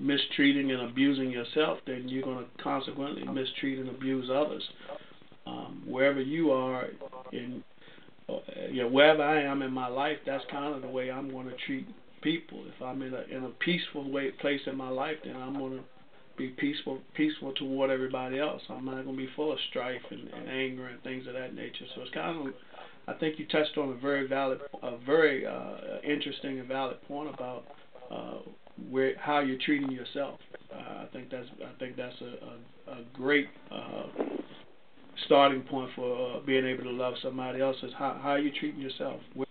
mistreating 0.00 0.70
and 0.70 0.82
abusing 0.82 1.30
yourself, 1.30 1.78
then 1.86 2.08
you're 2.08 2.22
going 2.22 2.44
to 2.44 2.62
consequently 2.62 3.24
mistreat 3.24 3.78
and 3.78 3.88
abuse 3.88 4.30
others. 4.32 4.62
Um, 5.46 5.82
wherever 5.86 6.20
you 6.20 6.52
are 6.52 6.86
in, 7.32 7.62
uh, 8.28 8.38
you 8.70 8.82
know, 8.82 8.88
wherever 8.88 9.22
I 9.22 9.42
am 9.42 9.62
in 9.62 9.72
my 9.72 9.88
life, 9.88 10.18
that's 10.26 10.44
kind 10.50 10.74
of 10.74 10.82
the 10.82 10.88
way 10.88 11.10
I'm 11.10 11.30
going 11.30 11.46
to 11.48 11.56
treat 11.66 11.88
people. 12.20 12.64
If 12.66 12.82
I'm 12.82 13.02
in 13.02 13.14
a 13.14 13.22
in 13.22 13.44
a 13.44 13.50
peaceful 13.60 14.10
way 14.10 14.30
place 14.32 14.60
in 14.66 14.76
my 14.76 14.90
life, 14.90 15.16
then 15.24 15.36
I'm 15.36 15.58
going 15.58 15.78
to 15.78 15.84
be 16.38 16.48
peaceful 16.48 17.00
peaceful 17.14 17.52
toward 17.54 17.90
everybody 17.90 18.38
else. 18.38 18.62
I'm 18.70 18.84
not 18.84 19.04
going 19.04 19.16
to 19.16 19.26
be 19.26 19.28
full 19.36 19.52
of 19.52 19.58
strife 19.70 20.02
and, 20.10 20.28
and 20.28 20.48
anger 20.48 20.86
and 20.86 21.02
things 21.02 21.26
of 21.26 21.34
that 21.34 21.54
nature. 21.54 21.84
So 21.94 22.02
it's 22.02 22.14
kind 22.14 22.48
of 22.48 22.54
I 23.08 23.14
think 23.14 23.38
you 23.38 23.46
touched 23.46 23.78
on 23.78 23.88
a 23.88 23.94
very 23.94 24.28
valid, 24.28 24.60
a 24.82 24.98
very 24.98 25.46
uh, 25.46 26.00
interesting 26.04 26.58
and 26.58 26.68
valid 26.68 26.96
point 27.08 27.32
about 27.32 27.64
uh, 28.10 28.38
where 28.90 29.16
how 29.18 29.40
you're 29.40 29.58
treating 29.64 29.90
yourself. 29.90 30.38
Uh, 30.72 31.04
I 31.04 31.06
think 31.12 31.30
that's 31.30 31.48
I 31.64 31.78
think 31.78 31.96
that's 31.96 32.14
a, 32.20 32.90
a, 32.90 32.94
a 32.96 33.04
great 33.14 33.48
uh, 33.70 34.04
starting 35.24 35.62
point 35.62 35.90
for 35.96 36.36
uh, 36.36 36.40
being 36.44 36.66
able 36.66 36.84
to 36.84 36.90
love 36.90 37.14
somebody 37.22 37.62
else. 37.62 37.76
Is 37.82 37.92
how 37.98 38.20
how 38.22 38.34
you 38.34 38.50
treating 38.60 38.80
yourself, 38.80 39.20
with 39.34 39.48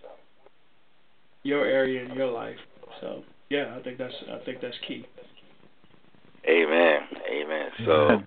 your 1.41 1.65
area 1.65 2.03
in 2.03 2.13
your 2.13 2.31
life. 2.31 2.57
So 3.01 3.23
yeah, 3.49 3.75
I 3.75 3.81
think 3.81 3.97
that's 3.97 4.13
I 4.31 4.43
think 4.45 4.61
that's 4.61 4.77
key. 4.87 5.03
Amen. 6.49 7.01
Amen. 7.29 7.69
So, 7.85 8.23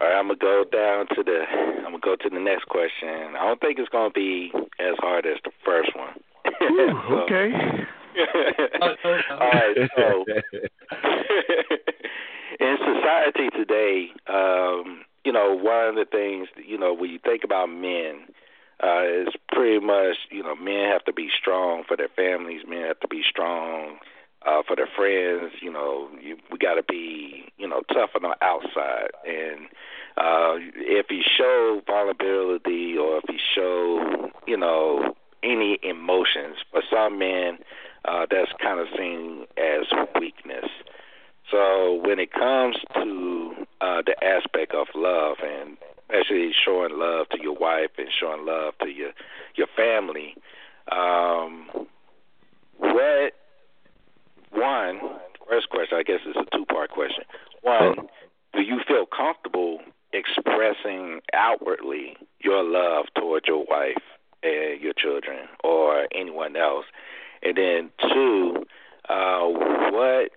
all 0.00 0.08
right, 0.08 0.18
I'm 0.18 0.26
gonna 0.28 0.38
go 0.38 0.64
down 0.70 1.06
to 1.14 1.22
the. 1.22 1.44
I'm 1.78 1.92
gonna 1.92 1.98
go 2.00 2.16
to 2.16 2.28
the 2.28 2.40
next 2.40 2.66
question. 2.66 3.36
I 3.38 3.46
don't 3.46 3.60
think 3.60 3.78
it's 3.78 3.88
gonna 3.88 4.10
be 4.10 4.52
as 4.78 4.94
hard 4.98 5.26
as 5.26 5.38
the 5.44 5.50
first 5.64 5.90
one. 5.96 6.14
Ooh, 6.62 7.00
so, 7.08 7.14
okay. 7.20 7.52
all 9.30 9.38
right. 9.38 9.76
So, 9.96 10.24
in 12.60 12.76
society 12.78 13.48
today, 13.56 14.08
um, 14.28 15.04
you 15.24 15.32
know, 15.32 15.54
one 15.54 15.88
of 15.88 15.94
the 15.94 16.06
things, 16.10 16.48
you 16.66 16.78
know, 16.78 16.92
when 16.92 17.10
you 17.10 17.18
think 17.18 17.44
about 17.44 17.70
men, 17.70 18.26
uh, 18.82 19.04
is 19.04 19.28
pretty 19.52 19.84
much, 19.84 20.16
you 20.30 20.42
know, 20.42 20.54
men 20.54 20.90
have 20.90 21.04
to 21.04 21.12
be 21.12 21.30
strong 21.40 21.84
for 21.86 21.96
their 21.96 22.08
families. 22.08 22.62
Men 22.68 22.86
have 22.86 23.00
to 23.00 23.08
be 23.08 23.22
strong 23.28 23.98
uh, 24.46 24.62
for 24.66 24.76
their 24.76 24.88
friends. 24.96 25.52
You 25.60 25.72
know, 25.72 26.08
you, 26.20 26.36
we 26.50 26.58
got 26.58 26.74
to 26.74 26.82
be, 26.82 27.52
you 27.58 27.68
know, 27.68 27.82
tough 27.92 28.10
on 28.14 28.22
the 28.22 28.36
outside. 28.42 29.10
And 29.26 29.66
uh, 30.16 30.56
if 30.76 31.06
you 31.10 31.22
show 31.36 31.82
vulnerability 31.86 32.96
or 32.96 33.18
if 33.18 33.24
you 33.28 33.38
show, 33.54 34.30
you 34.46 34.56
know, 34.56 35.14
any 35.42 35.78
emotions, 35.82 36.56
for 36.70 36.82
some 36.90 37.18
men, 37.18 37.58
uh, 38.06 38.26
that's 38.30 38.50
kind 38.60 38.80
of 38.80 38.86
seen 38.96 39.46
as 39.56 39.84
weakness. 40.18 40.70
So 41.50 42.00
when 42.02 42.18
it 42.18 42.32
comes 42.32 42.76
to 42.94 43.54
uh, 43.80 44.02
the 44.06 44.16
aspect 44.24 44.74
of 44.74 44.86
love 44.94 45.36
and 45.42 45.76
especially 46.08 46.52
showing 46.64 46.98
love 46.98 47.28
to 47.30 47.42
your 47.42 47.54
wife 47.54 47.90
and 47.98 48.08
showing 48.18 48.46
love 48.46 48.74
to 48.82 48.88
your 48.88 49.12
your 49.54 49.66
family, 49.76 50.34
um, 50.90 51.68
what 52.78 53.33
one, 54.54 55.00
first 55.48 55.68
question, 55.70 55.98
I 55.98 56.02
guess 56.02 56.20
it's 56.24 56.38
a 56.38 56.56
two 56.56 56.64
part 56.66 56.90
question. 56.90 57.24
One, 57.62 58.08
do 58.52 58.62
you 58.62 58.80
feel 58.86 59.06
comfortable 59.06 59.80
expressing 60.12 61.20
outwardly 61.32 62.16
your 62.40 62.62
love 62.62 63.06
towards 63.16 63.46
your 63.46 63.64
wife 63.64 64.02
and 64.42 64.80
your 64.80 64.92
children 64.92 65.48
or 65.62 66.06
anyone 66.14 66.56
else? 66.56 66.84
And 67.42 67.56
then 67.56 67.90
two, 68.12 68.64
uh, 69.08 69.46
what 69.46 70.30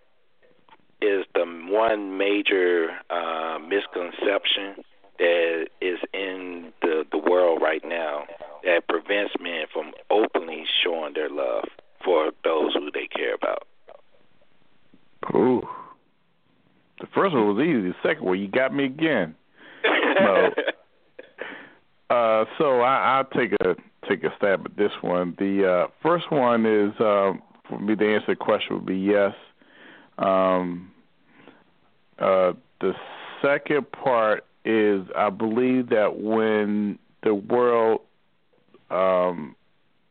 is 1.01 1.25
the 1.35 1.45
one 1.69 2.17
major 2.17 2.89
uh, 3.09 3.59
misconception 3.59 4.83
that 5.19 5.67
is 5.81 5.99
in 6.13 6.71
the 6.81 7.03
the 7.11 7.17
world 7.17 7.61
right 7.61 7.81
now 7.85 8.25
that 8.63 8.87
prevents 8.87 9.33
men 9.39 9.65
from 9.71 9.91
openly 10.09 10.63
showing 10.83 11.13
their 11.13 11.29
love 11.29 11.65
for 12.03 12.31
those 12.43 12.73
who 12.73 12.91
they 12.91 13.07
care 13.07 13.33
about? 13.33 13.67
Ooh. 15.35 15.61
The 16.99 17.07
first 17.13 17.33
one 17.33 17.55
was 17.55 17.63
easy. 17.63 17.89
The 17.89 17.95
second 18.01 18.25
one, 18.25 18.39
you 18.39 18.47
got 18.47 18.73
me 18.73 18.85
again. 18.85 19.35
no. 19.83 20.49
Uh, 22.09 22.45
so 22.57 22.79
I, 22.79 23.17
I'll 23.17 23.25
take 23.25 23.51
a 23.61 23.75
take 24.07 24.23
a 24.23 24.33
stab 24.37 24.65
at 24.65 24.77
this 24.77 24.91
one. 25.01 25.35
The 25.37 25.69
uh, 25.69 25.87
first 26.01 26.31
one 26.31 26.65
is 26.65 26.93
um, 27.01 27.41
for 27.67 27.79
me. 27.79 27.95
The 27.95 28.05
answer 28.05 28.27
to 28.27 28.31
the 28.31 28.35
question 28.37 28.75
would 28.75 28.85
be 28.85 28.95
yes. 28.95 29.33
Um, 30.17 30.91
uh, 32.17 32.53
the 32.79 32.93
second 33.41 33.91
part 33.91 34.45
is 34.63 35.01
I 35.17 35.29
believe 35.29 35.89
that 35.89 36.17
when 36.17 36.97
the 37.23 37.33
world 37.33 38.01
um, 38.89 39.55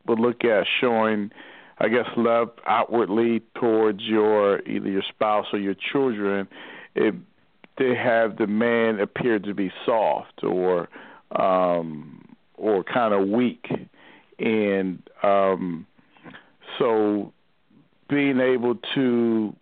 would 0.07 0.19
look 0.19 0.45
at 0.45 0.67
showing 0.81 1.31
I 1.79 1.89
guess 1.89 2.07
love 2.17 2.51
outwardly 2.67 3.43
towards 3.55 4.03
your 4.03 4.61
either 4.67 4.89
your 4.89 5.03
spouse 5.09 5.47
or 5.53 5.59
your 5.59 5.75
children, 5.75 6.49
it 6.95 7.15
they 7.79 7.95
have 7.95 8.39
the 8.39 8.47
man 8.47 9.01
appear 9.01 9.39
to 9.39 9.53
be 9.53 9.71
soft 9.85 10.43
or 10.43 10.89
um 11.33 12.35
or 12.55 12.83
kind 12.83 13.13
of 13.13 13.29
weak. 13.29 13.67
And 14.39 15.03
um 15.23 15.87
so 16.79 17.33
being 18.09 18.41
able 18.41 18.77
to 18.95 19.55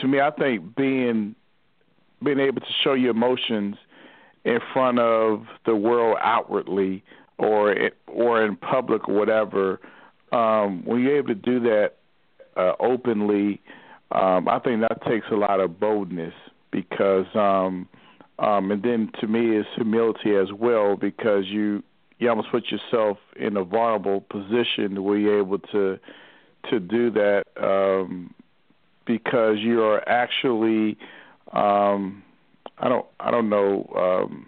to 0.00 0.08
me 0.08 0.20
I 0.20 0.30
think 0.30 0.76
being 0.76 1.34
being 2.22 2.40
able 2.40 2.60
to 2.60 2.72
show 2.84 2.92
your 2.92 3.12
emotions 3.12 3.76
in 4.44 4.58
front 4.72 4.98
of 4.98 5.46
the 5.64 5.74
world 5.74 6.18
outwardly 6.20 7.02
or 7.38 7.74
or 8.06 8.44
in 8.44 8.56
public 8.56 9.08
or 9.08 9.14
whatever 9.14 9.80
um, 10.32 10.82
when 10.84 11.02
you're 11.02 11.18
able 11.18 11.28
to 11.28 11.34
do 11.34 11.60
that 11.60 11.92
uh, 12.56 12.72
openly, 12.80 13.60
um, 14.10 14.48
I 14.48 14.58
think 14.58 14.80
that 14.80 15.02
takes 15.06 15.26
a 15.30 15.36
lot 15.36 15.60
of 15.60 15.78
boldness 15.78 16.34
because, 16.70 17.26
um, 17.34 17.88
um, 18.38 18.70
and 18.70 18.82
then 18.82 19.10
to 19.20 19.26
me, 19.26 19.56
is 19.56 19.66
humility 19.76 20.34
as 20.34 20.52
well 20.52 20.96
because 20.96 21.46
you 21.46 21.82
you 22.18 22.28
almost 22.28 22.50
put 22.50 22.64
yourself 22.70 23.18
in 23.36 23.56
a 23.56 23.64
vulnerable 23.64 24.20
position 24.20 25.02
where 25.02 25.18
you're 25.18 25.40
able 25.40 25.58
to 25.58 25.98
to 26.70 26.78
do 26.78 27.10
that 27.10 27.44
um, 27.60 28.32
because 29.06 29.56
you 29.58 29.82
are 29.82 30.08
actually 30.08 30.96
um, 31.52 32.22
I 32.78 32.88
don't 32.88 33.06
I 33.18 33.30
don't 33.30 33.48
know 33.48 33.90
um, 33.96 34.46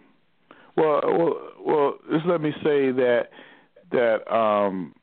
well 0.77 1.01
well 1.05 1.37
well 1.64 1.94
just 2.12 2.27
let 2.27 2.40
me 2.40 2.53
say 2.62 2.90
that 2.92 3.29
that 3.90 4.33
um 4.35 4.94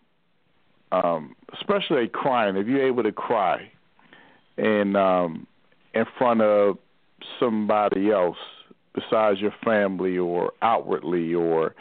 um 0.91 1.35
especially 1.53 2.07
crying, 2.07 2.55
if 2.55 2.67
you're 2.67 2.85
able 2.85 3.03
to 3.03 3.11
cry 3.11 3.71
and 4.57 4.97
um 4.97 5.47
in 5.93 6.05
front 6.17 6.41
of 6.41 6.77
somebody 7.39 8.11
else 8.11 8.37
besides 8.93 9.39
your 9.39 9.53
family 9.63 10.17
or 10.17 10.51
outwardly 10.61 11.33
or 11.33 11.73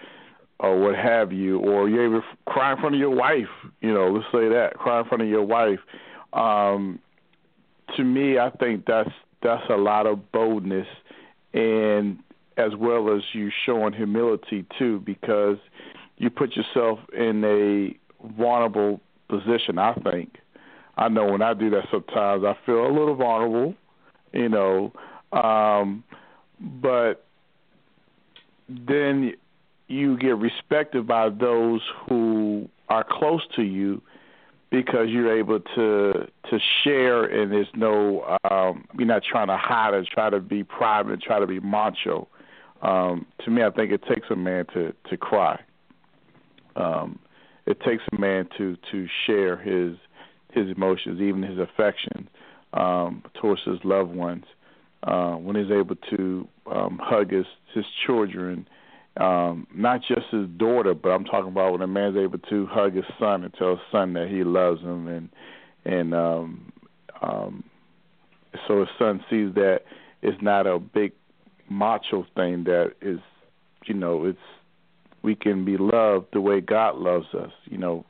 or 0.61 0.79
what 0.79 0.95
have 0.95 1.33
you, 1.33 1.59
or 1.59 1.89
you're 1.89 2.05
able 2.05 2.21
to 2.21 2.27
cry 2.47 2.73
in 2.73 2.79
front 2.79 2.95
of 2.95 3.01
your 3.01 3.09
wife, 3.09 3.49
you 3.81 3.93
know, 3.93 4.11
let's 4.13 4.27
say 4.27 4.47
that, 4.51 4.75
cry 4.75 5.01
in 5.01 5.07
front 5.07 5.23
of 5.23 5.29
your 5.29 5.43
wife. 5.43 5.81
Um, 6.35 6.99
to 7.97 8.05
me, 8.05 8.39
I 8.39 8.51
think 8.51 8.85
that's 8.87 9.11
that's 9.43 9.65
a 9.71 9.77
lot 9.77 10.07
of 10.07 10.31
boldness, 10.33 10.87
and 11.55 12.19
as 12.59 12.77
well 12.77 13.17
as 13.17 13.23
you 13.33 13.51
showing 13.65 13.95
humility 13.95 14.67
too, 14.79 15.01
because 15.05 15.57
you 16.19 16.29
put 16.29 16.55
yourself 16.55 16.99
in 17.17 17.43
a 17.43 17.97
vulnerable 18.37 19.01
position. 19.29 19.79
I 19.79 19.95
think. 19.95 20.39
I 20.97 21.09
know 21.09 21.27
when 21.27 21.41
I 21.41 21.55
do 21.55 21.71
that, 21.71 21.87
sometimes 21.91 22.45
I 22.45 22.57
feel 22.67 22.87
a 22.87 22.93
little 22.93 23.15
vulnerable, 23.15 23.75
you 24.33 24.51
know, 24.51 24.93
um, 25.33 26.05
but 26.61 27.25
then 28.69 29.33
you 29.89 30.17
get 30.19 30.37
respected 30.37 31.07
by 31.07 31.31
those 31.31 31.81
who 32.07 32.69
are 32.89 33.05
close 33.09 33.43
to 33.57 33.63
you 33.63 34.03
because 34.71 35.09
you're 35.09 35.37
able 35.37 35.59
to 35.61 36.29
to 36.49 36.59
share 36.85 37.25
and 37.25 37.51
there's 37.51 37.67
no 37.75 38.39
um 38.49 38.87
you're 38.97 39.07
not 39.07 39.23
trying 39.25 39.49
to 39.49 39.57
hide 39.57 39.95
and 39.95 40.07
try 40.07 40.31
to 40.31 40.39
be 40.39 40.63
private 40.63 41.21
try 41.21 41.41
to 41.41 41.47
be 41.47 41.59
macho. 41.61 42.29
Um 42.83 43.27
to 43.45 43.51
me 43.51 43.63
I 43.65 43.71
think 43.71 43.91
it 43.91 44.03
takes 44.09 44.29
a 44.31 44.37
man 44.37 44.67
to 44.75 44.95
to 45.09 45.17
cry. 45.17 45.61
Um 46.77 47.19
it 47.71 47.81
takes 47.81 48.03
a 48.13 48.21
man 48.21 48.49
to 48.59 48.77
to 48.91 49.07
share 49.27 49.57
his 49.57 49.97
his 50.53 50.69
emotions, 50.77 51.21
even 51.21 51.43
his 51.43 51.59
affection 51.59 52.29
um 52.73 53.23
towards 53.41 53.63
his 53.65 53.79
loved 53.85 54.15
ones. 54.15 54.45
Uh 55.03 55.33
when 55.33 55.57
he's 55.57 55.71
able 55.71 55.97
to 56.11 56.47
um 56.71 57.01
hug 57.03 57.31
his 57.33 57.47
his 57.75 57.85
children 58.07 58.67
um, 59.17 59.67
not 59.75 60.01
just 60.07 60.29
his 60.31 60.49
daughter, 60.57 60.95
but 60.95 61.11
I'm 61.11 61.25
talking 61.25 61.51
about 61.51 61.73
when 61.73 61.83
a 61.83 61.87
man's 61.87 62.17
able 62.17 62.39
to 62.39 62.67
hug 62.67 62.95
his 62.95 63.05
son 63.19 63.45
and 63.45 63.53
tell 63.55 63.71
his 63.71 63.81
son 63.91 64.13
that 64.15 64.29
he 64.29 64.45
loves 64.45 64.81
him, 64.81 65.09
and 65.09 65.29
and 65.85 66.15
um, 66.15 66.73
um, 67.21 67.65
so 68.67 68.81
his 68.81 68.89
son 68.99 69.23
sees 69.29 69.55
that 69.55 69.81
it's 70.23 70.41
not 70.41 70.67
a 70.67 70.79
big 70.79 71.13
macho 71.69 72.27
thing 72.37 72.65
that 72.65 72.93
is, 73.01 73.21
you 73.87 73.95
know, 73.95 74.25
it's 74.27 74.39
we 75.23 75.35
can 75.35 75.65
be 75.65 75.77
loved 75.77 76.27
the 76.33 76.41
way 76.41 76.61
God 76.61 76.97
loves 76.97 77.27
us, 77.35 77.51
you 77.65 77.79
know, 77.79 78.05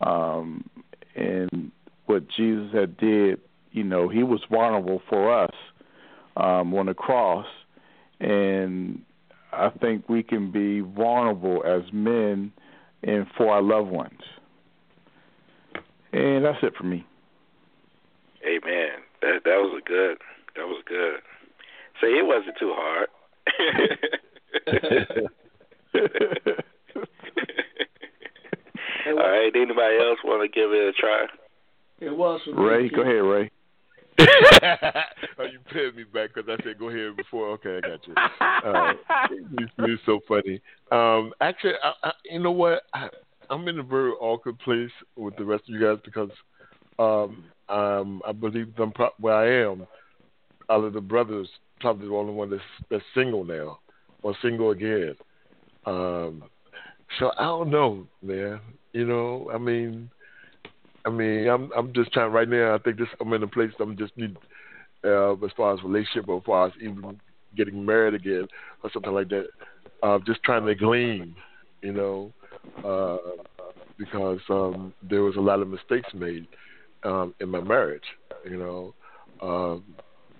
um, 0.00 0.68
and 1.14 1.70
what 2.06 2.28
Jesus 2.28 2.72
had 2.72 2.96
did, 2.96 3.40
you 3.72 3.84
know, 3.84 4.08
he 4.08 4.22
was 4.22 4.40
vulnerable 4.50 5.02
for 5.08 5.32
us 5.44 5.54
um, 6.36 6.74
on 6.74 6.86
the 6.86 6.94
cross, 6.94 7.46
and 8.20 9.02
I 9.52 9.70
think 9.70 10.08
we 10.08 10.22
can 10.22 10.50
be 10.50 10.80
vulnerable 10.80 11.62
as 11.64 11.82
men 11.92 12.52
and 13.02 13.26
for 13.36 13.50
our 13.50 13.62
loved 13.62 13.90
ones. 13.90 14.20
And 16.12 16.44
that's 16.44 16.58
it 16.62 16.74
for 16.76 16.84
me. 16.84 17.04
Amen. 18.42 19.02
That 19.22 19.40
that 19.44 19.56
was 19.56 19.82
a 19.82 19.88
good. 19.88 20.18
That 20.54 20.66
was 20.66 20.82
good. 20.86 21.20
See, 22.00 22.06
it 22.06 22.24
wasn't 22.24 22.56
too 22.58 22.72
hard. 22.74 23.08
All 29.06 29.16
right. 29.16 29.52
Anybody 29.54 29.98
else 29.98 30.18
want 30.24 30.42
to 30.42 30.48
give 30.48 30.72
it 30.72 30.88
a 30.88 30.92
try? 30.92 31.26
It 32.00 32.16
was 32.16 32.40
Ray. 32.54 32.88
Go 32.88 33.02
ahead, 33.02 33.22
Ray. 33.22 33.50
oh, 34.18 35.44
you 35.44 35.58
pinned 35.72 35.96
me 35.96 36.04
back 36.04 36.30
because 36.34 36.48
I 36.48 36.62
said 36.62 36.78
go 36.78 36.88
ahead 36.88 37.16
before. 37.16 37.50
Okay, 37.50 37.78
I 37.78 37.80
got 37.80 38.06
you. 38.06 38.14
Uh, 38.16 38.92
it's, 39.78 40.02
so 40.06 40.20
funny. 40.26 40.60
Um, 40.90 41.32
actually, 41.40 41.74
I, 41.82 42.08
I, 42.08 42.12
you 42.24 42.40
know 42.40 42.50
what? 42.50 42.82
I, 42.94 43.08
I'm 43.50 43.68
in 43.68 43.78
a 43.78 43.82
very 43.82 44.12
awkward 44.12 44.58
place 44.60 44.90
with 45.16 45.36
the 45.36 45.44
rest 45.44 45.64
of 45.68 45.74
you 45.74 45.80
guys 45.80 45.98
because 46.04 46.30
um, 46.98 47.44
um, 47.68 48.22
I 48.26 48.32
believe 48.32 48.72
I'm 48.78 48.92
pro- 48.92 49.10
where 49.18 49.34
I 49.34 49.70
am. 49.70 49.86
Out 50.68 50.82
of 50.82 50.94
the 50.94 51.00
brothers, 51.00 51.48
probably 51.80 52.08
the 52.08 52.14
only 52.14 52.32
one 52.32 52.50
that's 52.50 52.62
that's 52.90 53.04
single 53.14 53.44
now 53.44 53.78
or 54.22 54.34
single 54.42 54.70
again. 54.70 55.14
Um, 55.86 56.42
so 57.18 57.30
I 57.38 57.44
don't 57.44 57.70
know, 57.70 58.06
man. 58.22 58.60
You 58.92 59.06
know, 59.06 59.50
I 59.54 59.58
mean, 59.58 60.10
I 61.04 61.10
mean, 61.10 61.48
I'm 61.48 61.70
I'm 61.76 61.92
just 61.94 62.12
trying 62.12 62.32
right 62.32 62.48
now. 62.48 62.74
I 62.74 62.78
think 62.78 62.98
this 62.98 63.08
I'm 63.20 63.32
in 63.32 63.42
a 63.42 63.48
place 63.48 63.70
I'm 63.78 63.96
just 63.96 64.16
need 64.16 64.36
uh, 65.04 65.32
as 65.34 65.50
far 65.56 65.74
as 65.74 65.82
relationship 65.82 66.28
or 66.28 66.38
as 66.38 66.44
far 66.44 66.66
as 66.66 66.72
even 66.80 67.20
getting 67.56 67.84
married 67.84 68.14
again 68.14 68.48
or 68.82 68.90
something 68.92 69.12
like 69.12 69.28
that. 69.28 69.46
Uh, 70.02 70.18
just 70.26 70.42
trying 70.42 70.66
to 70.66 70.74
glean, 70.74 71.34
you 71.80 71.92
know, 71.92 72.32
uh, 72.84 73.16
because 73.98 74.40
um, 74.50 74.92
there 75.08 75.22
was 75.22 75.36
a 75.36 75.40
lot 75.40 75.60
of 75.60 75.68
mistakes 75.68 76.08
made 76.12 76.46
um, 77.04 77.34
in 77.40 77.48
my 77.48 77.60
marriage, 77.60 78.04
you 78.44 78.58
know. 78.58 78.94
Um, 79.40 79.84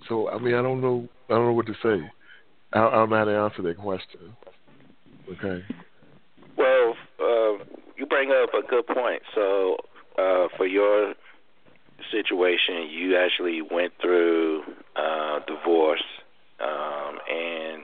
so 0.08 0.28
I 0.28 0.38
mean, 0.38 0.54
I 0.54 0.62
don't 0.62 0.80
know. 0.80 1.08
I 1.28 1.34
don't 1.34 1.46
know 1.46 1.52
what 1.52 1.66
to 1.66 1.74
say. 1.74 2.10
I, 2.72 2.80
I 2.80 2.90
don't 2.90 3.10
know 3.10 3.16
how 3.16 3.24
to 3.24 3.38
answer 3.38 3.62
that 3.62 3.78
question. 3.78 4.36
Okay. 5.30 5.64
Well, 6.56 6.94
uh, 7.20 7.64
you 7.96 8.06
bring 8.08 8.30
up 8.30 8.50
a 8.54 8.66
good 8.66 8.86
point. 8.86 9.22
So 9.34 9.76
uh, 10.18 10.48
for 10.56 10.66
your 10.66 11.14
situation, 12.10 12.88
you 12.90 13.16
actually 13.16 13.62
went 13.62 13.92
through 14.00 14.62
uh, 14.94 15.40
divorce, 15.46 16.04
um, 16.60 17.18
and 17.28 17.82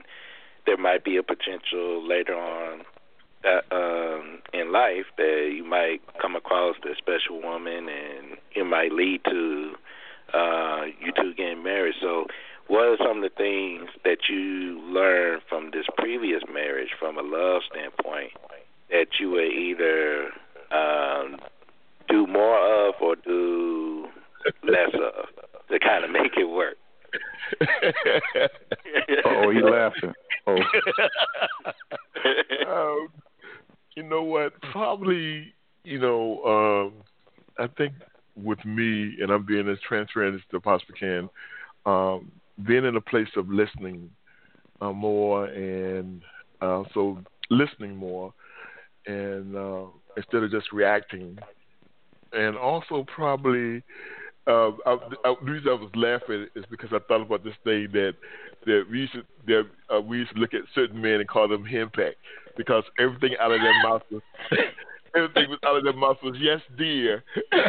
there 0.65 0.77
might 0.77 1.03
be 1.03 1.17
a 1.17 1.23
potential 1.23 2.07
later 2.07 2.35
on 2.35 2.83
that, 3.43 3.63
um, 3.71 4.39
in 4.53 4.71
life 4.71 5.05
that 5.17 5.51
you 5.55 5.63
might 5.63 5.99
come 6.21 6.35
across 6.35 6.75
a 6.85 6.95
special 6.97 7.41
woman, 7.41 7.89
and 7.89 8.37
it 8.55 8.65
might 8.65 8.91
lead 8.91 9.21
to 9.25 9.73
uh, 10.33 10.83
you 10.99 11.11
two 11.15 11.33
getting 11.35 11.63
married. 11.63 11.95
So, 12.01 12.25
what 12.67 12.85
are 12.85 12.97
some 12.97 13.17
of 13.17 13.23
the 13.23 13.29
things 13.35 13.89
that 14.03 14.29
you 14.29 14.79
learned 14.81 15.41
from 15.49 15.71
this 15.71 15.85
previous 15.97 16.41
marriage, 16.51 16.89
from 16.99 17.17
a 17.17 17.21
love 17.21 17.61
standpoint, 17.69 18.31
that 18.89 19.07
you 19.19 19.31
would 19.31 19.51
either 19.51 20.29
um, 20.71 21.37
do 22.07 22.27
more 22.27 22.87
of 22.87 22.95
or 23.01 23.15
do 23.15 24.07
less 24.63 24.93
of 24.93 25.27
to 25.69 25.79
kind 25.79 26.05
of 26.05 26.11
make 26.11 26.33
it 26.37 26.45
work. 26.45 26.77
oh, 29.25 29.49
he 29.51 29.61
laughing. 29.61 30.13
Oh. 30.47 30.57
um, 32.67 33.07
you 33.95 34.03
know 34.03 34.23
what? 34.23 34.53
Probably, 34.71 35.53
you 35.83 35.99
know, 35.99 36.91
um, 36.97 37.03
I 37.59 37.67
think 37.77 37.93
with 38.35 38.63
me, 38.65 39.17
and 39.21 39.31
I'm 39.31 39.45
being 39.45 39.69
as 39.69 39.77
transparent 39.87 40.35
as 40.35 40.41
I 40.53 40.57
possibly 40.57 40.95
can, 40.99 41.29
um, 41.85 42.31
being 42.65 42.85
in 42.85 42.95
a 42.95 43.01
place 43.01 43.29
of 43.35 43.49
listening 43.49 44.09
uh, 44.81 44.91
more 44.91 45.45
and 45.45 46.21
uh, 46.61 46.83
so 46.93 47.19
listening 47.49 47.95
more, 47.95 48.33
and 49.05 49.55
uh, 49.55 49.85
instead 50.17 50.43
of 50.43 50.51
just 50.51 50.71
reacting 50.71 51.37
and 52.33 52.57
also 52.57 53.05
probably 53.15 53.83
uh, 54.45 54.71
I, 54.85 54.97
I, 55.23 55.35
the 55.45 55.51
reason 55.51 55.69
I 55.69 55.73
was 55.73 55.91
laughing 55.95 56.47
is 56.55 56.65
because 56.69 56.89
I 56.91 56.99
thought 57.07 57.21
about 57.21 57.43
this 57.43 57.53
thing 57.63 57.87
that 57.93 58.15
that 58.65 58.85
we 58.89 58.99
used 58.99 59.13
to 59.13 59.23
that 59.47 59.67
uh, 59.95 60.01
we 60.01 60.17
used 60.17 60.33
to 60.33 60.39
look 60.39 60.53
at 60.53 60.61
certain 60.75 61.01
men 61.01 61.13
and 61.21 61.27
call 61.27 61.47
them 61.47 61.63
henpecked 61.63 62.15
because 62.57 62.83
everything 62.99 63.35
out 63.39 63.51
of 63.51 63.61
their 63.61 63.83
mouth 63.83 64.01
was 64.11 64.21
everything 65.15 65.49
was 65.49 65.59
out 65.65 65.77
of 65.77 65.83
their 65.83 65.93
mouth 65.93 66.17
was 66.23 66.35
yes 66.39 66.59
dear. 66.77 67.23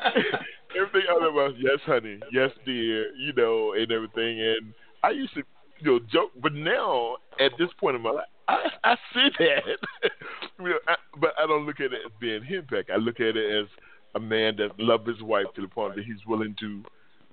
everything 0.76 1.02
their 1.20 1.32
mouth, 1.32 1.54
yes 1.58 1.78
honey, 1.84 2.18
yes 2.32 2.50
dear, 2.64 3.14
you 3.16 3.32
know, 3.36 3.74
and 3.74 3.90
everything. 3.90 4.40
And 4.40 4.74
I 5.02 5.10
used 5.10 5.34
to 5.34 5.42
you 5.80 5.92
know 5.92 6.00
joke, 6.12 6.30
but 6.42 6.52
now 6.52 7.16
at 7.38 7.52
this 7.58 7.68
point 7.78 7.96
in 7.96 8.02
my 8.02 8.10
life, 8.10 8.26
I, 8.48 8.68
I 8.84 8.94
see 9.14 9.28
that, 9.38 10.10
you 10.58 10.64
know, 10.70 10.78
I, 10.88 10.96
but 11.20 11.34
I 11.38 11.46
don't 11.46 11.66
look 11.66 11.80
at 11.80 11.92
it 11.92 12.00
as 12.06 12.12
being 12.20 12.42
henpecked. 12.42 12.90
I 12.90 12.96
look 12.96 13.20
at 13.20 13.36
it 13.36 13.62
as 13.62 13.68
a 14.14 14.20
man 14.20 14.56
that 14.56 14.78
loves 14.78 15.06
his 15.06 15.22
wife 15.22 15.46
to 15.54 15.62
the 15.62 15.68
point 15.68 15.96
that 15.96 16.04
he's 16.04 16.24
willing 16.26 16.56
to, 16.60 16.82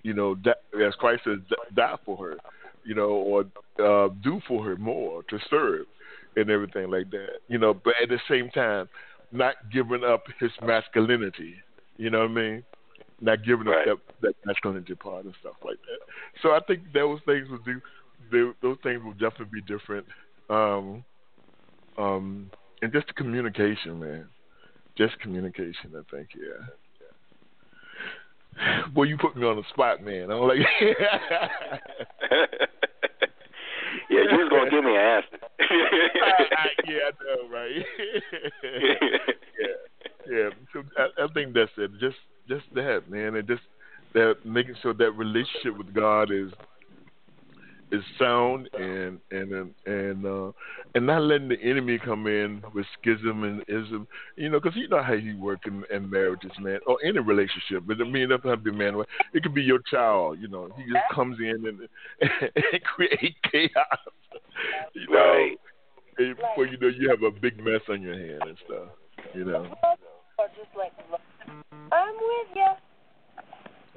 you 0.04 0.14
know, 0.14 0.36
die, 0.36 0.52
as 0.86 0.94
Christ 0.96 1.24
says, 1.26 1.40
die 1.76 1.96
for 2.06 2.18
her, 2.18 2.38
you 2.84 2.96
know, 2.96 3.10
or 3.10 3.42
uh, 3.84 4.10
do 4.24 4.40
for 4.48 4.64
her 4.64 4.76
more 4.78 5.24
to 5.24 5.40
serve 5.50 5.86
and 6.36 6.50
everything 6.52 6.90
like 6.92 7.10
that, 7.12 7.40
you 7.48 7.58
know. 7.58 7.74
But 7.74 7.96
at 8.02 8.10
the 8.10 8.20
same 8.30 8.50
time, 8.52 8.88
not 9.32 9.56
giving 9.74 10.04
up 10.04 10.24
his 10.40 10.52
masculinity. 10.62 11.56
You 11.98 12.12
know 12.12 12.20
what 12.20 12.32
I 12.32 12.34
mean? 12.34 12.64
Not 13.20 13.44
giving 13.44 13.66
right. 13.66 13.88
up 13.88 14.00
that, 14.22 14.22
that 14.22 14.36
masculinity 14.46 14.96
part 14.96 15.26
and 15.26 15.34
stuff 15.40 15.56
like 15.66 15.78
that. 15.82 16.00
So 16.42 16.50
I 16.50 16.60
think 16.68 16.84
those 16.94 17.20
things 17.26 17.50
will 17.50 17.60
do. 17.60 17.82
They, 18.32 18.52
those 18.62 18.78
things 18.84 19.02
will 19.04 19.14
definitely 19.14 19.62
be 19.62 19.62
different 19.62 20.06
um, 20.50 21.04
um, 21.98 22.50
and 22.82 22.94
just 22.94 23.08
the 23.08 23.14
communication, 23.14 24.00
man. 24.00 24.28
Just 24.98 25.20
communication, 25.20 25.94
I 25.96 26.02
think, 26.10 26.30
yeah. 26.36 26.66
Boy, 28.94 29.04
you 29.04 29.18
put 29.18 29.38
me 29.38 29.46
on 29.46 29.58
the 29.58 29.64
spot, 29.70 30.04
man. 30.04 30.32
I'm 30.32 30.40
like, 30.40 30.58
yeah, 30.82 30.88
you 34.10 34.38
was 34.38 34.50
gonna 34.50 34.70
give 34.72 34.84
me 34.84 34.96
an 34.96 34.98
answer. 34.98 35.38
yeah, 36.88 37.00
I 37.06 37.12
know, 37.24 37.50
right? 37.52 37.72
yeah, 39.60 39.78
yeah. 40.28 40.50
So 40.74 40.84
I, 40.98 41.24
I 41.24 41.28
think 41.34 41.54
that's 41.54 41.72
it. 41.78 41.92
Just, 42.00 42.18
just 42.48 42.66
that, 42.76 43.10
man, 43.10 43.36
and 43.36 43.48
just 43.48 43.62
that 44.14 44.36
making 44.46 44.76
sure 44.82 44.94
that 44.94 45.12
relationship 45.12 45.78
with 45.78 45.94
God 45.94 46.32
is 46.32 46.52
is 47.92 48.04
sound 48.20 48.70
and 48.74 49.20
and 49.32 49.74
and 49.86 50.26
uh, 50.26 50.52
and 50.96 51.06
not 51.06 51.22
letting 51.22 51.48
the 51.48 51.60
enemy 51.62 51.98
come 52.04 52.28
in 52.28 52.62
with 52.74 52.86
schism 53.00 53.44
and 53.44 53.62
ism, 53.68 54.08
you 54.36 54.50
know, 54.50 54.60
because 54.60 54.76
you 54.76 54.88
know 54.88 55.02
how 55.02 55.16
he 55.16 55.34
work 55.34 55.60
in, 55.66 55.84
in 55.92 56.10
marriages, 56.10 56.52
man, 56.60 56.80
or 56.86 56.98
any 57.04 57.20
relationship. 57.20 57.84
But 57.86 58.02
I 58.02 58.04
mean, 58.04 58.24
it 58.24 58.28
doesn't 58.28 58.50
have 58.50 58.64
to 58.64 58.72
be 58.72 58.78
man. 58.78 59.02
It 59.34 59.44
could 59.44 59.54
be 59.54 59.64
your 59.64 59.80
child, 59.90 60.40
you 60.40 60.48
know. 60.48 60.70
He 60.76 60.84
just 60.84 61.06
comes 61.14 61.38
in 61.40 61.66
and 61.66 61.80
and 62.72 62.84
create 62.84 63.36
chaos, 63.52 64.00
you 64.94 65.08
know. 65.10 65.16
Right. 65.16 65.58
Before 66.18 66.66
you 66.66 66.78
know, 66.80 66.88
you 66.88 67.10
have 67.10 67.22
a 67.22 67.32
big 67.40 67.64
mess 67.64 67.82
on 67.90 68.02
your 68.02 68.18
hand 68.18 68.42
and 68.42 68.58
stuff, 68.66 68.90
you 69.36 69.46
know. 69.46 69.72
I'm 71.48 72.14
with 72.16 72.56
you. 72.56 72.68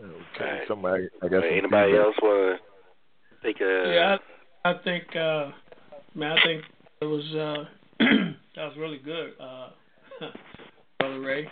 Okay, 0.03 0.45
Right. 0.45 0.69
somebody. 0.69 1.09
I 1.23 1.29
guess. 1.29 1.43
Anybody 1.51 1.97
else 1.97 2.17
want 2.23 2.59
to 2.59 3.47
take 3.47 3.61
a? 3.61 3.93
Yeah, 3.95 4.17
I, 4.65 4.71
I 4.71 4.75
think, 4.83 5.05
uh, 5.15 5.51
man, 6.15 6.33
I 6.33 6.43
think 6.45 6.65
it 7.01 7.05
was 7.05 7.25
uh, 7.35 7.65
that 8.57 8.65
was 8.65 8.77
really 8.79 8.99
good, 8.99 9.33
uh, 9.41 9.71
brother 10.99 11.21
Ray. 11.21 11.49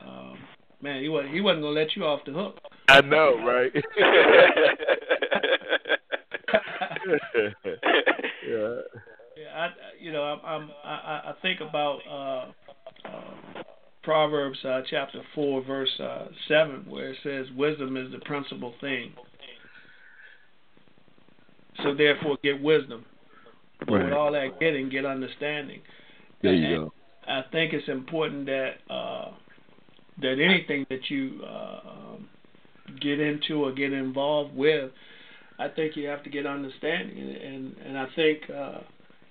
Um, 0.00 0.38
man, 0.82 1.02
he 1.02 1.08
wasn't 1.08 1.34
he 1.34 1.40
wasn't 1.40 1.62
gonna 1.62 1.74
let 1.74 1.96
you 1.96 2.04
off 2.04 2.20
the 2.26 2.32
hook. 2.32 2.58
I 2.88 3.00
know, 3.00 3.38
right? 3.44 3.72
yeah. 8.46 8.80
Yeah, 9.36 9.52
I 9.54 9.68
you 10.00 10.12
know 10.12 10.22
I'm, 10.22 10.40
I'm 10.44 10.70
I 10.84 11.30
I 11.30 11.34
think 11.42 11.60
about 11.60 12.00
uh, 12.08 12.50
uh, 12.65 12.65
Proverbs 14.06 14.58
uh, 14.64 14.82
chapter 14.88 15.20
four 15.34 15.64
verse 15.64 15.90
uh, 16.00 16.26
seven 16.46 16.84
where 16.88 17.10
it 17.10 17.16
says 17.24 17.46
wisdom 17.56 17.96
is 17.96 18.12
the 18.12 18.20
principal 18.20 18.72
thing. 18.80 19.12
So 21.82 21.92
therefore, 21.92 22.38
get 22.42 22.62
wisdom. 22.62 23.04
But 23.80 24.04
with 24.04 24.12
all 24.12 24.30
that 24.32 24.60
getting, 24.60 24.88
get 24.88 25.04
understanding. 25.04 25.80
There 26.42 26.54
And 26.54 26.62
you 26.62 26.76
go. 26.78 26.92
I 27.28 27.42
think 27.50 27.72
it's 27.72 27.88
important 27.88 28.46
that 28.46 28.74
uh, 28.88 29.32
that 30.22 30.38
anything 30.40 30.86
that 30.88 31.10
you 31.10 31.40
uh, 31.44 31.80
um, 31.88 32.28
get 33.00 33.20
into 33.20 33.64
or 33.64 33.72
get 33.72 33.92
involved 33.92 34.56
with, 34.56 34.92
I 35.58 35.68
think 35.68 35.96
you 35.96 36.06
have 36.06 36.22
to 36.22 36.30
get 36.30 36.46
understanding, 36.46 37.18
and 37.18 37.36
and, 37.36 37.76
and 37.86 37.98
I 37.98 38.06
think 38.14 38.38
uh, 38.50 38.78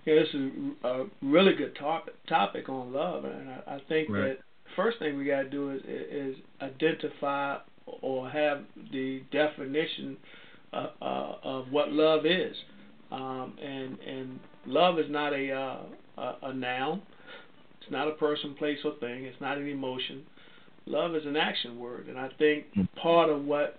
yeah, 0.06 0.16
this 0.16 0.28
is 0.34 0.52
a 0.84 1.06
really 1.24 1.56
good 1.56 1.76
topic 1.78 2.14
topic 2.28 2.68
on 2.70 2.94
love, 2.94 3.24
and 3.24 3.50
I, 3.50 3.76
I 3.76 3.82
think 3.88 4.10
Right. 4.10 4.38
that 4.38 4.45
first 4.76 5.00
thing 5.00 5.18
we 5.18 5.26
got 5.26 5.44
to 5.44 5.50
do 5.50 5.72
is 5.72 5.82
is 5.86 6.36
identify 6.62 7.58
or 8.02 8.30
have 8.30 8.62
the 8.92 9.22
definition 9.32 10.18
uh, 10.74 10.88
uh, 11.02 11.36
of 11.44 11.72
what 11.72 11.92
love 11.92 12.26
is, 12.26 12.56
um, 13.12 13.54
and 13.62 14.00
and 14.00 14.40
love 14.66 15.00
is 15.00 15.06
not 15.10 15.34
a 15.34 15.52
uh, 15.52 16.22
a, 16.22 16.36
a 16.44 16.54
noun. 16.54 17.02
It's 17.82 17.92
not 17.92 18.08
a 18.08 18.14
person, 18.14 18.56
place, 18.56 18.80
or 18.84 18.94
thing. 19.00 19.26
It's 19.26 19.40
not 19.40 19.58
an 19.58 19.68
emotion. 19.68 20.24
Love 20.88 21.16
is 21.16 21.26
an 21.26 21.36
action 21.36 21.80
word, 21.80 22.08
and 22.08 22.18
I 22.18 22.30
think 22.38 22.66
part 22.96 23.30
of 23.30 23.46
what 23.46 23.78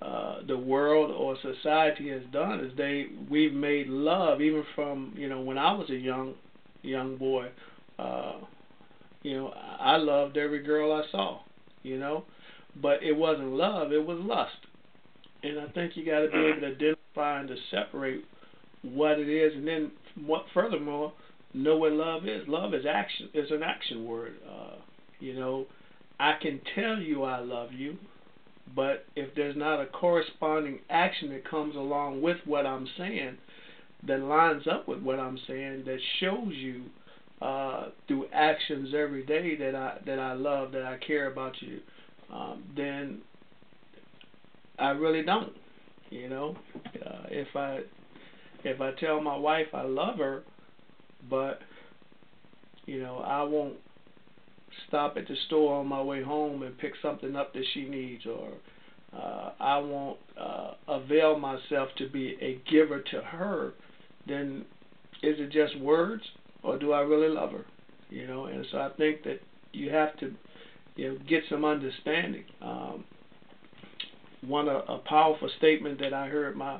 uh, 0.00 0.38
the 0.46 0.56
world 0.56 1.10
or 1.10 1.36
society 1.42 2.08
has 2.08 2.22
done 2.32 2.60
is 2.60 2.72
they 2.76 3.06
we've 3.28 3.52
made 3.52 3.88
love 3.88 4.40
even 4.40 4.64
from 4.74 5.12
you 5.16 5.28
know 5.28 5.40
when 5.40 5.58
I 5.58 5.72
was 5.72 5.90
a 5.90 5.96
young 5.96 6.34
young 6.82 7.16
boy. 7.16 7.48
Uh, 7.98 8.34
you 9.22 9.36
know, 9.36 9.48
I 9.48 9.96
loved 9.96 10.36
every 10.36 10.62
girl 10.62 10.92
I 10.92 11.10
saw. 11.10 11.40
You 11.82 11.98
know, 11.98 12.24
but 12.80 13.02
it 13.02 13.16
wasn't 13.16 13.52
love; 13.52 13.92
it 13.92 14.04
was 14.04 14.18
lust. 14.20 14.56
And 15.42 15.60
I 15.60 15.68
think 15.68 15.96
you 15.96 16.04
got 16.04 16.20
to 16.20 16.28
be 16.28 16.36
able 16.36 16.60
to 16.60 16.66
identify 16.66 17.40
and 17.40 17.48
to 17.48 17.56
separate 17.70 18.24
what 18.82 19.18
it 19.18 19.28
is, 19.28 19.54
and 19.54 19.66
then 19.66 19.92
what 20.26 20.44
furthermore 20.52 21.12
know 21.54 21.76
what 21.76 21.92
love 21.92 22.26
is. 22.26 22.46
Love 22.48 22.74
is 22.74 22.84
action. 22.86 23.28
Is 23.34 23.50
an 23.50 23.62
action 23.62 24.04
word. 24.04 24.34
Uh, 24.48 24.76
you 25.20 25.34
know, 25.34 25.66
I 26.18 26.34
can 26.40 26.60
tell 26.74 26.98
you 26.98 27.22
I 27.24 27.38
love 27.38 27.72
you, 27.72 27.96
but 28.74 29.06
if 29.16 29.34
there's 29.34 29.56
not 29.56 29.80
a 29.80 29.86
corresponding 29.86 30.80
action 30.90 31.30
that 31.30 31.48
comes 31.48 31.76
along 31.76 32.22
with 32.22 32.38
what 32.44 32.66
I'm 32.66 32.88
saying, 32.96 33.38
that 34.06 34.20
lines 34.20 34.64
up 34.70 34.86
with 34.86 35.00
what 35.00 35.18
I'm 35.18 35.38
saying, 35.46 35.84
that 35.86 35.98
shows 36.20 36.52
you 36.52 36.84
uh, 37.40 37.86
through 38.06 38.26
actions 38.32 38.90
every 38.96 39.24
day 39.24 39.56
that 39.56 39.74
I 39.74 39.98
that 40.06 40.18
I 40.18 40.32
love, 40.32 40.72
that 40.72 40.84
I 40.84 40.98
care 40.98 41.30
about 41.30 41.60
you, 41.60 41.80
um, 42.32 42.64
then 42.76 43.18
I 44.78 44.90
really 44.90 45.22
don't. 45.22 45.52
You 46.10 46.28
know, 46.28 46.56
uh, 47.06 47.26
if 47.30 47.54
I 47.54 47.80
if 48.64 48.80
I 48.80 48.92
tell 48.98 49.20
my 49.20 49.36
wife 49.36 49.68
I 49.72 49.82
love 49.82 50.18
her, 50.18 50.42
but 51.28 51.60
you 52.86 53.00
know 53.00 53.18
I 53.18 53.42
won't 53.42 53.76
stop 54.88 55.16
at 55.16 55.28
the 55.28 55.36
store 55.46 55.80
on 55.80 55.86
my 55.86 56.02
way 56.02 56.22
home 56.22 56.62
and 56.62 56.76
pick 56.78 56.92
something 57.02 57.36
up 57.36 57.52
that 57.52 57.64
she 57.74 57.84
needs, 57.84 58.24
or 58.26 58.50
uh, 59.16 59.50
I 59.60 59.78
won't 59.78 60.18
uh, 60.38 60.72
avail 60.88 61.38
myself 61.38 61.88
to 61.98 62.08
be 62.08 62.36
a 62.40 62.60
giver 62.70 63.00
to 63.00 63.20
her, 63.20 63.74
then 64.26 64.64
is 65.22 65.36
it 65.38 65.50
just 65.50 65.78
words, 65.80 66.22
or 66.62 66.78
do 66.78 66.92
I 66.92 67.00
really 67.00 67.28
love 67.28 67.52
her? 67.52 67.64
You 68.10 68.26
know, 68.26 68.46
and 68.46 68.66
so 68.70 68.78
I 68.78 68.90
think 68.96 69.22
that 69.24 69.40
you 69.72 69.90
have 69.90 70.16
to, 70.18 70.34
you 70.96 71.08
know, 71.08 71.18
get 71.28 71.42
some 71.48 71.64
understanding. 71.64 72.44
Um, 72.60 73.04
one 74.46 74.68
a, 74.68 74.78
a 74.88 74.98
powerful 74.98 75.50
statement 75.58 75.98
that 76.00 76.14
I 76.14 76.28
heard 76.28 76.56
my 76.56 76.78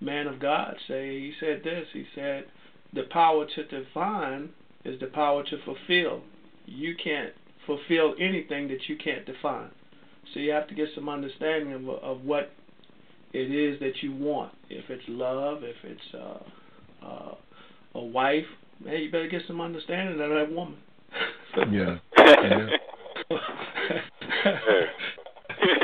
man 0.00 0.26
of 0.26 0.40
God 0.40 0.76
say. 0.88 1.20
He 1.20 1.32
said 1.40 1.62
this. 1.64 1.86
He 1.92 2.04
said, 2.14 2.44
"The 2.92 3.04
power 3.04 3.46
to 3.46 3.64
define 3.64 4.50
is 4.84 5.00
the 5.00 5.06
power 5.06 5.42
to 5.44 5.58
fulfill. 5.64 6.22
You 6.66 6.94
can't 7.02 7.32
fulfill 7.66 8.14
anything 8.20 8.68
that 8.68 8.88
you 8.88 8.96
can't 8.96 9.26
define. 9.26 9.70
So 10.32 10.40
you 10.40 10.52
have 10.52 10.68
to 10.68 10.74
get 10.74 10.88
some 10.94 11.08
understanding 11.08 11.72
of, 11.72 11.88
of 11.88 12.24
what 12.24 12.52
it 13.32 13.50
is 13.50 13.78
that 13.80 14.02
you 14.02 14.14
want. 14.14 14.52
If 14.70 14.88
it's 14.90 15.04
love, 15.08 15.62
if 15.62 15.76
it's 15.84 16.14
uh, 16.14 17.06
uh, 17.06 17.34
a 17.94 18.04
wife, 18.04 18.46
hey, 18.84 19.02
you 19.02 19.10
better 19.10 19.28
get 19.28 19.42
some 19.46 19.60
understanding 19.60 20.20
of 20.20 20.30
that 20.30 20.52
woman. 20.52 20.76
Yeah. 21.70 21.98
yeah. 22.18 22.66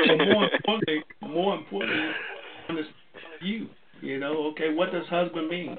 so 0.07 0.17
more 0.17 0.49
importantly, 0.51 1.03
more 1.21 1.55
importantly, 1.57 2.11
you. 3.41 3.67
You 4.01 4.19
know, 4.19 4.47
okay, 4.51 4.73
what 4.73 4.91
does 4.91 5.07
husband 5.07 5.47
mean? 5.47 5.77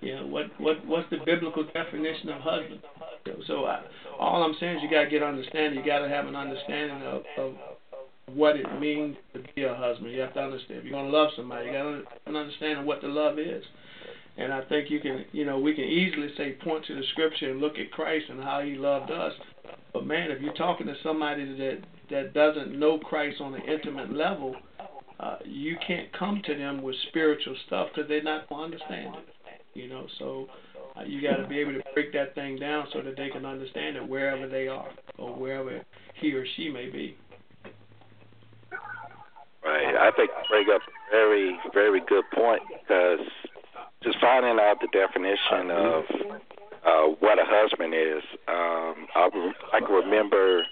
You 0.00 0.14
know, 0.16 0.26
what 0.26 0.46
what 0.60 0.86
what's 0.86 1.10
the 1.10 1.18
biblical 1.26 1.64
definition 1.64 2.28
of 2.28 2.40
husband? 2.40 2.80
So 3.48 3.64
I, 3.64 3.82
all 4.18 4.44
I'm 4.44 4.54
saying 4.60 4.76
is 4.76 4.82
you 4.82 4.90
got 4.90 5.04
to 5.04 5.10
get 5.10 5.22
understanding. 5.22 5.80
You 5.80 5.84
got 5.84 6.00
to 6.00 6.08
have 6.08 6.26
an 6.26 6.36
understanding 6.36 7.02
of, 7.02 7.22
of 7.36 7.54
what 8.32 8.56
it 8.56 8.66
means 8.80 9.16
to 9.32 9.42
be 9.54 9.64
a 9.64 9.74
husband. 9.74 10.12
You 10.12 10.20
have 10.20 10.34
to 10.34 10.40
understand. 10.40 10.80
If 10.80 10.84
you're 10.84 10.92
going 10.92 11.10
to 11.10 11.16
love 11.16 11.30
somebody, 11.36 11.66
you 11.66 11.72
got 11.72 11.82
to 11.82 11.96
have 11.96 12.04
an 12.26 12.36
understanding 12.36 12.78
of 12.78 12.84
what 12.84 13.00
the 13.00 13.08
love 13.08 13.38
is. 13.38 13.64
And 14.36 14.52
I 14.52 14.62
think 14.64 14.90
you 14.90 15.00
can, 15.00 15.24
you 15.32 15.44
know, 15.44 15.58
we 15.58 15.74
can 15.74 15.84
easily 15.84 16.28
say 16.36 16.56
point 16.64 16.84
to 16.86 16.94
the 16.94 17.02
scripture 17.12 17.50
and 17.50 17.60
look 17.60 17.78
at 17.78 17.92
Christ 17.92 18.26
and 18.30 18.42
how 18.42 18.62
He 18.62 18.74
loved 18.74 19.10
us. 19.10 19.32
But 19.92 20.06
man, 20.06 20.30
if 20.30 20.42
you're 20.42 20.54
talking 20.54 20.86
to 20.86 20.94
somebody 21.02 21.56
that 21.56 21.78
that 22.10 22.34
doesn't 22.34 22.78
know 22.78 22.98
Christ 22.98 23.40
on 23.40 23.54
an 23.54 23.62
intimate 23.62 24.12
level, 24.12 24.54
uh, 25.20 25.36
you 25.44 25.76
can't 25.86 26.12
come 26.12 26.42
to 26.44 26.54
them 26.56 26.82
with 26.82 26.96
spiritual 27.08 27.56
stuff 27.66 27.88
because 27.94 28.08
they're 28.08 28.22
not 28.22 28.48
going 28.48 28.72
to 28.72 28.76
understand 28.76 29.14
it. 29.16 29.24
You 29.74 29.88
know, 29.88 30.06
so 30.18 30.46
uh, 30.96 31.02
you 31.04 31.22
got 31.22 31.36
to 31.36 31.48
be 31.48 31.58
able 31.58 31.72
to 31.72 31.82
break 31.94 32.12
that 32.12 32.34
thing 32.34 32.58
down 32.58 32.86
so 32.92 33.02
that 33.02 33.16
they 33.16 33.28
can 33.28 33.44
understand 33.44 33.96
it 33.96 34.06
wherever 34.06 34.48
they 34.48 34.68
are 34.68 34.88
or 35.18 35.34
wherever 35.34 35.80
he 36.20 36.32
or 36.32 36.44
she 36.56 36.68
may 36.68 36.88
be. 36.90 37.16
Right. 39.64 39.96
I 39.96 40.10
think 40.16 40.30
you 40.30 40.44
bring 40.50 40.66
up 40.74 40.82
a 40.82 41.10
very, 41.10 41.58
very 41.72 42.00
good 42.06 42.24
point 42.34 42.60
because 42.68 43.26
just 44.04 44.20
finding 44.20 44.58
out 44.60 44.80
the 44.80 44.88
definition 44.92 45.70
of 45.70 46.04
uh, 46.84 47.14
what 47.20 47.38
a 47.38 47.44
husband 47.44 47.94
is. 47.94 48.22
Um, 48.46 49.08
I, 49.14 49.28
I 49.72 49.80
can 49.80 49.94
remember 49.94 50.64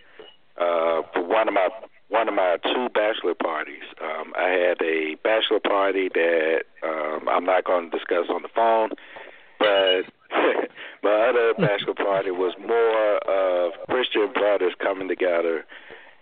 uh, 0.59 1.03
for 1.13 1.25
one 1.25 1.49
of 1.49 1.55
my 1.55 1.69
one 2.09 2.29
of 2.29 2.35
my 2.35 2.59
two 2.63 2.89
bachelor 2.93 3.35
parties. 3.35 3.85
Um, 4.03 4.35
I 4.37 4.49
had 4.51 4.83
a 4.83 5.17
bachelor 5.25 5.61
party 5.61 6.11
that 6.13 6.65
um, 6.83 7.27
I'm 7.27 7.47
not 7.47 7.65
going 7.65 7.91
to 7.91 7.97
discuss 7.97 8.27
on 8.29 8.43
the 8.43 8.51
phone, 8.55 8.91
but 9.59 10.03
my 11.03 11.29
other 11.31 11.55
bachelor 11.59 11.95
party 11.95 12.31
was 12.31 12.55
more 12.61 13.17
of 13.17 13.73
Christian 13.89 14.31
brothers 14.35 14.75
coming 14.79 15.09
together, 15.09 15.65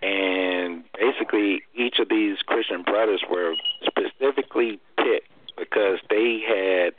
and 0.00 0.84
basically 0.96 1.62
each 1.74 1.98
of 1.98 2.08
these 2.08 2.38
Christian 2.46 2.84
brothers 2.84 3.24
were 3.28 3.56
specifically 3.84 4.78
picked 4.96 5.29
because 5.60 5.98
they 6.08 6.40
had 6.48 6.94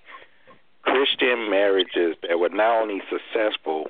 Christian 0.84 1.50
marriages 1.50 2.16
that 2.28 2.40
were 2.40 2.50
not 2.50 2.82
only 2.82 3.02
successful, 3.10 3.88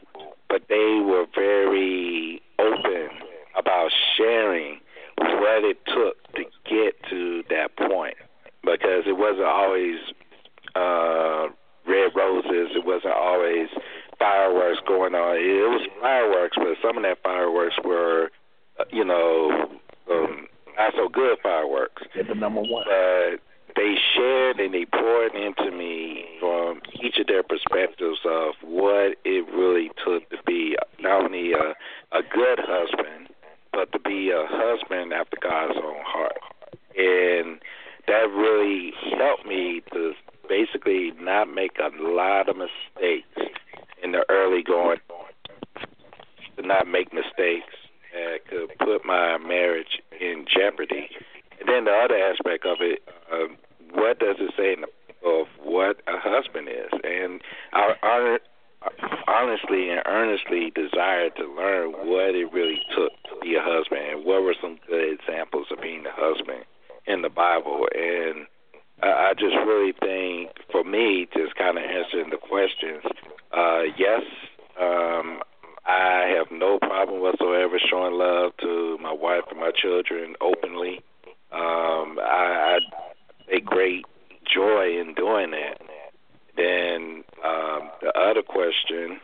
but 0.49 0.63
they 0.69 1.01
were 1.03 1.26
very 1.36 2.41
open 2.57 3.09
about 3.57 3.91
sharing 4.17 4.80
what 5.17 5.63
it 5.63 5.78
took 5.86 6.15
to 6.34 6.43
get 6.69 6.95
to 7.09 7.43
that 7.49 7.76
point. 7.78 8.15
Because 8.63 9.03
it 9.07 9.17
wasn't 9.17 9.47
always 9.47 9.97
uh 10.76 11.47
red 11.86 12.11
roses 12.15 12.72
it 12.76 12.86
wasn't 12.86 13.13
always 13.13 13.67
fireworks 14.19 14.80
going 14.88 15.15
on. 15.15 15.36
It 15.36 15.67
was 15.67 15.88
fireworks 15.99 16.55
but 16.57 16.78
some 16.82 16.97
of 16.97 17.03
that 17.03 17.17
fireworks 17.24 17.76
were 17.84 18.30
uh, 18.80 18.84
you 18.91 19.03
know 19.03 19.67
um 20.09 20.47
not 20.78 20.93
so 20.95 21.09
good 21.09 21.38
fireworks. 21.43 22.03
Get 22.15 22.28
the 22.28 22.36
number 22.36 22.61
one. 22.61 22.86
but 22.86 23.41
they 23.76 23.95
shared 24.15 24.59
and 24.59 24.74
they 24.74 24.86
poured 24.86 25.36
into 25.36 25.72
me 25.72 26.26
from 26.39 26.82
each 27.03 27.17
of 27.19 27.28
their 27.28 27.43
perspectives 27.43 28.19
of 28.26 28.53
what 28.63 29.17
it 29.24 29.45
really 29.53 29.89
took 30.03 30.30
to 30.30 30.38
be 30.45 30.76
not 30.99 31.26
only 31.26 31.53
a, 31.53 31.76
a 32.11 32.22
good 32.22 32.59
husband, 32.59 33.30
but 33.72 33.91
to 33.91 33.99
be 33.99 34.30
a 34.32 34.45
husband 34.47 35.13
after 35.13 35.38
God's 35.41 35.78
own 35.78 36.03
heart. 36.05 36.38
And 36.97 37.59
that 38.07 38.30
really 38.36 38.93
helped 39.17 39.45
me 39.45 39.82
to 39.93 40.13
basically 40.49 41.11
not 41.19 41.53
make 41.53 41.78
a 41.80 41.89
lot 42.01 42.49
of 42.49 42.57
mistakes 42.57 43.53
in 44.03 44.11
the 44.11 44.26
early 44.30 44.63
going, 44.63 44.99
to 46.57 46.67
not 46.67 46.88
make 46.88 47.13
mistakes 47.13 47.74
that 48.13 48.45
could 48.49 48.78
put 48.80 49.05
my 49.05 49.38
marriage 49.38 50.01
in 50.19 50.45
jeopardy. 50.45 51.09
Then 51.66 51.86
the 51.86 51.91
other 51.91 52.18
aspect 52.18 52.66
of 52.66 52.78
it, 52.82 53.01
um, 53.32 53.57
what 53.93 54.20
does 54.20 54.38
it 54.39 54.53
say 54.57 54.76
of 55.26 55.47
what 55.64 56.01
a 56.07 56.18
husband 56.18 56.68
is? 56.68 56.91
And 57.03 57.41
I, 57.74 57.93
I 58.01 58.38
honestly 59.28 59.89
and 59.89 60.01
earnestly 60.05 60.72
desired 60.74 61.36
to 61.38 61.45
learn 61.45 61.91
what 61.91 62.36
it 62.36 62.51
really 62.51 62.82
took 62.95 63.12
to 63.30 63.39
be 63.41 63.55
a 63.55 63.62
husband 63.62 64.01
and 64.09 64.26
what 64.26 64.43
were 64.43 64.55
some 64.62 64.80
good 64.88 65.14
examples 65.14 65.68
of 65.72 65.82
being 65.82 66.03
a 66.05 66.12
husband 66.14 66.66
in 67.05 67.22
the 67.22 67.30
Bible. 67.30 67.88
And 67.93 68.47
I, 69.03 69.30
I 69.30 69.34
just 69.34 69.55
really 69.66 69.93
think, 69.99 70.51
for 70.72 70.84
me, 70.84 71.28
just 71.34 71.55
kind 71.55 71.78
of 71.78 71.84
answering 71.84 72.30
the 72.30 72.38
questions, 72.38 73.03
uh, 73.55 73.84
yes, 73.97 74.22
um, 74.80 75.41
I 75.86 76.34
have 76.38 76.47
no 76.51 76.80
problem 76.80 77.22
whatsoever 77.22 77.80
showing 77.80 78.14
love 78.14 78.51
to 78.62 78.97
my 79.01 79.14
wife 79.14 79.43
and 79.49 79.59
my 79.59 79.72
children 79.72 80.36
openly. 80.41 81.01
Um, 81.51 82.17
I, 82.19 82.77
I 82.77 83.51
take 83.51 83.65
great 83.65 84.05
joy 84.53 84.99
in 84.99 85.13
doing 85.15 85.51
that. 85.51 85.81
Then 86.55 87.23
um, 87.45 87.89
the 88.01 88.11
other 88.17 88.41
question, 88.41 89.19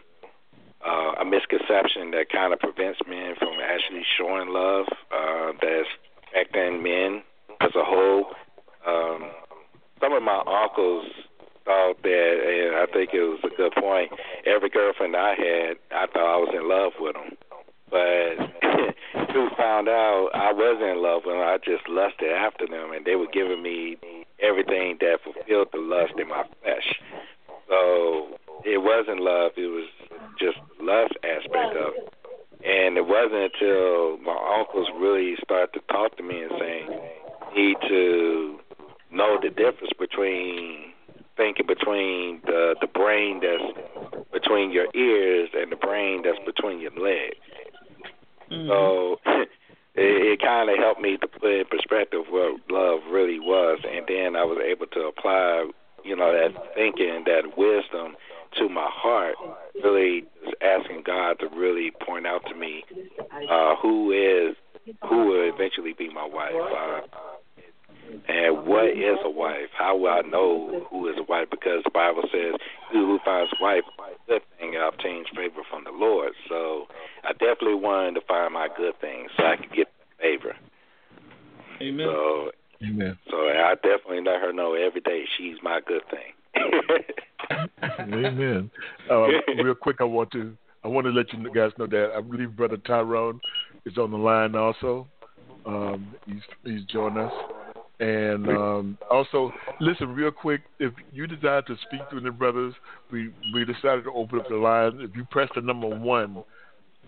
uh, 0.86 1.21
a 1.21 1.25
misconception 1.25 2.11
that 2.11 2.28
kind 2.32 2.53
of 2.53 2.59
prevents 2.59 2.99
men 3.07 3.36
from 3.38 3.59
actually 3.63 4.03
showing 4.17 4.49
love, 4.49 4.86
uh, 5.11 5.51
that's 5.61 5.89
affecting 6.28 6.84
men 6.84 7.23
as 7.61 7.71
a 7.75 7.84
whole. 7.84 8.28
Um, 8.86 9.32
some 9.99 10.13
of 10.13 10.23
my 10.23 10.39
uncles 10.45 11.05
thought 11.65 12.01
that, 12.03 12.36
and 12.47 12.75
I 12.78 12.86
think 12.93 13.13
it 13.13 13.21
was 13.21 13.39
a 13.43 13.55
good 13.55 13.73
point. 13.73 14.11
Every 14.45 14.69
girlfriend 14.69 15.15
I 15.15 15.36
had, 15.36 15.78
I 15.91 16.07
thought 16.07 16.36
I 16.36 16.38
was 16.38 16.53
in 16.55 16.67
love 16.69 16.93
with 16.99 17.15
them, 17.15 17.38
but 17.90 18.38
who 19.34 19.50
found 19.58 19.88
out 19.88 20.30
I 20.34 20.52
wasn't 20.54 20.98
in 20.98 21.02
love 21.02 21.24
with 21.26 21.36
them. 21.36 21.44
I 21.44 21.58
just 21.64 21.88
lusted 21.90 22.32
after 22.32 22.68
them, 22.68 22.92
and 22.94 23.06
they 23.06 23.16
were 23.16 23.32
giving 23.32 23.62
me 23.62 23.98
everything 24.40 24.98
that 25.02 25.20
fulfilled 25.24 25.70
the 25.72 25.80
lust 25.80 26.14
in 26.20 26.28
my 26.28 26.44
flesh. 26.62 26.88
So 27.68 28.40
it 28.66 28.80
wasn't 28.82 29.20
love; 29.20 29.52
it 29.58 29.68
was 29.68 29.90
just 30.40 30.58
lust 30.82 31.14
aspect 31.24 31.76
of 31.78 31.94
it. 31.96 32.14
And 32.66 32.98
it 32.98 33.06
wasn't 33.06 33.54
until 33.54 34.18
my 34.18 34.36
uncles 34.60 34.88
really 34.98 35.36
started 35.44 35.74
to 35.74 35.82
talk 35.94 36.18
to 36.18 36.24
me 36.24 36.42
and 36.42 36.52
saying, 36.60 36.90
"Need 37.56 37.78
to 37.88 38.60
know 39.12 39.40
the 39.42 39.50
difference 39.50 39.94
between 40.00 40.94
thinking 41.36 41.68
between 41.68 42.42
the 42.46 42.76
the 42.82 42.88
brain 42.88 43.42
that's 43.42 43.64
between 44.32 44.72
your 44.72 44.88
ears 44.96 45.50
and 45.54 45.72
the 45.72 45.76
brain 45.76 46.24
that's 46.24 46.40
between 46.46 46.80
your 46.80 46.92
legs." 46.92 47.38
Mm-hmm. 48.52 48.68
So 48.70 49.20
it, 49.95 50.39
it 50.39 50.41
kind 50.41 50.70
of 50.70 50.78
helped 50.78 51.02
me 51.02 51.18
to 51.18 51.28
put 51.28 51.52
in 51.52 51.66
perspective 51.66 52.22
what 52.30 52.60
love 52.70 53.02
really 53.10 53.39
was, 53.39 53.80
and 53.84 54.06
then 54.08 54.36
I 54.36 54.43
was 54.43 54.60
able 54.64 54.88
to 54.88 55.02
apply, 55.08 55.70
you 56.04 56.16
know, 56.16 56.32
that 56.32 56.76
thinking, 56.76 57.24
that 57.26 57.58
wisdom 57.58 58.16
to 58.58 58.70
my 58.70 58.88
heart. 58.89 59.36
Really, 59.84 60.26
asking 60.62 61.04
God 61.06 61.39
to 61.39 61.48
really 61.56 61.91
point 62.06 62.26
out 62.26 62.41
to 62.48 62.56
me 62.56 62.84
uh, 63.50 63.76
who 63.82 64.12
is 64.12 64.56
who 65.08 65.28
will 65.28 65.52
eventually 65.54 65.93
be 65.93 66.10
my 66.12 66.26
wife. 66.26 66.54
Uh, 66.56 67.02
and 68.28 68.66
what 68.66 68.88
is 68.88 69.18
a 69.24 69.30
wife? 69.30 69.70
How 69.78 69.98
will 69.98 70.10
I 70.10 70.22
know 70.22 70.86
who 70.89 71.08
is 71.10 71.16
a 71.18 71.24
wife? 71.24 71.50
Because 71.52 71.84
the 71.84 71.91
Bible 71.91 72.24
says, 72.32 72.56
"He 72.91 72.98
who 72.98 73.20
finds 73.24 73.52
a 73.60 73.62
wife, 73.62 73.84
good 74.28 74.41
thing 74.58 74.76
obtains 74.76 75.28
favor 75.36 75.62
from 75.70 75.84
the 75.84 75.91
Lord." 75.91 76.32
So 76.48 76.88
I 77.24 77.34
definitely 77.34 77.76
wanted 77.88 78.20
to 78.20 78.26
find 78.28 78.54
my 78.54 78.68
good 78.76 79.00
thing 79.00 79.28
so 79.38 79.44
I 79.44 79.56
could 79.56 79.74
get 79.76 79.88
favor. 80.20 80.56
Amen. 81.82 82.08
So, 82.08 82.52
Amen. 82.84 83.18
so 83.30 83.38
I 83.38 83.76
definitely 83.76 84.22
let 84.22 84.42
her 84.42 84.52
know 84.54 84.74
every 84.74 85.02
day 85.02 85.24
she's 85.38 85.56
my 85.64 85.80
good 85.86 86.02
thing. 86.10 86.34
Amen. 88.00 88.70
Uh, 89.10 89.28
real 89.64 89.76
quick, 89.76 89.98
I 90.00 90.04
want 90.04 90.32
to 90.32 90.58
I 90.84 90.88
want 90.88 91.06
to 91.06 91.12
let 91.12 91.32
you 91.34 91.52
guys 91.54 91.72
know 91.78 91.88
that 91.88 92.12
I 92.16 92.22
believe 92.22 92.56
Brother 92.56 92.78
Tyrone 92.78 93.40
is 93.86 93.98
on 93.98 94.12
the 94.12 94.18
line 94.18 94.56
also. 94.56 95.08
Um, 95.66 96.16
he's 96.26 96.42
he's 96.64 96.84
joined 96.86 97.18
us, 97.18 97.32
and 98.00 98.48
um, 98.48 98.98
also 99.12 99.52
listen 99.80 100.10
real 100.10 100.32
quick. 100.32 100.62
If 100.80 100.94
you 101.12 101.28
desire 101.28 101.62
to 101.64 101.76
speak 101.88 102.02
to 102.12 102.20
the 102.20 102.32
brothers, 102.32 102.74
we 103.12 103.32
we 103.54 103.66
decided 103.66 104.06
to 104.06 104.12
open 104.12 104.40
up 104.40 104.50
the 104.50 104.56
line. 104.56 105.00
If 105.02 105.16
you 105.16 105.26
press 105.26 105.50
the 105.56 105.62
number 105.62 105.88
one, 105.88 106.44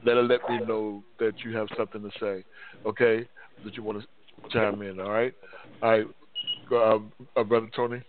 that'll 0.05 0.25
let 0.25 0.47
me 0.49 0.59
know 0.65 1.03
that 1.19 1.33
you 1.43 1.55
have 1.55 1.67
something 1.77 2.01
to 2.01 2.11
say. 2.19 2.43
Okay, 2.85 3.27
that 3.63 3.75
you 3.75 3.83
want 3.83 4.01
to 4.01 4.49
chime 4.49 4.81
in. 4.81 4.99
All 4.99 5.11
right, 5.11 5.33
all 5.81 5.89
right, 5.89 6.07
uh, 6.71 6.99
uh, 7.39 7.43
Brother 7.43 7.69
Tony. 7.75 8.01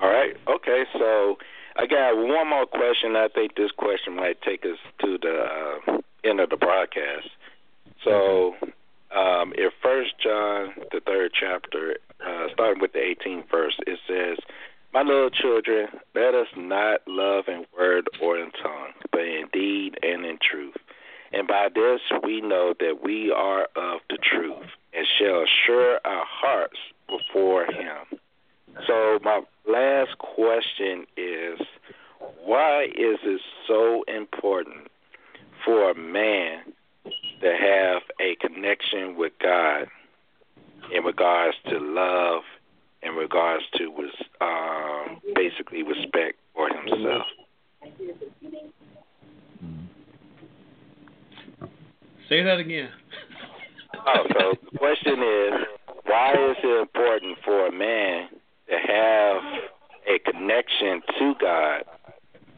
All 0.00 0.10
right. 0.10 0.34
Okay. 0.48 0.84
So 0.94 1.36
I 1.76 1.86
got 1.86 2.16
one 2.16 2.50
more 2.50 2.66
question. 2.66 3.14
I 3.16 3.28
think 3.32 3.54
this 3.54 3.70
question 3.76 4.16
might 4.16 4.42
take 4.42 4.64
us 4.64 4.78
to 5.00 5.18
the 5.20 5.46
uh, 5.88 5.98
end 6.24 6.40
of 6.40 6.50
the 6.50 6.56
broadcast. 6.56 7.28
So, 8.04 8.54
um, 9.16 9.52
in 9.56 9.70
First 9.80 10.14
John, 10.22 10.74
the 10.90 11.00
third 11.06 11.30
chapter, 11.38 11.96
uh, 12.26 12.46
starting 12.52 12.80
with 12.80 12.92
the 12.92 12.98
18th 12.98 13.48
verse, 13.48 13.76
it 13.86 13.98
says, 14.08 14.38
"My 14.92 15.02
little 15.02 15.30
children, 15.30 15.88
let 16.14 16.34
us 16.34 16.48
not 16.54 17.00
love 17.06 17.48
in 17.48 17.64
word 17.76 18.08
or 18.20 18.38
in 18.38 18.50
tongue, 18.50 18.92
but 19.10 19.22
in 19.22 19.48
deed 19.52 19.98
and 20.02 20.26
in 20.26 20.38
truth. 20.38 20.76
And 21.32 21.48
by 21.48 21.70
this 21.74 22.00
we 22.22 22.42
know 22.42 22.74
that 22.78 23.02
we 23.02 23.30
are 23.30 23.68
of 23.74 24.00
the 24.10 24.18
truth, 24.18 24.66
and 24.92 25.06
shall 25.18 25.42
assure 25.42 25.98
our 26.04 26.26
hearts 26.26 26.78
before 27.08 27.64
Him." 27.64 28.20
So 28.86 29.18
my 29.22 29.42
last 29.66 30.18
question 30.18 31.06
is 31.16 31.58
why 32.44 32.84
is 32.84 33.18
it 33.22 33.40
so 33.66 34.02
important 34.02 34.90
for 35.64 35.90
a 35.90 35.94
man 35.94 36.74
to 37.40 37.56
have 37.56 38.02
a 38.20 38.34
connection 38.36 39.16
with 39.16 39.32
God 39.38 39.88
in 40.90 41.04
regards 41.04 41.56
to 41.68 41.78
love, 41.78 42.44
in 43.02 43.14
regards 43.14 43.64
to 43.76 43.92
um, 44.40 45.20
basically 45.34 45.82
respect 45.82 46.38
for 46.54 46.68
himself? 46.68 47.26
Say 52.28 52.42
that 52.42 52.58
again. 52.58 52.90
Oh, 54.04 54.24
so 54.32 54.54
the 54.72 54.78
question 54.78 55.22
is, 55.22 55.52
why 56.06 56.32
is 56.32 56.56
it 56.64 56.80
important 56.80 57.38
for 57.44 57.68
a 57.68 57.70
man 57.70 58.28
to 58.68 58.76
have 58.76 59.42
a 60.08 60.18
connection 60.28 61.02
to 61.20 61.34
God 61.40 61.84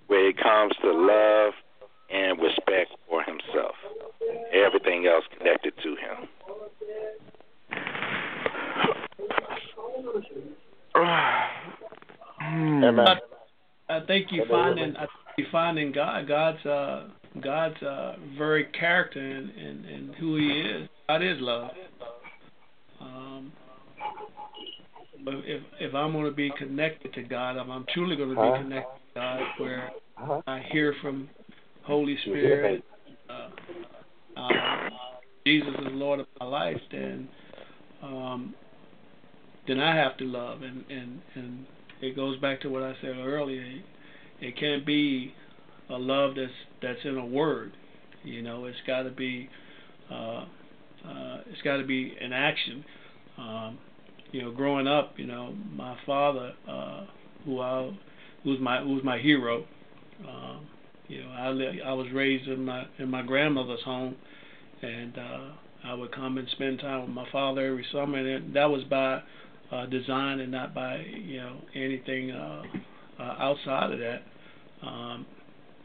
when 0.07 0.21
it 0.21 0.39
comes 0.39 0.73
to 0.81 0.91
love 0.91 1.53
and 2.11 2.41
respect 2.41 2.93
for 3.07 3.23
himself? 3.23 3.75
Everything 4.55 5.07
else 5.07 5.25
connected 5.37 5.75
to 5.83 5.91
him. 5.91 6.29
Amen. 12.41 13.07
I 13.89 14.01
think 14.15 14.33
you 14.33 14.45
find 14.49 14.79
in 14.79 14.97
I 14.97 15.01
think 15.01 15.11
you 15.39 15.47
find 15.51 15.79
in 15.79 15.93
God 15.93 16.29
God's 16.29 16.67
uh 16.67 17.09
God's 17.41 17.83
uh, 17.83 18.15
very 18.39 18.67
character 18.67 19.19
and, 19.19 19.51
and, 19.51 19.85
and 19.87 20.15
who 20.17 20.37
He 20.37 20.61
is. 20.61 20.89
God 21.09 21.23
is 21.23 21.37
love. 21.41 21.71
Um, 23.01 23.53
but 25.25 25.35
if 25.45 25.63
if 25.81 25.95
I'm 25.95 26.13
going 26.13 26.27
to 26.27 26.31
be 26.31 26.53
connected 26.57 27.13
to 27.15 27.23
God, 27.23 27.57
if 27.57 27.69
I'm 27.69 27.85
truly 27.93 28.17
going 28.17 28.31
to 28.31 28.37
be 28.37 28.63
connected 28.63 29.01
to 29.15 29.21
God, 29.21 29.41
where 29.59 29.91
I 30.47 30.63
hear 30.71 30.95
from 31.03 31.29
Holy 31.83 32.17
Spirit, 32.23 32.85
uh, 33.29 33.49
uh, 34.41 34.51
Jesus 35.45 35.75
is 35.81 35.89
Lord 35.93 36.21
of 36.21 36.27
my 36.39 36.47
life, 36.47 36.81
then 36.93 37.29
um, 38.03 38.55
then 39.67 39.81
I 39.81 39.97
have 39.97 40.17
to 40.19 40.25
love, 40.25 40.63
and 40.63 40.85
and 40.89 41.21
and 41.35 41.67
it 42.01 42.15
goes 42.15 42.39
back 42.39 42.61
to 42.61 42.69
what 42.69 42.83
I 42.83 42.95
said 43.01 43.17
earlier. 43.17 43.65
It 44.45 44.59
can't 44.59 44.85
be 44.85 45.33
a 45.89 45.97
love 45.97 46.35
that's 46.37 46.53
that's 46.83 46.99
in 47.05 47.17
a 47.17 47.25
word. 47.25 47.73
You 48.23 48.43
know, 48.43 48.67
it's 48.67 48.77
got 48.87 49.05
to 49.05 49.11
be 49.11 49.49
uh, 50.11 50.45
uh, 51.07 51.41
it's 51.51 51.63
got 51.63 51.79
to 51.79 51.85
be 51.85 52.15
an 52.21 52.33
action. 52.35 52.85
Um, 53.39 53.79
you 54.33 54.43
know, 54.43 54.51
growing 54.53 54.87
up, 54.87 55.15
you 55.17 55.27
know, 55.27 55.55
my 55.73 55.97
father, 56.05 56.53
uh, 56.69 57.07
who 57.47 57.61
I 57.61 57.91
who 58.43 58.51
was 58.51 58.61
my 58.61 58.81
who 58.81 58.95
was 58.95 59.05
my 59.05 59.19
hero. 59.19 59.65
Um, 60.29 60.69
you 61.09 61.23
know, 61.23 61.31
I 61.31 61.49
li- 61.51 61.81
I 61.85 61.93
was 61.95 62.09
raised 62.13 62.47
in 62.47 62.67
my 62.67 62.85
in 62.99 63.11
my 63.11 63.23
grandmother's 63.23 63.83
home, 63.83 64.15
and 64.83 65.17
uh, 65.17 65.49
I 65.85 65.95
would 65.95 66.13
come 66.13 66.37
and 66.37 66.47
spend 66.51 66.81
time 66.81 67.01
with 67.03 67.11
my 67.11 67.27
father 67.33 67.67
every 67.67 67.87
summer, 67.91 68.19
and 68.19 68.55
that 68.55 68.67
was 68.67 68.85
by 68.85 69.23
uh, 69.73 69.87
design 69.87 70.41
and 70.41 70.53
not 70.53 70.75
by 70.75 70.99
you 70.99 71.39
know 71.39 71.57
anything 71.75 72.31
uh, 72.31 72.63
uh, 73.19 73.37
outside 73.39 73.93
of 73.93 73.99
that. 74.01 74.23
Um, 74.87 75.27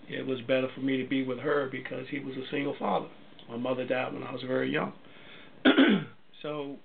it 0.08 0.26
was 0.26 0.40
better 0.42 0.68
for 0.74 0.82
me 0.82 1.02
to 1.02 1.08
be 1.08 1.24
with 1.24 1.40
her 1.40 1.70
because 1.72 2.06
he 2.10 2.20
was 2.20 2.36
a 2.36 2.50
single 2.50 2.76
father. 2.80 3.08
My 3.48 3.58
mother 3.58 3.86
died 3.86 4.14
when 4.14 4.24
I 4.24 4.32
was 4.32 4.42
very 4.42 4.72
young. 4.72 4.94
so 6.42 6.78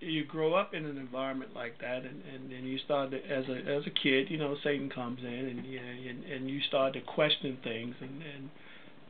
you 0.00 0.24
grow 0.24 0.54
up 0.54 0.74
in 0.74 0.84
an 0.84 0.98
environment 0.98 1.54
like 1.54 1.80
that, 1.80 1.98
and 1.98 2.22
and 2.32 2.50
then 2.50 2.64
you 2.64 2.78
start 2.78 3.10
to, 3.12 3.18
as 3.18 3.44
a 3.48 3.56
as 3.70 3.86
a 3.86 3.90
kid, 3.90 4.30
you 4.30 4.38
know, 4.38 4.56
Satan 4.62 4.90
comes 4.90 5.20
in, 5.20 5.26
and 5.26 5.64
you 5.64 5.80
know, 5.80 6.10
and, 6.10 6.24
and 6.24 6.50
you 6.50 6.60
start 6.68 6.94
to 6.94 7.00
question 7.00 7.58
things, 7.62 7.94
and 8.00 8.22
and 8.22 8.50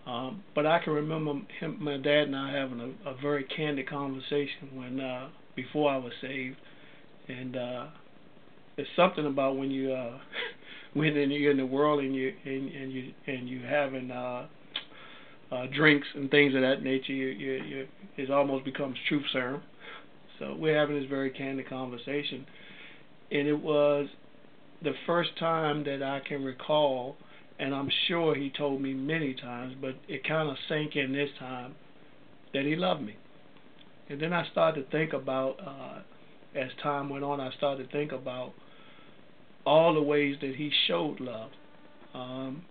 um, 0.06 0.42
but 0.54 0.66
I 0.66 0.80
can 0.80 0.92
remember 0.92 1.40
him, 1.60 1.78
my 1.80 1.96
dad 1.96 2.24
and 2.24 2.36
I 2.36 2.52
having 2.52 2.80
a, 2.80 3.10
a 3.10 3.14
very 3.20 3.44
candid 3.44 3.88
conversation 3.88 4.74
when 4.74 5.00
uh, 5.00 5.28
before 5.54 5.90
I 5.90 5.96
was 5.96 6.12
saved, 6.20 6.56
and 7.28 7.56
uh, 7.56 7.86
it's 8.76 8.88
something 8.96 9.26
about 9.26 9.56
when 9.56 9.70
you 9.70 9.92
uh, 9.92 10.18
when 10.94 11.14
you're 11.14 11.50
in 11.50 11.56
the 11.56 11.66
world 11.66 12.00
and 12.00 12.14
you 12.14 12.32
and, 12.44 12.68
and 12.70 12.92
you 12.92 13.12
and 13.26 13.48
you 13.48 13.62
having 13.62 14.10
uh, 14.10 14.46
uh, 15.50 15.66
drinks 15.74 16.06
and 16.14 16.30
things 16.30 16.54
of 16.54 16.62
that 16.62 16.82
nature, 16.82 17.12
you, 17.12 17.28
you, 17.28 17.52
you, 17.64 17.88
it 18.16 18.30
almost 18.30 18.64
becomes 18.64 18.96
truth 19.08 19.24
serum. 19.32 19.62
So 20.38 20.56
we're 20.58 20.78
having 20.78 20.98
this 20.98 21.08
very 21.08 21.30
candid 21.30 21.68
conversation, 21.68 22.46
and 23.30 23.46
it 23.46 23.60
was 23.60 24.08
the 24.82 24.94
first 25.06 25.30
time 25.38 25.84
that 25.84 26.02
I 26.02 26.20
can 26.26 26.42
recall, 26.42 27.16
and 27.58 27.74
I'm 27.74 27.90
sure 28.08 28.34
he 28.34 28.50
told 28.50 28.80
me 28.80 28.92
many 28.92 29.34
times, 29.34 29.76
but 29.80 29.94
it 30.08 30.26
kind 30.26 30.50
of 30.50 30.56
sank 30.68 30.96
in 30.96 31.12
this 31.12 31.30
time 31.38 31.74
that 32.52 32.64
he 32.64 32.74
loved 32.74 33.02
me. 33.02 33.16
And 34.08 34.20
then 34.20 34.32
I 34.32 34.48
started 34.50 34.84
to 34.84 34.90
think 34.90 35.12
about, 35.12 35.56
uh, 35.64 36.00
as 36.58 36.70
time 36.82 37.08
went 37.08 37.24
on, 37.24 37.40
I 37.40 37.52
started 37.52 37.88
to 37.88 37.92
think 37.92 38.12
about 38.12 38.52
all 39.64 39.94
the 39.94 40.02
ways 40.02 40.36
that 40.40 40.56
he 40.56 40.70
showed 40.86 41.20
love. 41.20 41.50
Um, 42.14 42.64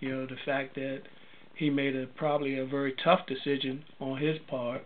you 0.00 0.14
know, 0.14 0.26
the 0.26 0.36
fact 0.44 0.74
that 0.74 1.02
he 1.54 1.70
made 1.70 1.96
a 1.96 2.06
probably 2.06 2.58
a 2.58 2.66
very 2.66 2.94
tough 3.02 3.26
decision 3.26 3.84
on 4.00 4.18
his 4.18 4.38
part 4.48 4.82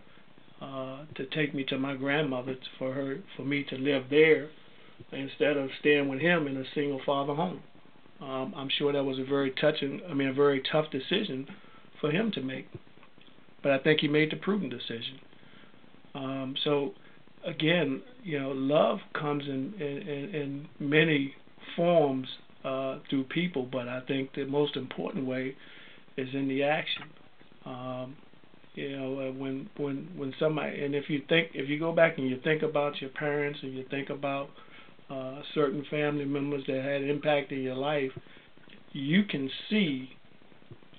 uh, 0.61 1.05
to 1.15 1.25
take 1.25 1.53
me 1.53 1.63
to 1.65 1.77
my 1.77 1.95
grandmother 1.95 2.55
for 2.77 2.93
her 2.93 3.17
for 3.35 3.43
me 3.43 3.63
to 3.69 3.75
live 3.75 4.03
there 4.09 4.49
instead 5.11 5.57
of 5.57 5.69
staying 5.79 6.07
with 6.09 6.19
him 6.19 6.47
in 6.47 6.57
a 6.57 6.63
single 6.75 7.01
father 7.05 7.33
home. 7.33 7.61
Um, 8.21 8.53
I'm 8.55 8.69
sure 8.69 8.91
that 8.91 9.03
was 9.03 9.17
a 9.17 9.23
very 9.23 9.51
touching, 9.51 10.01
I 10.09 10.13
mean, 10.13 10.27
a 10.27 10.33
very 10.33 10.61
tough 10.71 10.91
decision 10.91 11.47
for 12.01 12.11
him 12.11 12.31
to 12.33 12.41
make. 12.41 12.67
But 13.63 13.71
I 13.71 13.79
think 13.79 14.01
he 14.01 14.07
made 14.07 14.31
the 14.31 14.35
prudent 14.35 14.71
decision. 14.71 15.19
Um, 16.13 16.55
so, 16.63 16.93
again, 17.45 18.01
you 18.23 18.39
know, 18.39 18.51
love 18.51 18.99
comes 19.13 19.45
in 19.47 19.73
in, 19.79 20.35
in 20.35 20.67
many 20.79 21.35
forms 21.75 22.27
uh, 22.63 22.99
through 23.09 23.25
people, 23.25 23.67
but 23.71 23.87
I 23.87 24.01
think 24.01 24.33
the 24.33 24.45
most 24.45 24.75
important 24.75 25.25
way 25.25 25.55
is 26.17 26.27
in 26.33 26.47
the 26.47 26.63
action. 26.63 27.03
Um, 27.65 28.15
you 28.75 28.97
know, 28.97 29.19
uh, 29.19 29.31
when 29.33 29.69
when 29.77 30.09
when 30.15 30.33
somebody 30.39 30.83
and 30.83 30.95
if 30.95 31.09
you 31.09 31.21
think 31.27 31.49
if 31.53 31.69
you 31.69 31.79
go 31.79 31.91
back 31.91 32.17
and 32.17 32.29
you 32.29 32.39
think 32.43 32.61
about 32.61 33.01
your 33.01 33.09
parents 33.11 33.59
and 33.61 33.73
you 33.73 33.85
think 33.89 34.09
about 34.09 34.49
uh, 35.09 35.41
certain 35.53 35.85
family 35.89 36.25
members 36.25 36.63
that 36.67 36.83
had 36.83 37.01
impact 37.01 37.51
in 37.51 37.61
your 37.61 37.75
life, 37.75 38.11
you 38.91 39.23
can 39.23 39.49
see 39.69 40.09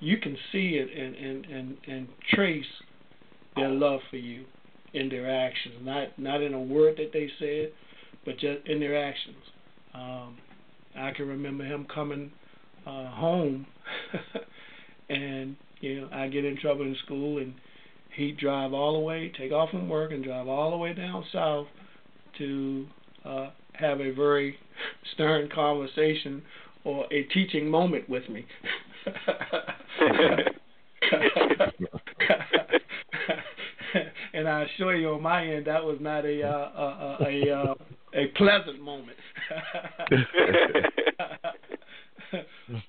you 0.01 0.19
can 0.19 0.37
see 0.53 0.81
it 0.81 0.89
and 0.97 1.15
and 1.15 1.45
and, 1.47 1.77
and 1.87 2.09
trace 2.33 2.65
their 3.57 3.71
love 3.71 4.01
for 4.11 4.17
you 4.17 4.45
in 4.93 5.09
their 5.09 5.31
actions, 5.31 5.75
not 5.83 6.19
not 6.19 6.43
in 6.43 6.55
a 6.55 6.61
word 6.61 6.97
that 6.97 7.13
they 7.13 7.31
said, 7.39 7.73
but 8.25 8.35
just 8.39 8.67
in 8.67 8.81
their 8.81 8.97
actions. 8.97 9.37
Um, 9.95 10.39
I 10.97 11.13
can 11.13 11.29
remember 11.29 11.65
him 11.65 11.87
coming 11.93 12.33
uh, 12.87 13.11
home, 13.11 13.67
and 15.09 15.57
you 15.81 16.01
know 16.01 16.09
I 16.13 16.29
get 16.29 16.45
in 16.45 16.57
trouble 16.59 16.83
in 16.83 16.97
school, 17.05 17.39
and 17.39 17.55
he'd 18.17 18.37
drive 18.39 18.73
all 18.73 18.95
the 18.95 19.01
way, 19.01 19.33
take 19.39 19.53
off 19.53 19.71
from 19.71 19.89
work, 19.89 20.13
and 20.13 20.25
drive 20.25 20.49
all 20.49 20.71
the 20.71 20.77
way 20.77 20.95
down 20.95 21.25
south 21.33 21.67
to 22.39 22.87
uh, 23.25 23.51
have 23.75 24.01
a 24.01 24.11
very 24.13 24.57
stern 25.15 25.49
conversation 25.55 26.43
or 26.85 27.07
a 27.13 27.23
teaching 27.25 27.71
moment 27.71 28.09
with 28.09 28.29
me. 28.29 28.47
and 34.33 34.49
I 34.49 34.63
assure 34.63 34.97
you, 34.97 35.11
on 35.11 35.23
my 35.23 35.47
end, 35.47 35.67
that 35.67 35.85
was 35.85 35.99
not 36.01 36.25
a 36.25 36.43
uh, 36.43 36.49
a 36.49 37.17
a, 37.21 37.49
a, 37.49 37.75
a 38.15 38.27
pleasant 38.37 38.81
moment. 38.81 39.17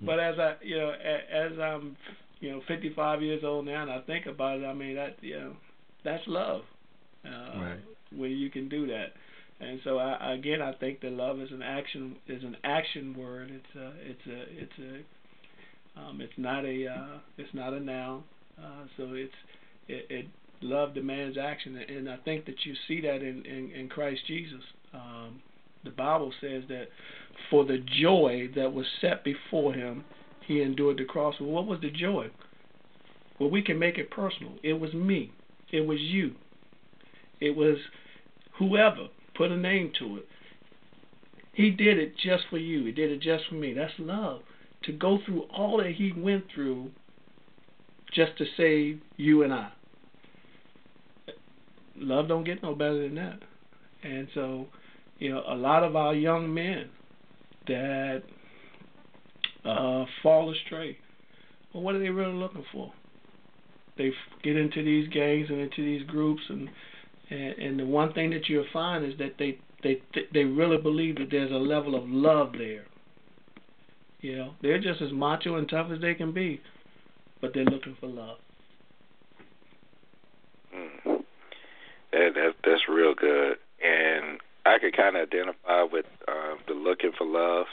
but 0.02 0.20
as 0.20 0.40
I, 0.40 0.56
you 0.62 0.78
know, 0.78 0.92
as 0.92 1.52
I'm, 1.60 1.96
you 2.40 2.52
know, 2.52 2.62
55 2.68 3.22
years 3.22 3.44
old 3.44 3.66
now, 3.66 3.84
and 3.84 3.92
I 3.92 4.02
think 4.02 4.26
about 4.26 4.60
it, 4.60 4.66
I 4.66 4.74
mean 4.74 4.96
that, 4.96 5.18
you 5.22 5.40
know, 5.40 5.54
that's 6.04 6.24
love. 6.28 6.62
Uh, 7.26 7.30
right. 7.60 7.80
When 8.16 8.32
you 8.32 8.50
can 8.50 8.68
do 8.68 8.88
that, 8.88 9.14
and 9.62 9.80
so 9.84 10.00
I, 10.00 10.34
again, 10.34 10.62
I 10.62 10.74
think 10.74 11.02
that 11.02 11.12
love 11.12 11.40
is 11.40 11.52
an 11.52 11.62
action 11.62 12.16
is 12.28 12.44
an 12.44 12.58
action 12.64 13.16
word. 13.18 13.52
It's 13.52 13.76
a 13.76 13.94
it's 14.02 14.28
a 14.28 14.42
it's 14.64 14.80
a 14.80 16.00
um, 16.00 16.20
it's 16.20 16.34
not 16.36 16.66
a 16.66 16.88
uh, 16.88 17.20
it's 17.38 17.54
not 17.54 17.74
a 17.74 17.80
noun. 17.80 18.24
Uh, 18.58 18.86
so 18.98 19.10
it's 19.14 19.34
it, 19.88 20.08
it 20.10 20.26
love 20.62 20.96
demands 20.96 21.38
action, 21.38 21.76
and 21.78 22.10
I 22.10 22.18
think 22.18 22.46
that 22.46 22.66
you 22.66 22.74
see 22.88 23.02
that 23.02 23.22
in 23.22 23.46
in, 23.46 23.72
in 23.72 23.88
Christ 23.88 24.22
Jesus. 24.28 24.64
Um, 24.94 25.42
the 25.84 25.92
Bible 25.92 26.34
says 26.42 26.64
that 26.70 26.88
for 27.50 27.66
the 27.66 27.84
joy 28.02 28.50
that 28.56 28.74
was 28.74 28.86
set 29.00 29.24
before 29.24 29.74
him, 29.74 30.04
he 30.46 30.62
endured 30.62 30.98
the 30.98 31.06
cross. 31.06 31.36
Well, 31.40 31.50
what 31.50 31.68
was 31.68 31.80
the 31.82 31.90
joy? 31.90 32.30
Well, 33.40 33.50
we 33.50 33.62
can 33.62 33.80
make 33.80 33.98
it 33.98 34.12
personal. 34.12 34.54
It 34.64 34.74
was 34.74 34.94
me. 34.94 35.32
It 35.72 35.82
was 35.82 36.00
you. 36.00 36.36
It 37.40 37.56
was 37.56 37.78
whoever. 38.60 39.08
Put 39.36 39.52
a 39.52 39.58
name 39.58 39.92
to 40.00 40.18
it. 40.18 40.28
He 41.54 41.72
did 41.72 41.98
it 41.98 42.16
just 42.18 42.44
for 42.50 42.58
you. 42.58 42.86
He 42.86 42.92
did 42.92 43.12
it 43.12 43.22
just 43.22 43.46
for 43.48 43.56
me. 43.56 43.74
That's 43.74 43.94
love. 43.98 44.42
To 44.84 44.92
go 44.92 45.20
through 45.26 45.44
all 45.44 45.78
that 45.78 45.92
he 45.96 46.12
went 46.16 46.46
through 46.54 46.92
just 48.14 48.38
to 48.38 48.46
save 48.58 49.02
you 49.18 49.44
and 49.44 49.54
I. 49.54 49.72
Love 51.96 52.28
don't 52.28 52.44
get 52.44 52.62
no 52.62 52.74
better 52.74 53.02
than 53.02 53.16
that. 53.16 53.40
And 54.04 54.28
so 54.34 54.68
you 55.22 55.30
know, 55.30 55.44
a 55.48 55.54
lot 55.54 55.84
of 55.84 55.96
our 55.96 56.16
young 56.16 56.52
men 56.52 56.90
that 57.68 58.24
uh, 59.64 60.06
fall 60.24 60.52
astray. 60.52 60.98
Well, 61.72 61.84
what 61.84 61.94
are 61.94 62.00
they 62.00 62.10
really 62.10 62.34
looking 62.34 62.66
for? 62.72 62.92
They 64.00 64.12
get 64.44 64.58
into 64.58 64.84
these 64.84 65.08
gangs 65.10 65.48
and 65.50 65.60
into 65.60 65.86
these 65.86 66.08
groups, 66.08 66.42
and 66.50 66.68
and, 67.30 67.54
and 67.60 67.80
the 67.80 67.86
one 67.86 68.14
thing 68.14 68.32
that 68.32 68.50
you'll 68.50 68.66
find 68.74 69.06
is 69.06 69.14
that 69.20 69.36
they 69.38 69.60
they 69.84 70.02
they 70.34 70.44
really 70.44 70.78
believe 70.78 71.18
that 71.18 71.28
there's 71.30 71.52
a 71.52 71.56
level 71.56 71.94
of 71.94 72.10
love 72.10 72.54
there. 72.54 72.86
You 74.22 74.38
know, 74.38 74.54
they're 74.64 74.82
just 74.82 75.04
as 75.04 75.12
macho 75.14 75.56
and 75.56 75.70
tough 75.70 75.92
as 75.94 76.02
they 76.02 76.16
can 76.16 76.32
be, 76.34 76.62
but 77.42 77.54
they're 77.54 77.64
looking 77.64 77.96
for 78.00 78.08
love. 78.08 78.38
Mm. 80.76 81.24
That, 82.12 82.32
that 82.34 82.52
that's 82.64 82.82
real 82.90 83.14
good, 83.14 83.58
and 83.84 84.40
I 84.66 84.78
could 84.80 84.96
kind 84.96 85.16
of 85.16 85.28
identify 85.28 85.84
with 85.84 86.06
uh, 86.28 86.56
the 86.68 86.74
looking 86.74 87.12
for 87.18 87.26
love 87.26 87.66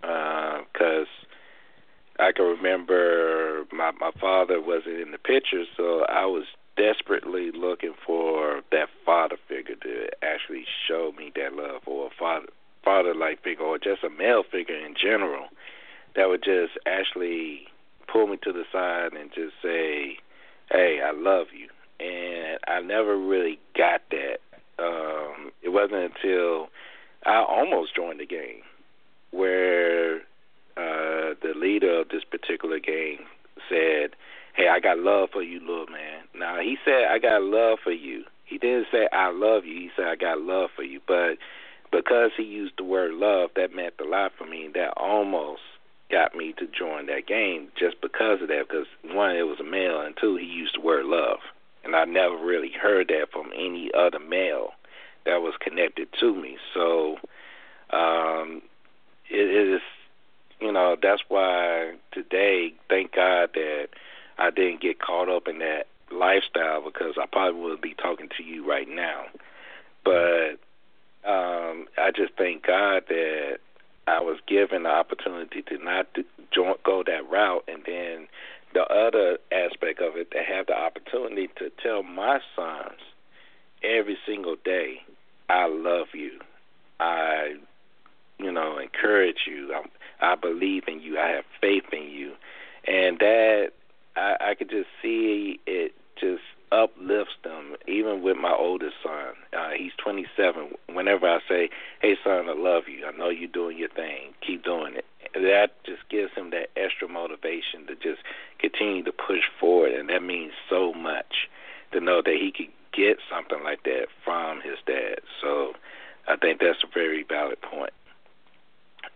because 0.00 1.06
I 2.18 2.32
can 2.32 2.46
remember 2.46 3.64
my 3.72 3.92
my 3.92 4.10
father 4.20 4.60
wasn't 4.60 5.00
in 5.00 5.10
the 5.12 5.18
picture, 5.18 5.64
so 5.76 6.04
I 6.08 6.26
was 6.26 6.44
desperately 6.76 7.50
looking 7.52 7.94
for 8.06 8.62
that 8.70 8.88
father 9.04 9.36
figure 9.48 9.74
to 9.74 10.08
actually 10.22 10.64
show 10.86 11.12
me 11.18 11.32
that 11.36 11.52
love, 11.54 11.82
or 11.86 12.06
a 12.06 12.10
father 12.18 12.46
father 12.84 13.14
like 13.14 13.42
figure, 13.42 13.64
or 13.64 13.78
just 13.78 14.04
a 14.04 14.10
male 14.10 14.44
figure 14.50 14.76
in 14.76 14.94
general 14.94 15.48
that 16.16 16.28
would 16.28 16.42
just 16.42 16.72
actually 16.86 17.66
pull 18.10 18.26
me 18.26 18.38
to 18.42 18.52
the 18.52 18.64
side 18.72 19.12
and 19.12 19.30
just 19.32 19.54
say, 19.62 20.16
"Hey, 20.70 21.00
I 21.04 21.10
love 21.10 21.48
you." 21.52 21.68
And 22.00 22.58
I 22.66 22.80
never 22.80 23.16
really 23.16 23.58
got 23.76 24.02
that. 24.10 24.38
Um, 24.78 25.50
it 25.62 25.70
wasn't 25.70 26.12
until 26.14 26.68
I 27.26 27.42
almost 27.42 27.96
joined 27.96 28.20
the 28.20 28.26
game 28.26 28.62
where 29.30 30.18
uh, 30.76 31.34
the 31.42 31.52
leader 31.56 32.00
of 32.00 32.08
this 32.08 32.24
particular 32.24 32.78
gang 32.78 33.18
said, 33.68 34.14
"Hey, 34.54 34.68
I 34.68 34.80
got 34.80 34.98
love 34.98 35.30
for 35.32 35.42
you, 35.42 35.60
little 35.60 35.86
man." 35.86 36.22
Now 36.34 36.60
he 36.60 36.76
said, 36.84 37.04
"I 37.10 37.18
got 37.18 37.42
love 37.42 37.78
for 37.82 37.92
you." 37.92 38.24
He 38.44 38.58
didn't 38.58 38.86
say, 38.92 39.08
"I 39.12 39.30
love 39.30 39.64
you." 39.64 39.74
He 39.74 39.90
said, 39.96 40.06
"I 40.06 40.16
got 40.16 40.40
love 40.40 40.70
for 40.74 40.82
you." 40.82 41.00
But 41.06 41.38
because 41.90 42.30
he 42.36 42.44
used 42.44 42.74
the 42.78 42.84
word 42.84 43.14
love, 43.14 43.50
that 43.56 43.74
meant 43.74 43.94
a 44.00 44.04
lot 44.04 44.32
for 44.38 44.46
me. 44.46 44.68
That 44.74 44.94
almost 44.96 45.62
got 46.10 46.34
me 46.34 46.54
to 46.58 46.66
join 46.66 47.06
that 47.06 47.26
game 47.26 47.68
just 47.78 48.00
because 48.00 48.40
of 48.40 48.48
that. 48.48 48.68
Because 48.68 48.86
one, 49.04 49.36
it 49.36 49.42
was 49.42 49.60
a 49.60 49.64
male, 49.64 50.00
and 50.00 50.16
two, 50.16 50.36
he 50.36 50.46
used 50.46 50.76
the 50.76 50.80
word 50.80 51.06
love, 51.06 51.38
and 51.88 51.96
I 51.96 52.04
never 52.04 52.36
really 52.36 52.70
heard 52.70 53.08
that 53.08 53.28
from 53.32 53.50
any 53.56 53.90
other 53.96 54.18
male 54.18 54.72
that 55.24 55.40
was 55.40 55.54
connected 55.58 56.08
to 56.20 56.34
me. 56.34 56.58
So 56.74 57.16
um, 57.90 58.60
it, 59.30 59.74
is, 59.74 59.80
you 60.60 60.70
know, 60.70 60.96
that's 61.00 61.22
why 61.28 61.94
today, 62.12 62.74
thank 62.90 63.14
God 63.14 63.50
that 63.54 63.88
I 64.36 64.50
didn't 64.50 64.82
get 64.82 65.00
caught 65.00 65.30
up 65.30 65.48
in 65.48 65.60
that 65.60 65.86
lifestyle 66.12 66.84
because 66.84 67.14
I 67.20 67.24
probably 67.24 67.60
would 67.62 67.80
be 67.80 67.94
talking 67.94 68.28
to 68.36 68.42
you 68.44 68.68
right 68.68 68.88
now. 68.88 69.24
But 70.04 70.58
um, 71.24 71.86
I 71.96 72.10
just 72.14 72.34
thank 72.36 72.66
God 72.66 73.04
that 73.08 73.60
I 74.06 74.20
was 74.20 74.38
given 74.46 74.82
the 74.82 74.90
opportunity 74.90 75.62
to 75.62 75.78
not 75.82 76.12
to 76.14 76.24
join, 76.54 76.74
go 76.84 77.02
that 77.06 77.28
route, 77.30 77.64
and 77.66 77.82
then 77.86 78.28
the 78.74 78.82
other 78.82 79.38
aspect 79.52 80.00
of 80.00 80.16
it, 80.16 80.30
to 80.32 80.38
have 80.42 80.66
the 80.66 80.74
opportunity 80.74 81.48
to 81.56 81.70
tell 81.82 82.02
my 82.02 82.40
sons 82.54 83.00
every 83.82 84.18
single 84.26 84.56
day, 84.64 85.02
"I 85.48 85.66
love 85.66 86.08
you. 86.14 86.40
I, 87.00 87.56
you 88.38 88.52
know, 88.52 88.78
encourage 88.78 89.46
you. 89.46 89.74
I, 89.74 90.32
I 90.32 90.34
believe 90.34 90.84
in 90.88 91.00
you. 91.00 91.18
I 91.18 91.28
have 91.28 91.44
faith 91.60 91.84
in 91.92 92.10
you," 92.10 92.32
and 92.86 93.18
that 93.18 93.72
I, 94.16 94.36
I 94.40 94.54
could 94.54 94.70
just 94.70 94.88
see 95.02 95.60
it 95.66 95.94
just 96.20 96.42
uplifts 96.70 97.34
them. 97.44 97.76
Even 97.86 98.22
with 98.22 98.36
my 98.36 98.52
oldest 98.52 98.96
son, 99.02 99.34
uh, 99.56 99.70
he's 99.76 99.92
27. 100.02 100.74
Whenever 100.92 101.28
I 101.28 101.38
say, 101.48 101.70
"Hey, 102.00 102.16
son, 102.22 102.48
I 102.48 102.52
love 102.52 102.88
you. 102.88 103.06
I 103.06 103.16
know 103.16 103.30
you're 103.30 103.48
doing 103.48 103.78
your 103.78 103.88
thing. 103.88 104.34
Keep 104.46 104.64
doing 104.64 104.94
it," 104.94 105.06
that 105.34 105.68
just 105.84 106.08
gives 106.10 106.32
him 106.34 106.50
that 106.50 106.68
extra 106.76 107.08
motivation 107.08 107.86
to 107.86 107.94
just 107.94 108.22
continue 108.58 109.02
to 109.04 109.12
push 109.12 109.44
forward, 109.60 109.92
and 109.92 110.08
that 110.08 110.22
means 110.22 110.52
so 110.68 110.92
much 110.92 111.48
to 111.92 112.00
know 112.00 112.22
that 112.24 112.34
he 112.34 112.52
could 112.52 112.72
get 112.92 113.18
something 113.30 113.62
like 113.64 113.82
that 113.84 114.06
from 114.24 114.60
his 114.60 114.78
dad. 114.86 115.20
So 115.40 115.72
I 116.26 116.36
think 116.36 116.60
that's 116.60 116.82
a 116.82 116.88
very 116.92 117.24
valid 117.28 117.60
point. 117.62 117.92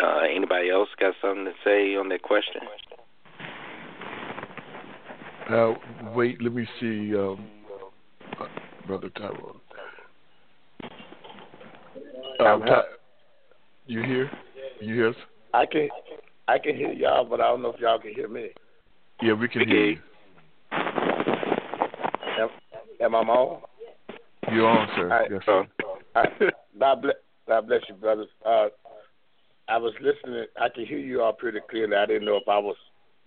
Uh, 0.01 0.21
anybody 0.35 0.71
else 0.71 0.89
got 0.99 1.15
something 1.21 1.45
to 1.45 1.53
say 1.65 1.97
on 1.97 2.09
that 2.09 2.23
question? 2.23 2.63
Uh, 5.49 5.75
wait, 6.15 6.41
let 6.41 6.53
me 6.55 6.67
see, 6.81 7.15
um, 7.17 7.47
Brother 8.87 9.11
Tyrone. 9.11 9.61
Um, 12.41 12.63
Ty- 12.63 12.83
you 13.87 14.03
hear? 14.03 14.31
You 14.81 14.95
hear 14.95 15.09
us? 15.11 15.17
I 15.55 15.67
can, 15.67 15.89
I 16.49 16.59
can 16.59 16.77
hear 16.77 16.93
y'all, 16.93 17.25
but 17.25 17.41
I 17.41 17.49
don't 17.49 17.63
know 17.63 17.73
if 17.73 17.81
y'all 17.81 17.99
can 17.99 18.15
hear 18.15 18.29
me. 18.29 18.49
Yeah, 19.21 19.35
we 19.35 19.49
can 19.49 19.69
hear 19.69 19.85
you. 19.91 19.99
Am, 20.73 22.49
am 23.01 23.15
I 23.15 23.19
on? 23.19 23.63
You're 24.51 24.67
on, 24.67 24.89
sir. 24.97 25.03
All 25.03 25.09
right. 25.09 25.31
Yes, 25.31 25.41
sir. 25.47 25.67
All 26.17 26.23
right. 26.23 26.53
God 26.79 27.03
bless, 27.03 27.17
God 27.47 27.67
bless 27.67 27.81
you, 27.89 27.95
brothers. 27.95 28.29
Uh, 28.45 28.69
I 29.69 29.77
was 29.79 29.93
listening. 30.01 30.47
I 30.61 30.69
can 30.69 30.87
hear 30.87 30.99
you 30.99 31.23
all 31.23 31.33
pretty 31.33 31.61
clearly. 31.71 31.97
I 31.97 32.07
didn't 32.07 32.25
know 32.25 32.37
if 32.37 32.49
I 32.49 32.59
was 32.59 32.77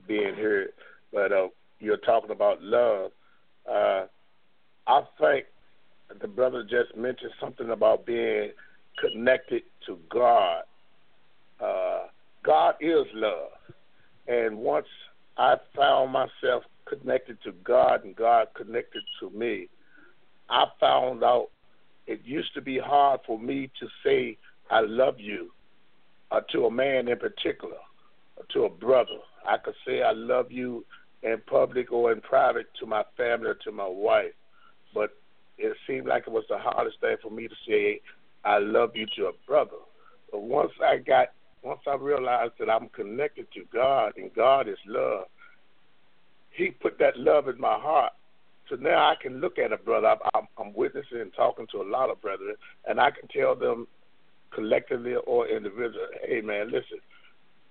being 0.08 0.36
heard, 0.36 0.70
but 1.14 1.32
uh, 1.32 1.48
you're 1.80 1.98
talking 1.98 2.32
about 2.32 2.62
love. 2.62 3.12
Uh, 3.70 4.06
I 4.88 5.02
think 5.20 5.46
the 6.22 6.28
brother 6.28 6.64
just 6.64 6.96
mentioned 6.98 7.32
something 7.40 7.70
about 7.70 8.06
being 8.06 8.52
connected 9.00 9.64
to 9.88 9.98
God. 10.12 10.64
Uh, 11.60 12.08
God 12.46 12.76
is 12.80 13.06
love. 13.14 13.50
And 14.28 14.58
once 14.58 14.88
I 15.38 15.56
found 15.76 16.12
myself 16.12 16.64
connected 16.88 17.38
to 17.44 17.52
God 17.64 18.04
and 18.04 18.16
God 18.16 18.48
connected 18.56 19.04
to 19.20 19.30
me, 19.32 19.68
I 20.50 20.66
found 20.80 21.24
out 21.24 21.48
it 22.08 22.22
used 22.24 22.54
to 22.54 22.62
be 22.62 22.78
hard 22.78 23.22
for 23.26 23.40
me 23.40 23.72
to 23.80 23.88
say 24.04 24.38
I 24.70 24.82
love 24.82 25.20
you 25.20 25.52
uh, 26.32 26.42
to 26.52 26.66
a 26.66 26.72
man 26.72 27.08
in 27.08 27.18
particular, 27.18 27.78
or 28.38 28.46
to 28.54 28.66
a 28.66 28.70
brother. 28.70 29.20
I 29.48 29.58
could 29.58 29.76
say 29.86 30.02
I 30.02 30.12
love 30.12 30.52
you 30.52 30.86
in 31.24 31.38
public 31.48 31.92
or 31.92 32.12
in 32.12 32.22
private 32.22 32.68
to 32.80 32.86
my 32.86 33.04
family 33.18 33.48
or 33.48 33.58
to 33.64 33.72
my 33.72 33.88
wife, 33.88 34.34
but 34.94 35.12
it 35.58 35.76
seemed 35.88 36.08
like 36.08 36.24
it 36.28 36.32
was 36.32 36.46
the 36.50 36.58
hardest 36.58 37.00
thing 37.00 37.16
for 37.22 37.32
me 37.32 37.48
to 37.48 37.56
say 37.68 38.02
I 38.44 38.60
love 38.60 38.92
you 38.96 39.08
to 39.18 39.28
a 39.28 39.32
brother. 39.48 39.78
But 40.32 40.42
once 40.44 40.72
I 40.84 40.98
got, 40.98 41.30
once 41.66 41.82
I 41.88 41.96
realized 41.96 42.54
that 42.60 42.70
I'm 42.70 42.90
connected 42.90 43.52
to 43.54 43.62
God 43.74 44.14
and 44.18 44.34
God 44.36 44.70
is 44.70 44.78
love, 44.86 45.26
He 46.52 46.70
put 46.70 47.00
that 47.00 47.18
love 47.18 47.48
in 47.50 47.60
my 47.60 47.78
heart. 47.80 48.14
So 48.70 48.76
now 48.76 49.10
I 49.10 49.16
can 49.22 49.42
look 49.42 49.58
at 49.58 49.74
a 49.74 49.78
brother. 49.78 50.16
I'm, 50.34 50.48
I'm 50.58 50.74
witnessing 50.74 51.22
and 51.22 51.34
talking 51.34 51.68
to 51.72 51.82
a 51.82 51.90
lot 51.90 52.10
of 52.10 52.22
brethren, 52.22 52.56
and 52.88 53.00
I 53.00 53.10
can 53.12 53.28
tell 53.28 53.56
them 53.56 53.88
collectively 54.54 55.16
or 55.28 55.48
individually, 55.48 56.06
hey 56.28 56.42
man, 56.42 56.68
listen, 56.68 57.00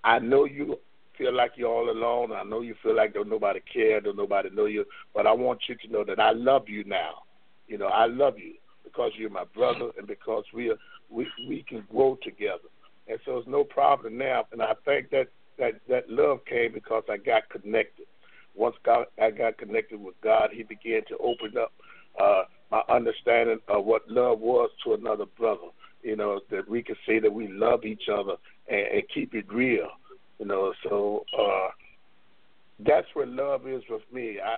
I 0.03 0.19
know 0.19 0.45
you 0.45 0.79
feel 1.17 1.35
like 1.35 1.53
you're 1.57 1.71
all 1.71 1.89
alone. 1.89 2.33
I 2.33 2.43
know 2.43 2.61
you 2.61 2.75
feel 2.83 2.97
like 2.97 3.15
don't 3.15 3.29
nobody 3.29 3.61
care, 3.73 4.01
don't 4.01 4.17
nobody 4.17 4.51
know 4.51 4.67
you, 4.67 4.85
but 5.15 5.27
I 5.27 5.33
want 5.33 5.63
you 5.69 5.77
to 5.77 5.89
know 5.93 6.05
that 6.05 6.21
I 6.21 6.33
love 6.33 6.69
you 6.69 6.85
now. 6.85 7.23
You 7.69 7.79
know, 7.79 7.87
I 7.87 8.07
love 8.07 8.39
you 8.39 8.55
because 8.83 9.13
you're 9.17 9.31
my 9.31 9.45
brother 9.55 9.91
and 9.97 10.07
because 10.07 10.45
we 10.53 10.71
are, 10.71 10.77
we 11.09 11.27
we 11.49 11.65
can 11.67 11.85
grow 11.91 12.19
together. 12.23 12.69
And 13.07 13.19
so 13.25 13.39
it's 13.39 13.49
no 13.49 13.65
problem 13.65 14.17
now. 14.19 14.47
And 14.53 14.63
I 14.63 14.75
think 14.85 15.11
that 15.11 15.29
that 15.59 15.81
that 15.89 16.09
love 16.09 16.45
came 16.47 16.73
because 16.73 17.05
I 17.09 17.17
got 17.17 17.49
connected. 17.49 18.07
Once 18.55 18.77
God, 18.85 19.07
I 19.21 19.31
got 19.31 19.59
connected 19.59 20.01
with 20.01 20.15
God, 20.23 20.51
He 20.53 20.63
began 20.63 21.03
to 21.09 21.17
open 21.19 21.57
up 21.61 21.73
uh, 22.21 22.45
my 22.71 22.83
understanding 22.89 23.59
of 23.69 23.85
what 23.85 24.09
love 24.09 24.41
was 24.41 24.71
to 24.85 24.95
another 24.95 25.27
brother. 25.27 25.69
You 26.03 26.17
know 26.17 26.41
that 26.51 26.69
we 26.69 26.83
can 26.83 26.97
say 27.07 27.19
that 27.19 27.33
we 27.33 27.49
love 27.49 27.85
each 27.85 28.09
other 28.13 28.35
and, 28.69 28.87
and 28.87 29.03
keep 29.13 29.35
it 29.35 29.53
real. 29.53 29.89
You 30.39 30.47
know, 30.47 30.73
so 30.83 31.25
uh, 31.39 31.69
that's 32.81 33.07
where 33.15 33.27
love 33.27 33.69
is 33.69 33.83
with 33.89 34.03
me. 34.13 34.39
I, 34.41 34.57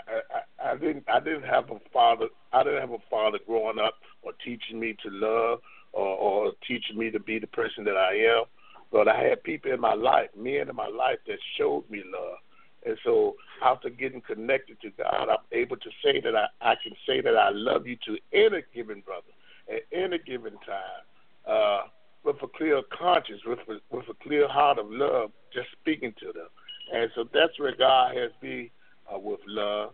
I 0.67 0.73
I 0.73 0.77
didn't 0.77 1.05
I 1.09 1.21
didn't 1.21 1.45
have 1.45 1.71
a 1.71 1.79
father 1.93 2.27
I 2.53 2.63
didn't 2.63 2.81
have 2.81 2.93
a 2.93 3.11
father 3.11 3.39
growing 3.47 3.79
up 3.79 3.95
or 4.23 4.33
teaching 4.45 4.81
me 4.81 4.97
to 5.03 5.11
love 5.11 5.61
or, 5.97 6.17
or 6.17 6.53
teaching 6.67 6.99
me 6.99 7.11
to 7.11 7.19
be 7.19 7.39
the 7.39 7.47
person 7.47 7.85
that 7.85 7.97
I 7.97 8.15
am. 8.39 8.45
But 8.93 9.09
I 9.09 9.23
had 9.23 9.43
people 9.43 9.73
in 9.73 9.81
my 9.81 9.95
life, 9.95 10.29
men 10.37 10.69
in 10.69 10.77
my 10.77 10.89
life 10.89 11.19
that 11.27 11.39
showed 11.59 11.89
me 11.91 12.03
love. 12.05 12.39
And 12.85 12.97
so 13.05 13.35
after 13.65 13.91
getting 13.91 14.21
connected 14.21 14.81
to 14.83 14.91
God, 14.91 15.29
I'm 15.29 15.45
able 15.51 15.77
to 15.77 15.91
say 16.05 16.21
that 16.21 16.37
I, 16.37 16.47
I 16.61 16.75
can 16.83 16.93
say 17.07 17.21
that 17.21 17.37
I 17.37 17.51
love 17.51 17.87
you 17.87 17.97
to 18.07 18.17
any 18.33 18.63
given 18.75 19.01
brother 19.01 19.33
at 19.69 19.83
any 19.93 20.19
given 20.19 20.53
time. 20.65 21.03
Uh, 21.47 21.83
with 22.25 22.37
a 22.43 22.49
clear 22.49 22.83
conscience, 22.97 23.41
with 23.47 23.61
a, 23.69 23.79
with 23.91 24.05
a 24.09 24.15
clear 24.23 24.49
heart 24.49 24.79
of 24.79 24.87
love, 24.91 25.31
just 25.55 25.69
speaking 25.81 26.13
to 26.21 26.27
them. 26.27 26.49
And 26.93 27.11
so 27.15 27.25
that's 27.33 27.59
where 27.59 27.75
God 27.75 28.17
has 28.17 28.31
me 28.43 28.73
uh, 29.13 29.19
with 29.19 29.41
love. 29.47 29.93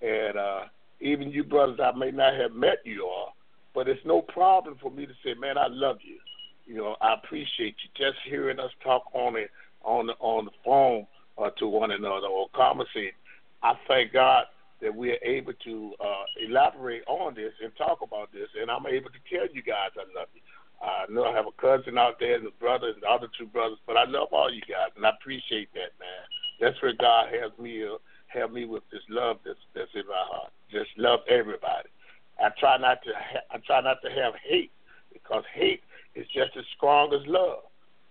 And 0.00 0.36
uh, 0.36 0.60
even 1.00 1.30
you 1.30 1.44
brothers, 1.44 1.78
I 1.82 1.92
may 1.96 2.10
not 2.10 2.34
have 2.34 2.52
met 2.52 2.78
you 2.84 3.04
all, 3.04 3.33
but 3.74 3.88
it's 3.88 4.04
no 4.04 4.22
problem 4.22 4.76
for 4.80 4.90
me 4.90 5.06
to 5.06 5.12
say, 5.24 5.34
man, 5.34 5.58
I 5.58 5.66
love 5.68 5.98
you. 6.02 6.18
You 6.66 6.76
know, 6.76 6.96
I 7.00 7.14
appreciate 7.14 7.76
you. 7.82 7.90
Just 7.96 8.18
hearing 8.28 8.58
us 8.58 8.70
talk 8.82 9.04
on 9.12 9.36
it 9.36 9.50
on 9.82 10.06
the 10.06 10.14
on 10.20 10.46
the 10.46 10.50
phone 10.64 11.06
uh, 11.36 11.50
to 11.58 11.66
one 11.66 11.90
another 11.90 12.28
or 12.28 12.48
conversate. 12.54 13.14
I 13.62 13.74
thank 13.88 14.12
God 14.12 14.44
that 14.80 14.94
we 14.94 15.10
are 15.10 15.22
able 15.24 15.52
to 15.64 15.92
uh, 16.00 16.24
elaborate 16.46 17.02
on 17.06 17.34
this 17.34 17.52
and 17.62 17.72
talk 17.76 17.98
about 18.02 18.32
this, 18.32 18.48
and 18.60 18.70
I'm 18.70 18.86
able 18.86 19.10
to 19.10 19.22
tell 19.30 19.46
you 19.52 19.62
guys 19.62 19.90
I 19.96 20.04
love 20.18 20.28
you. 20.34 20.40
I 20.82 21.06
know 21.08 21.24
I 21.24 21.34
have 21.34 21.46
a 21.46 21.60
cousin 21.60 21.96
out 21.96 22.20
there 22.20 22.36
and 22.36 22.46
a 22.46 22.50
brother 22.60 22.88
and 22.88 23.02
the 23.02 23.08
other 23.08 23.28
two 23.38 23.46
brothers, 23.46 23.78
but 23.86 23.96
I 23.96 24.04
love 24.04 24.28
all 24.32 24.52
you 24.52 24.60
guys 24.62 24.92
and 24.96 25.06
I 25.06 25.10
appreciate 25.10 25.72
that, 25.72 25.96
man. 25.98 26.24
That's 26.60 26.80
where 26.82 26.92
God 26.92 27.28
has 27.32 27.56
me 27.58 27.84
uh, 27.84 27.96
have 28.28 28.52
me 28.52 28.64
with 28.64 28.82
this 28.92 29.02
love 29.08 29.38
that's 29.44 29.58
that's 29.74 29.90
in 29.94 30.06
my 30.06 30.24
heart. 30.28 30.52
Just 30.70 30.90
love 30.96 31.20
everybody. 31.28 31.88
I 32.40 32.48
try 32.58 32.78
not 32.78 32.98
to 33.04 33.10
I 33.50 33.58
try 33.66 33.80
not 33.80 33.98
to 34.02 34.10
have 34.10 34.34
hate 34.46 34.72
because 35.12 35.44
hate 35.54 35.82
is 36.14 36.26
just 36.28 36.56
as 36.56 36.64
strong 36.76 37.12
as 37.14 37.26
love. 37.26 37.64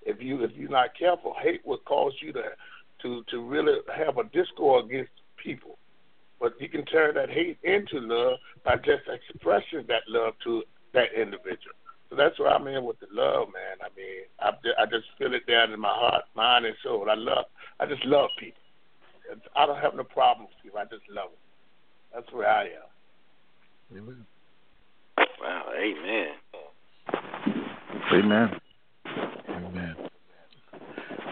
If 0.05 0.21
you 0.21 0.43
if 0.43 0.51
you're 0.55 0.69
not 0.69 0.97
careful, 0.97 1.36
hate 1.41 1.65
will 1.65 1.80
cause 1.80 2.13
you 2.21 2.34
to 2.34 2.43
to 3.01 3.24
to 3.30 3.41
really 3.41 3.80
have 3.95 4.17
a 4.17 4.24
discord 4.26 4.86
against 4.86 5.11
people. 5.38 5.78
But 6.39 6.59
you 6.59 6.67
can 6.67 6.86
turn 6.86 7.15
that 7.15 7.30
hate 7.30 7.57
into 7.63 7.99
love 7.99 8.38
by 8.65 8.76
just 8.78 9.03
expressing 9.07 9.86
that 9.88 10.03
love 10.07 10.34
to 10.43 10.63
that 10.93 11.13
individual. 11.15 11.76
So 12.09 12.17
that's 12.17 12.38
where 12.38 12.49
I'm 12.53 12.67
in 12.67 12.86
with 12.86 12.99
the 12.99 13.07
love, 13.11 13.47
man. 13.53 13.82
I 13.82 13.89
mean, 13.97 14.30
I, 14.39 14.51
I 14.82 14.86
just 14.86 15.05
feel 15.17 15.34
it 15.34 15.47
down 15.47 15.71
in 15.71 15.80
my 15.80 15.89
heart, 15.89 16.26
mind, 16.36 16.65
and 16.65 16.76
soul. 16.84 17.09
I 17.09 17.15
love, 17.15 17.45
I 17.80 17.88
just 17.88 18.05
love 18.05 18.30
people. 18.39 18.61
I 19.55 19.65
don't 19.65 19.80
have 19.80 19.95
no 19.95 20.03
problems 20.03 20.49
with 20.53 20.63
people. 20.63 20.80
I 20.80 20.84
just 20.84 21.09
love 21.09 21.30
them. 21.32 21.41
That's 22.13 22.32
where 22.32 22.47
I 22.47 22.65
am. 22.65 22.93
Amen. 23.91 24.25
Wow. 25.41 25.63
Amen. 25.77 26.27
Amen. 28.11 28.59
Amen. 29.49 29.95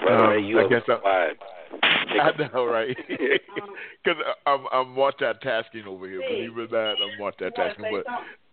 Well, 0.05 0.31
Um, 0.31 0.43
you 0.43 0.59
I 0.59 0.67
guess 0.67 0.83
I-. 0.87 1.31
I 1.83 2.31
know, 2.53 2.65
right? 2.71 2.95
Because 3.07 4.21
I'm 4.45 4.65
I'm 4.71 4.95
multitasking 4.95 5.85
over 5.87 6.07
here. 6.07 6.21
Believe 6.29 6.57
it 6.57 6.73
or 6.73 6.95
not, 6.95 6.97
I'm 7.01 7.19
multitasking. 7.19 7.91
But 7.91 8.05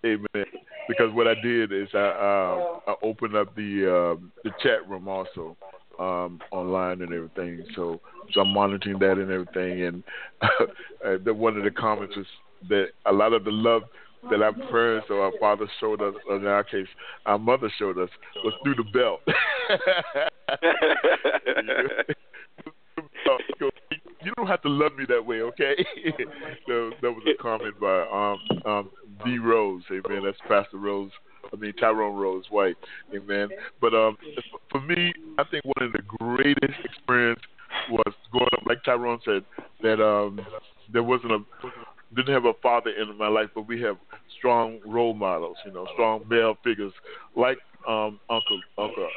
amen. 0.05 0.47
Because 0.89 1.13
what 1.13 1.27
I 1.27 1.35
did 1.35 1.73
is 1.73 1.89
I 1.95 1.99
uh, 1.99 2.79
I 2.89 2.95
opened 3.03 3.37
up 3.37 3.55
the 3.57 4.15
um, 4.17 4.33
the 4.45 4.51
chat 4.63 4.89
room 4.89 5.09
also 5.09 5.57
um, 5.99 6.41
online 6.51 7.03
and 7.03 7.13
everything. 7.13 7.65
So 7.75 8.01
so 8.33 8.43
I'm 8.43 8.49
monitoring 8.49 8.99
that 9.01 9.19
and 9.19 9.31
everything. 9.31 9.83
And 9.83 10.03
uh, 10.43 11.17
the, 11.25 11.35
one 11.35 11.57
of 11.57 11.65
the 11.65 11.71
comments 11.71 12.17
was 12.17 12.27
that 12.69 12.89
a 13.07 13.13
lot 13.13 13.33
of 13.33 13.45
the 13.45 13.51
love 13.51 13.83
that 14.31 14.43
our 14.43 14.53
parents 14.53 15.07
or 15.11 15.23
our 15.23 15.33
father 15.39 15.67
showed 15.81 16.03
us, 16.03 16.15
or 16.29 16.37
in 16.37 16.47
our 16.47 16.65
case, 16.65 16.89
our 17.27 17.39
mother 17.39 17.71
showed 17.79 17.99
us, 17.99 18.09
was 18.45 18.55
through 18.65 18.75
the 18.75 18.85
belt. 18.85 19.21
you 24.23 24.33
don't 24.37 24.47
have 24.47 24.63
to 24.63 24.69
love 24.69 24.95
me 24.97 25.05
that 25.09 25.25
way, 25.25 25.41
okay? 25.43 25.75
so 26.67 26.91
that 27.03 27.11
was 27.11 27.23
a 27.27 27.43
comment 27.43 27.79
by 27.81 28.03
um 28.13 28.39
um 28.71 28.91
D 29.25 29.39
Rose, 29.39 29.83
amen. 29.91 30.23
That's 30.25 30.39
Pastor 30.49 30.79
Rose. 30.79 31.11
I 31.53 31.57
mean 31.57 31.73
Tyrone 31.75 32.17
Rose 32.17 32.45
White, 32.51 32.77
amen. 33.15 33.49
But 33.81 33.95
um 33.95 34.17
for 34.71 34.81
me, 34.81 35.13
I 35.39 35.45
think 35.51 35.65
one 35.65 35.87
of 35.87 35.93
the 35.93 36.03
greatest 36.19 36.79
experience 36.85 37.41
was 37.91 38.15
growing 38.31 38.49
up, 38.53 38.63
like 38.67 38.85
Tyrone 38.85 39.21
said, 39.25 39.45
that 39.83 40.05
um 40.05 40.41
there 40.93 41.03
wasn't 41.03 41.33
a 41.33 41.39
didn't 42.15 42.35
have 42.35 42.45
a 42.47 42.55
father 42.63 42.91
in 42.91 43.17
my 43.17 43.29
life, 43.29 43.49
but 43.55 43.67
we 43.69 43.81
have 43.83 43.97
strong 44.39 44.79
role 44.87 45.15
models, 45.15 45.57
you 45.65 45.73
know, 45.73 45.87
strong 45.95 46.23
male 46.29 46.57
figures 46.65 46.93
like 47.37 47.59
um 47.87 48.19
Uncle 48.29 48.61
Uncle 48.77 49.09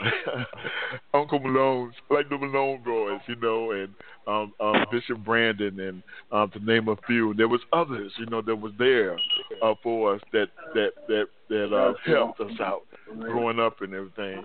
Uncle 1.14 1.40
Malone's 1.40 1.96
like 2.10 2.30
the 2.30 2.38
Malone 2.38 2.82
boys, 2.84 3.20
you 3.28 3.36
know, 3.38 3.72
and 3.72 3.90
um, 4.28 4.54
um 4.60 4.86
Bishop 4.92 5.24
Brandon 5.24 5.80
and 5.80 6.04
um 6.32 6.52
to 6.52 6.60
name 6.60 6.88
a 6.88 6.96
few. 7.08 7.34
There 7.34 7.48
was 7.48 7.62
others, 7.74 8.12
you 8.18 8.26
know, 8.28 8.42
that 8.42 8.56
was 8.56 8.74
there 8.78 9.18
uh 9.62 9.74
for 9.82 10.16
us 10.16 10.22
that 10.32 10.50
that 10.74 10.92
that 11.08 11.26
that 11.50 11.74
uh 11.76 11.94
helped 12.06 12.40
us 12.40 12.60
out 12.60 12.82
growing 13.20 13.60
up 13.60 13.82
and 13.82 13.94
everything. 13.94 14.44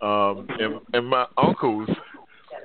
Um 0.00 0.46
and 0.60 0.80
and 0.92 1.06
my 1.06 1.26
uncles 1.36 1.88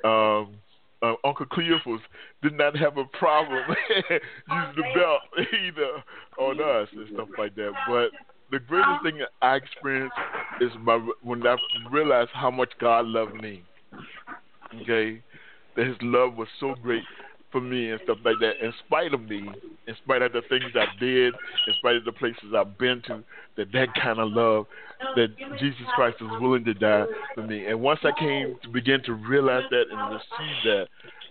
um 0.04 0.54
uh, 1.02 1.14
Uncle 1.24 1.46
Cleophas 1.46 2.00
did 2.42 2.56
not 2.56 2.76
have 2.76 2.96
a 2.96 3.04
problem 3.04 3.62
using 3.88 4.76
the 4.76 4.84
belt 4.94 5.20
either 5.52 6.02
on 6.38 6.60
us 6.60 6.88
and 6.92 7.08
stuff 7.14 7.28
like 7.38 7.54
that. 7.56 7.72
But 7.88 8.10
the 8.50 8.58
greatest 8.60 9.02
thing 9.02 9.20
I 9.40 9.56
experienced 9.56 10.14
is 10.60 10.70
my 10.80 10.96
when 11.22 11.46
I 11.46 11.56
realized 11.90 12.30
how 12.32 12.50
much 12.50 12.70
God 12.80 13.06
loved 13.06 13.34
me. 13.34 13.64
Okay, 14.82 15.22
that 15.76 15.86
His 15.86 15.96
love 16.02 16.34
was 16.34 16.48
so 16.60 16.74
great 16.82 17.02
for 17.52 17.60
me 17.60 17.90
and 17.90 18.00
stuff 18.04 18.18
like 18.24 18.36
that. 18.40 18.64
In 18.64 18.72
spite 18.86 19.14
of 19.14 19.22
me, 19.28 19.48
in 19.86 19.94
spite 20.02 20.22
of 20.22 20.32
the 20.32 20.42
things 20.48 20.72
I 20.74 20.86
did, 20.98 21.34
in 21.68 21.74
spite 21.78 21.96
of 21.96 22.04
the 22.04 22.12
places 22.12 22.54
I've 22.56 22.76
been 22.78 23.02
to, 23.06 23.22
that 23.56 23.70
that 23.72 23.88
kind 23.94 24.18
of 24.18 24.30
love 24.32 24.66
that 25.16 25.28
Jesus 25.60 25.86
Christ 25.94 26.20
was 26.20 26.40
willing 26.40 26.64
to 26.64 26.74
die 26.74 27.04
for 27.34 27.42
me. 27.42 27.66
And 27.66 27.80
once 27.80 28.00
I 28.04 28.18
came 28.18 28.56
to 28.62 28.68
begin 28.68 29.02
to 29.04 29.14
realize 29.14 29.64
that 29.70 29.84
and 29.90 30.14
receive 30.14 30.56
that, 30.64 30.86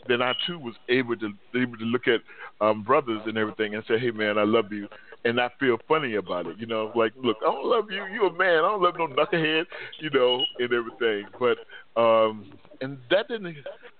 then 0.07 0.21
I 0.21 0.33
too 0.45 0.59
was 0.59 0.75
able 0.89 1.15
to 1.17 1.31
able 1.55 1.77
to 1.77 1.85
look 1.85 2.07
at 2.07 2.21
um 2.59 2.83
brothers 2.83 3.21
and 3.25 3.37
everything 3.37 3.75
and 3.75 3.83
say, 3.87 3.97
Hey 3.97 4.11
man, 4.11 4.37
I 4.37 4.43
love 4.43 4.71
you 4.71 4.87
and 5.23 5.39
I 5.39 5.49
feel 5.59 5.77
funny 5.87 6.15
about 6.15 6.47
it, 6.47 6.57
you 6.57 6.65
know, 6.65 6.91
like, 6.95 7.13
look, 7.21 7.37
I 7.41 7.45
don't 7.45 7.65
love 7.65 7.85
you, 7.91 8.05
you're 8.05 8.27
a 8.27 8.37
man, 8.37 8.63
I 8.63 8.69
don't 8.69 8.81
love 8.81 8.95
no 8.97 9.07
knucklehead, 9.07 9.65
you 9.99 10.09
know, 10.09 10.43
and 10.59 10.73
everything. 10.73 11.25
But 11.39 11.57
um 11.99 12.51
and 12.81 12.97
that 13.09 13.27
didn't 13.27 13.55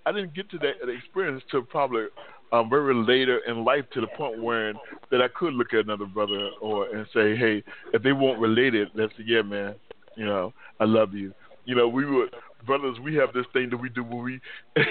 I 0.05 0.11
didn't 0.11 0.34
get 0.34 0.49
to 0.51 0.57
that, 0.59 0.89
experience 0.89 1.43
till 1.51 1.61
probably 1.61 2.05
um, 2.51 2.69
very 2.69 2.93
later 2.93 3.39
in 3.47 3.63
life 3.63 3.86
to 3.93 4.01
the 4.01 4.07
point 4.17 4.41
where 4.41 4.74
that 5.11 5.22
I 5.22 5.28
could 5.28 5.53
look 5.53 5.74
at 5.74 5.86
another 5.86 6.05
brother 6.05 6.49
or 6.59 6.93
and 6.93 7.05
say, 7.13 7.36
hey, 7.36 7.63
if 7.93 8.03
they 8.03 8.11
weren't 8.11 8.39
related, 8.39 8.89
say, 8.95 9.24
yeah, 9.26 9.41
man, 9.41 9.76
you 10.17 10.26
know, 10.26 10.53
I 10.80 10.86
love 10.86 11.13
you. 11.13 11.34
You 11.65 11.76
know, 11.76 11.88
we 11.88 12.05
were 12.05 12.28
brothers. 12.65 12.97
We 13.03 13.15
have 13.15 13.34
this 13.34 13.45
thing 13.53 13.69
that 13.69 13.78
we 13.78 13.89
do 13.89 14.03
when 14.03 14.24
we 14.24 14.41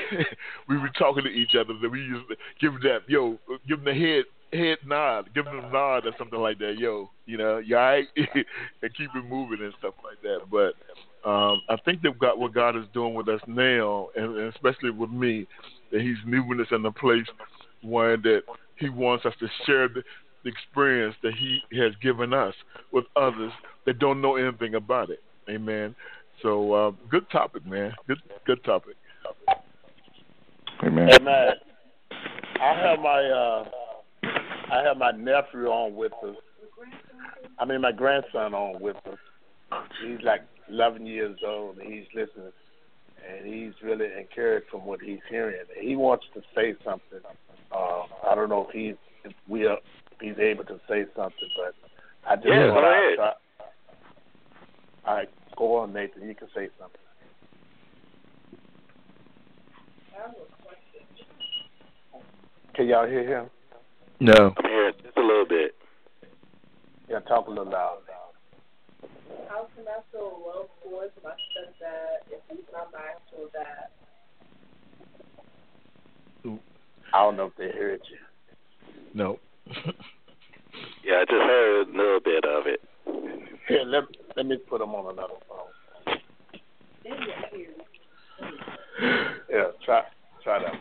we 0.68 0.78
were 0.78 0.90
talking 0.98 1.24
to 1.24 1.30
each 1.30 1.54
other 1.58 1.74
that 1.80 1.90
we 1.90 2.00
used 2.00 2.28
to 2.28 2.36
give 2.60 2.80
that 2.82 3.00
yo, 3.08 3.38
give 3.68 3.84
them 3.84 3.86
the 3.86 3.94
head 3.94 4.24
head 4.52 4.78
nod, 4.86 5.30
give 5.34 5.44
them 5.44 5.58
a 5.58 5.70
nod 5.70 6.06
or 6.06 6.12
something 6.18 6.38
like 6.38 6.58
that. 6.58 6.76
Yo, 6.78 7.10
you 7.26 7.36
know, 7.36 7.58
you 7.58 7.76
all 7.76 7.82
right? 7.82 8.06
and 8.16 8.94
keep 8.96 9.10
it 9.14 9.24
moving 9.28 9.60
and 9.60 9.72
stuff 9.78 9.94
like 10.04 10.20
that. 10.22 10.40
But 10.50 11.28
um, 11.28 11.62
I 11.68 11.76
think 11.84 12.02
that 12.02 12.18
God, 12.18 12.38
what 12.38 12.54
God 12.54 12.76
is 12.76 12.84
doing 12.92 13.14
with 13.14 13.28
us 13.28 13.40
now, 13.46 14.08
and, 14.16 14.36
and 14.36 14.54
especially 14.54 14.90
with 14.90 15.10
me, 15.10 15.46
that 15.92 16.00
He's 16.00 16.16
moving 16.24 16.60
us 16.60 16.68
in 16.70 16.84
a 16.84 16.92
place 16.92 17.26
where 17.82 18.16
that 18.16 18.42
He 18.76 18.88
wants 18.88 19.26
us 19.26 19.34
to 19.40 19.48
share 19.66 19.88
the, 19.88 20.02
the 20.44 20.50
experience 20.50 21.14
that 21.22 21.34
He 21.34 21.60
has 21.78 21.92
given 22.02 22.32
us 22.32 22.54
with 22.92 23.04
others 23.16 23.52
that 23.86 23.98
don't 23.98 24.20
know 24.20 24.36
anything 24.36 24.74
about 24.74 25.10
it. 25.10 25.22
Amen. 25.48 25.94
So 26.42 26.72
uh, 26.72 26.90
good 27.10 27.28
topic, 27.30 27.66
man. 27.66 27.92
Good 28.06 28.18
good 28.46 28.64
topic. 28.64 28.96
Amen. 30.82 31.10
Amen. 31.12 31.52
I 32.60 32.74
have 32.74 33.00
my 33.00 33.24
uh, 33.24 33.64
I 34.72 34.82
have 34.84 34.96
my 34.96 35.10
nephew 35.10 35.66
on 35.66 35.94
with 35.94 36.12
us. 36.24 36.36
I 37.58 37.64
mean 37.64 37.80
my 37.80 37.92
grandson 37.92 38.54
on 38.54 38.80
with 38.80 38.96
us. 39.06 39.18
He's 40.04 40.20
like 40.24 40.42
11 40.68 41.06
years 41.06 41.38
old 41.46 41.78
and 41.78 41.92
he's 41.92 42.06
listening, 42.14 42.52
and 43.28 43.46
he's 43.46 43.72
really 43.82 44.06
encouraged 44.18 44.66
from 44.70 44.84
what 44.86 45.00
he's 45.00 45.18
hearing. 45.28 45.56
He 45.80 45.96
wants 45.96 46.24
to 46.34 46.40
say 46.54 46.74
something. 46.84 47.20
Uh, 47.72 48.02
I 48.28 48.34
don't 48.34 48.48
know 48.48 48.66
if 48.68 48.74
he's 48.74 48.96
if 49.24 49.32
we 49.48 49.66
are, 49.66 49.78
if 50.12 50.20
he's 50.20 50.38
able 50.38 50.64
to 50.64 50.80
say 50.88 51.04
something, 51.14 51.48
but 51.56 51.74
I 52.28 52.36
just 52.36 52.48
Yeah, 52.48 52.68
go 52.68 52.78
ahead. 52.78 53.16
try. 53.16 53.32
All 55.06 55.14
right, 55.16 55.28
go 55.56 55.76
on, 55.76 55.92
Nathan. 55.92 56.26
You 56.26 56.34
can 56.34 56.48
say 56.54 56.68
something. 56.78 57.00
Can 62.74 62.86
y'all 62.86 63.06
hear 63.06 63.26
him? 63.42 63.50
No. 64.20 64.54
I'm 64.56 64.70
hearing 64.70 64.94
just 65.02 65.16
a 65.16 65.20
little 65.20 65.46
bit. 65.46 65.74
Yeah, 67.08 67.20
talk 67.20 67.46
a 67.46 67.50
little 67.50 67.64
loud. 67.64 67.98
How 69.48 69.66
can 69.74 69.84
I 69.88 70.00
feel 70.12 70.40
love 70.46 70.66
towards 70.82 71.12
my 71.24 71.30
stepdad 71.30 72.30
if 72.30 72.40
he's 72.48 72.64
not 72.72 72.92
my 72.92 73.00
actual 73.00 73.48
dad? 73.52 73.88
I 77.12 77.22
don't 77.22 77.36
know 77.36 77.46
if 77.46 77.56
they 77.56 77.76
heard 77.76 78.00
you. 78.10 78.18
No. 79.14 79.38
Yeah, 81.04 81.16
I 81.16 81.24
just 81.24 81.32
heard 81.32 81.88
a 81.88 81.96
little 81.96 82.20
bit 82.20 82.44
of 82.44 82.66
it. 82.66 82.80
Here, 83.66 83.82
let 83.84 84.04
let 84.36 84.46
me 84.46 84.56
put 84.56 84.80
him 84.80 84.90
on 84.90 85.12
another 85.12 85.34
phone. 85.48 86.16
Yeah, 89.50 89.64
try 89.84 90.02
try 90.44 90.60
that. 90.60 90.74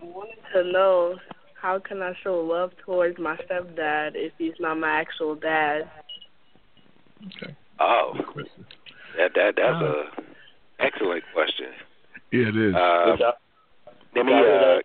I 0.00 0.04
wanted 0.04 0.38
to 0.52 0.72
know 0.72 1.16
how 1.70 1.78
can 1.78 2.02
I 2.02 2.12
show 2.24 2.40
love 2.40 2.72
towards 2.84 3.16
my 3.20 3.36
stepdad 3.36 4.12
if 4.16 4.32
he's 4.38 4.58
not 4.58 4.76
my 4.78 4.90
actual 4.90 5.36
dad? 5.36 5.88
Okay. 7.26 7.54
Oh, 7.78 8.12
Good 8.16 8.26
question. 8.26 8.66
that 9.16 9.30
that 9.36 9.54
that's 9.56 9.82
a 9.82 10.02
excellent 10.80 11.22
question. 11.32 11.68
Yeah, 12.32 12.48
it 12.48 12.56
is. 12.56 12.74
Uh, 12.74 13.04
Did 13.06 13.20
y'all- 13.20 13.32
let 14.16 14.26
me. 14.26 14.32
Uh, 14.32 14.80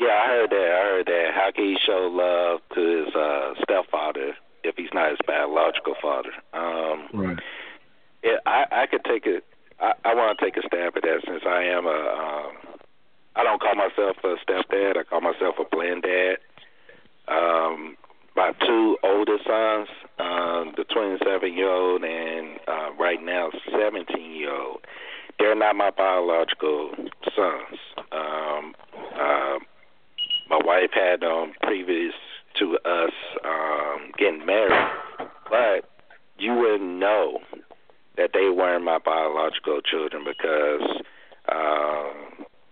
yeah, 0.00 0.14
I 0.14 0.26
heard 0.26 0.50
that. 0.50 0.68
I 0.78 0.82
heard 0.82 1.06
that. 1.06 1.30
How 1.34 1.50
can 1.54 1.64
he 1.64 1.76
show 1.86 2.10
love 2.12 2.60
to 2.74 3.04
his 3.04 3.14
uh, 3.14 3.54
stepfather 3.62 4.34
if 4.64 4.74
he's 4.76 4.90
not 4.92 5.10
his 5.10 5.18
biological 5.28 5.94
father? 6.02 6.32
Um, 6.54 7.06
right. 7.14 7.38
yeah, 8.24 8.38
I 8.46 8.64
I 8.72 8.86
could 8.86 9.04
take 9.04 9.26
it. 9.26 9.44
I, 9.78 9.92
I 10.04 10.14
want 10.14 10.36
to 10.38 10.44
take 10.44 10.56
a 10.56 10.66
stab 10.66 10.96
at 10.96 11.02
that 11.02 11.22
since 11.24 11.42
I 11.46 11.62
am 11.62 11.86
a. 11.86 11.90
Um, 11.90 12.67
I 13.38 13.44
don't 13.44 13.60
call 13.60 13.76
myself 13.76 14.16
a 14.24 14.34
stepdad. 14.44 14.96
I 14.96 15.04
call 15.04 15.20
myself 15.20 15.54
a 15.60 15.64
blend 15.70 16.02
dad. 16.02 16.38
Um, 17.28 17.96
my 18.34 18.50
two 18.66 18.96
oldest 19.04 19.44
sons, 19.44 19.88
um, 20.18 20.74
the 20.76 20.84
27 20.92 21.54
year 21.54 21.70
old 21.70 22.02
and 22.02 22.58
uh, 22.66 22.92
right 22.98 23.22
now 23.22 23.50
17 23.70 24.34
year 24.34 24.52
old, 24.52 24.80
they're 25.38 25.54
not 25.54 25.76
my 25.76 25.90
biological 25.90 26.90
sons. 27.36 27.78
Um, 28.10 28.74
uh, 29.14 29.58
my 30.50 30.58
wife 30.64 30.90
had 30.92 31.20
them 31.20 31.52
previous 31.62 32.14
to 32.58 32.76
us 32.84 33.12
um, 33.44 34.10
getting 34.18 34.44
married, 34.44 34.90
but 35.48 35.88
you 36.38 36.54
wouldn't 36.54 36.98
know 36.98 37.38
that 38.16 38.30
they 38.34 38.48
weren't 38.48 38.84
my 38.84 38.98
biological 38.98 39.80
children 39.80 40.24
because 40.24 41.02
um, 41.52 42.17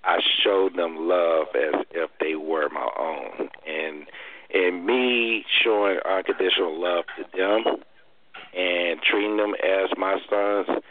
I 0.06 0.20
showed 0.42 0.76
them 0.76 1.08
love 1.08 1.48
as 1.54 1.84
if 1.90 2.10
they 2.20 2.36
were 2.36 2.68
my 2.68 2.88
own, 2.98 3.48
and 3.66 4.06
and 4.54 4.86
me 4.86 5.44
showing 5.62 5.98
unconditional 6.08 6.80
love 6.80 7.04
to 7.16 7.24
them 7.36 7.82
and 8.56 9.00
treating 9.02 9.36
them 9.36 9.54
as 9.62 9.90
my 9.98 10.18
sons, 10.30 10.82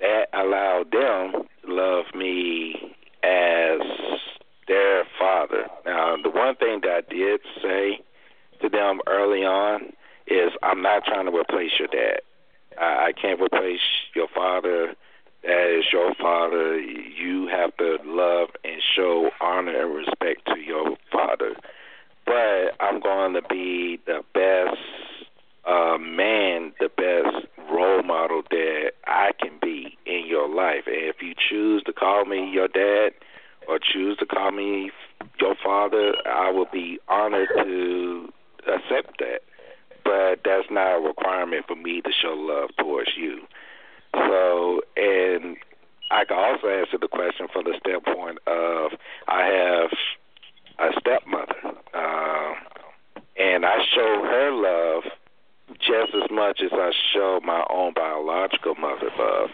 that 0.00 0.26
allowed 0.32 0.90
them 0.90 1.46
to 1.62 1.72
love 1.72 2.04
me 2.14 2.94
as 3.22 3.80
their 4.66 5.04
father. 5.18 5.66
Now, 5.86 6.16
the 6.22 6.30
one 6.30 6.56
thing 6.56 6.80
that 6.82 7.04
I 7.08 7.14
did 7.14 7.40
say 7.62 8.00
to 8.60 8.68
them 8.68 9.00
early 9.06 9.44
on 9.44 9.92
is, 10.26 10.52
I'm 10.62 10.82
not 10.82 11.04
trying 11.04 11.26
to 11.26 11.36
replace 11.36 11.70
your 11.78 11.88
dad. 11.88 12.20
I, 12.78 13.08
I 13.08 13.12
can't 13.12 13.40
replace 13.40 13.80
your 14.14 14.28
father. 14.34 14.94
Is 15.68 15.84
your 15.92 16.14
father. 16.14 16.80
You 16.80 17.46
have 17.48 17.76
to 17.76 17.98
love 18.04 18.48
and 18.64 18.80
show 18.96 19.30
honor 19.40 19.82
and 19.82 19.94
respect 19.94 20.46
to 20.46 20.58
your 20.58 20.96
father. 21.12 21.54
But 22.24 22.74
I'm 22.80 23.00
going 23.00 23.34
to 23.34 23.42
be 23.42 23.98
the 24.06 24.22
best 24.32 24.78
uh, 25.66 25.98
man, 25.98 26.72
the 26.80 26.88
best 26.88 27.46
role 27.70 28.02
model 28.02 28.42
that 28.50 28.92
I 29.06 29.32
can 29.38 29.58
be 29.60 29.98
in 30.06 30.24
your 30.26 30.48
life. 30.48 30.84
And 30.86 30.96
if 30.96 31.16
you 31.20 31.34
choose 31.50 31.82
to 31.84 31.92
call 31.92 32.24
me 32.24 32.50
your 32.50 32.68
dad 32.68 33.10
or 33.68 33.78
choose 33.78 34.16
to 34.18 34.26
call 34.26 34.50
me 34.52 34.90
your 35.38 35.54
father, 35.62 36.14
I 36.26 36.50
will 36.50 36.68
be 36.72 36.98
honored 37.08 37.48
to 37.56 38.32
accept 38.66 39.18
that. 39.18 39.40
But 40.02 40.40
that's 40.44 40.68
not 40.70 40.96
a 40.96 41.00
requirement 41.00 41.66
for 41.68 41.76
me 41.76 42.00
to 42.00 42.10
show 42.22 42.32
love 42.32 42.70
towards 42.78 43.10
you. 43.18 43.40
So, 44.14 44.80
I 46.18 46.24
can 46.24 46.36
also 46.36 46.66
answer 46.66 46.98
the 46.98 47.06
question 47.06 47.46
from 47.52 47.62
the 47.62 47.78
standpoint 47.78 48.38
of 48.48 48.90
I 49.28 49.46
have 49.46 49.90
a 50.80 50.90
stepmother, 50.98 51.78
uh, 51.94 52.54
and 53.38 53.64
I 53.64 53.76
show 53.94 54.22
her 54.24 54.50
love 54.50 55.04
just 55.78 56.16
as 56.16 56.28
much 56.28 56.60
as 56.60 56.72
I 56.72 56.90
show 57.14 57.38
my 57.44 57.64
own 57.70 57.92
biological 57.94 58.74
mother 58.74 59.10
love, 59.16 59.50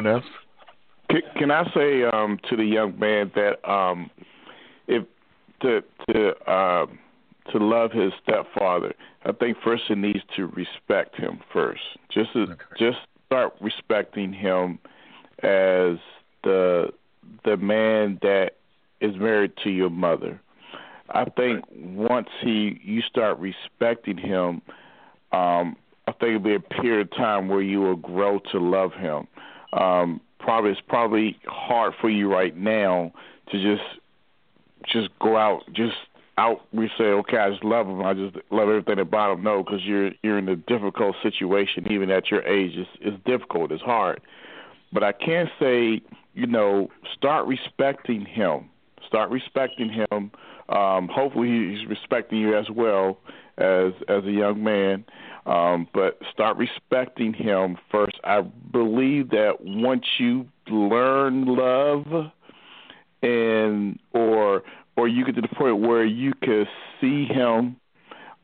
okay. 0.00 0.08
Else? 0.10 0.24
Can, 1.10 1.22
can 1.36 1.50
I 1.50 1.64
say 1.74 2.04
um, 2.04 2.38
to 2.48 2.56
the 2.56 2.64
young 2.64 2.98
man 2.98 3.30
that 3.34 3.68
um, 3.70 4.10
if 4.86 5.04
to 5.62 5.82
to 6.08 6.30
uh, 6.50 6.86
to 7.52 7.58
love 7.58 7.92
his 7.92 8.12
stepfather, 8.22 8.94
I 9.24 9.32
think 9.32 9.58
first 9.62 9.84
he 9.88 9.94
needs 9.94 10.20
to 10.36 10.46
respect 10.46 11.16
him 11.16 11.40
first. 11.52 11.82
Just 12.10 12.30
as, 12.34 12.48
okay. 12.48 12.62
just 12.78 12.98
start 13.26 13.54
respecting 13.60 14.32
him 14.32 14.78
as 15.42 15.98
the 16.42 16.92
the 17.44 17.56
man 17.56 18.18
that 18.22 18.52
is 19.00 19.14
married 19.16 19.52
to 19.64 19.70
your 19.70 19.90
mother. 19.90 20.40
I 21.10 21.24
think 21.24 21.64
once 21.70 22.28
he 22.42 22.80
you 22.82 23.02
start 23.02 23.38
respecting 23.38 24.16
him, 24.16 24.62
um, 25.32 25.76
I 26.06 26.12
think 26.12 26.36
it'll 26.36 26.40
be 26.40 26.54
a 26.54 26.60
period 26.60 27.08
of 27.08 27.16
time 27.16 27.48
where 27.48 27.60
you 27.60 27.80
will 27.80 27.96
grow 27.96 28.38
to 28.52 28.58
love 28.58 28.92
him. 28.92 29.26
Um, 29.78 30.20
probably 30.38 30.70
it's 30.70 30.80
probably 30.88 31.38
hard 31.46 31.94
for 32.00 32.10
you 32.10 32.30
right 32.30 32.56
now 32.56 33.12
to 33.50 33.62
just 33.62 33.82
just 34.86 35.08
go 35.18 35.36
out 35.36 35.62
just 35.72 35.96
out 36.36 36.60
we 36.72 36.90
say 36.98 37.04
okay 37.04 37.38
I 37.38 37.50
just 37.50 37.64
love 37.64 37.88
him 37.88 38.02
I 38.02 38.12
just 38.12 38.36
love 38.50 38.68
everything 38.68 38.98
about 38.98 39.32
him 39.32 39.42
no 39.42 39.62
because 39.62 39.80
you're 39.84 40.10
you're 40.22 40.38
in 40.38 40.48
a 40.48 40.56
difficult 40.56 41.16
situation 41.22 41.90
even 41.90 42.10
at 42.10 42.30
your 42.30 42.42
age 42.42 42.72
it's 42.76 42.90
it's 43.00 43.16
difficult 43.24 43.72
it's 43.72 43.82
hard. 43.82 44.20
But 44.92 45.02
I 45.02 45.12
can 45.12 45.50
say 45.58 46.02
you 46.34 46.46
know 46.46 46.88
start 47.16 47.46
respecting 47.46 48.24
him. 48.24 48.68
Start 49.06 49.30
respecting 49.30 49.88
him. 49.88 50.30
Um 50.68 51.08
hopefully 51.08 51.76
he's 51.76 51.88
respecting 51.88 52.38
you 52.38 52.56
as 52.56 52.68
well 52.70 53.18
as 53.56 53.92
as 54.08 54.24
a 54.24 54.32
young 54.32 54.62
man 54.62 55.04
um 55.46 55.86
but 55.92 56.18
start 56.32 56.56
respecting 56.56 57.32
him 57.32 57.76
first 57.90 58.16
I 58.24 58.40
believe 58.40 59.30
that 59.30 59.56
once 59.60 60.04
you 60.18 60.46
learn 60.68 61.44
love 61.46 62.30
and 63.22 63.98
or 64.12 64.62
or 64.96 65.08
you 65.08 65.24
get 65.24 65.34
to 65.34 65.40
the 65.40 65.48
point 65.48 65.80
where 65.80 66.04
you 66.04 66.32
can 66.42 66.66
see 67.00 67.26
him 67.26 67.76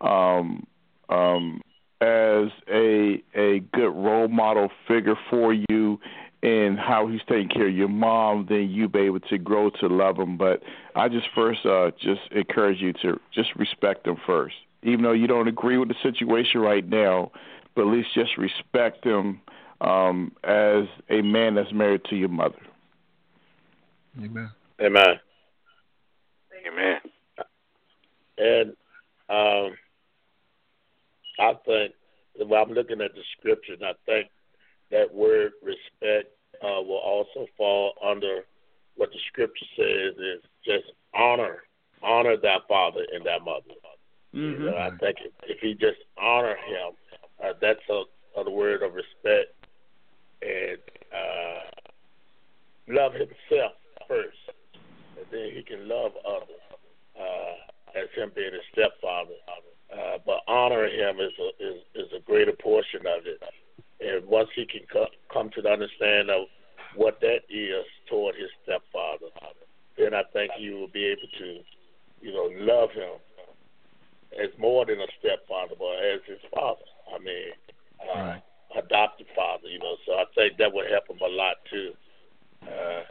um 0.00 0.66
um, 1.10 1.60
as 2.00 2.48
a 2.72 3.22
a 3.34 3.60
good 3.74 3.90
role 3.90 4.28
model 4.28 4.70
figure 4.88 5.16
for 5.28 5.52
you 5.52 5.98
and 6.42 6.78
how 6.78 7.06
he's 7.06 7.20
taking 7.28 7.50
care 7.50 7.68
of 7.68 7.74
your 7.74 7.88
mom, 7.88 8.46
then 8.48 8.70
you 8.70 8.88
be 8.88 9.00
able 9.00 9.20
to 9.20 9.36
grow 9.36 9.68
to 9.68 9.88
love 9.88 10.16
him. 10.16 10.38
But 10.38 10.62
I 10.96 11.08
just 11.08 11.26
first 11.34 11.66
uh, 11.66 11.90
just 12.00 12.22
encourage 12.30 12.80
you 12.80 12.94
to 13.02 13.20
just 13.34 13.54
respect 13.56 14.06
him 14.06 14.16
first, 14.26 14.54
even 14.82 15.02
though 15.02 15.12
you 15.12 15.26
don't 15.26 15.48
agree 15.48 15.78
with 15.78 15.88
the 15.88 15.94
situation 16.02 16.60
right 16.60 16.86
now. 16.86 17.32
But 17.74 17.82
at 17.82 17.88
least 17.88 18.08
just 18.14 18.36
respect 18.36 19.04
him 19.04 19.40
um, 19.80 20.32
as 20.44 20.84
a 21.08 21.22
man 21.22 21.54
that's 21.54 21.72
married 21.72 22.04
to 22.10 22.16
your 22.16 22.28
mother. 22.28 22.58
Amen. 24.18 24.50
Amen. 24.80 25.20
Amen. 26.66 27.00
And 28.38 28.70
um, 29.28 29.76
I 31.38 31.54
think 31.64 31.94
well, 32.46 32.62
I'm 32.62 32.72
looking 32.72 33.00
at 33.00 33.14
the 33.14 33.22
scripture, 33.38 33.74
and 33.74 33.84
I 33.84 33.92
think 34.06 34.28
that 34.90 35.12
word 35.12 35.52
respect 35.62 36.32
uh, 36.62 36.80
will 36.82 37.00
also 37.02 37.46
fall 37.56 37.92
under 38.04 38.40
what 38.96 39.10
the 39.10 39.18
scripture 39.28 39.66
says 39.76 40.14
is 40.16 40.42
just 40.64 40.92
honor, 41.14 41.62
honor 42.02 42.36
thy 42.36 42.56
father 42.68 43.04
and 43.12 43.24
thy 43.24 43.38
mother. 43.38 43.74
Mm-hmm. 44.34 44.62
You 44.62 44.70
know, 44.70 44.76
I 44.76 44.90
think 44.98 45.16
if, 45.24 45.32
if 45.44 45.58
he 45.60 45.74
just 45.74 45.98
honor 46.20 46.56
him, 46.56 46.94
uh, 47.42 47.52
that's 47.60 47.80
a, 47.90 48.02
a 48.40 48.50
word 48.50 48.82
of 48.82 48.94
respect, 48.94 49.54
and 50.42 50.78
uh, 51.12 51.60
love 52.88 53.12
himself 53.12 53.72
first, 54.06 54.38
and 55.16 55.26
then 55.30 55.50
he 55.54 55.62
can 55.62 55.88
love 55.88 56.12
others 56.26 56.64
uh, 57.18 57.98
as 57.98 58.08
him 58.16 58.30
being 58.34 58.52
his 58.52 58.62
stepfather. 58.72 59.34
Uh, 59.92 60.18
but 60.24 60.40
honoring 60.46 60.94
him 60.94 61.18
is 61.18 61.32
a 61.40 61.48
is, 61.62 61.82
is 61.94 62.12
a 62.16 62.20
greater 62.20 62.52
portion 62.52 63.00
of 63.00 63.26
it. 63.26 63.42
And 64.00 64.26
once 64.26 64.48
he 64.54 64.64
can 64.64 64.82
co- 64.90 65.10
come 65.32 65.50
to 65.50 65.62
the 65.62 65.68
understanding 65.68 66.34
of 66.34 66.46
what 66.94 67.20
that 67.20 67.40
is 67.50 67.84
toward 68.08 68.36
his 68.36 68.50
stepfather, 68.62 69.26
then 69.98 70.14
I 70.14 70.22
think 70.32 70.52
he 70.56 70.70
will 70.70 70.88
be 70.88 71.04
able 71.06 71.28
to, 71.38 71.60
you 72.22 72.32
know, 72.32 72.48
love 72.54 72.90
him 72.92 73.18
as 74.38 74.50
more 74.58 74.86
than 74.86 75.00
a 75.00 75.06
stepfather, 75.18 75.74
but 75.78 75.98
as 75.98 76.20
his 76.26 76.38
father. 76.54 76.86
I 77.12 77.18
mean, 77.18 77.50
uh, 78.00 78.18
Right. 78.18 78.42
adopted 78.76 79.26
father, 79.34 79.68
you 79.68 79.80
know. 79.80 79.96
So 80.06 80.12
I 80.14 80.24
think 80.34 80.56
that 80.58 80.72
would 80.72 80.90
help 80.90 81.10
him 81.10 81.18
a 81.20 81.28
lot 81.28 81.56
too. 81.68 81.92
Uh, 82.62 83.02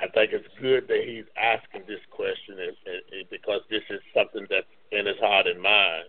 I 0.00 0.08
think 0.08 0.32
it's 0.32 0.48
good 0.60 0.88
that 0.88 1.02
he's 1.04 1.24
asking 1.36 1.82
this 1.86 2.02
question 2.10 2.58
is, 2.58 2.76
is, 3.12 3.26
because 3.30 3.60
this 3.70 3.82
is 3.90 4.00
something 4.12 4.46
that's 4.50 4.66
in 4.92 5.06
his 5.06 5.18
heart 5.18 5.46
and 5.46 5.60
mind. 5.60 6.06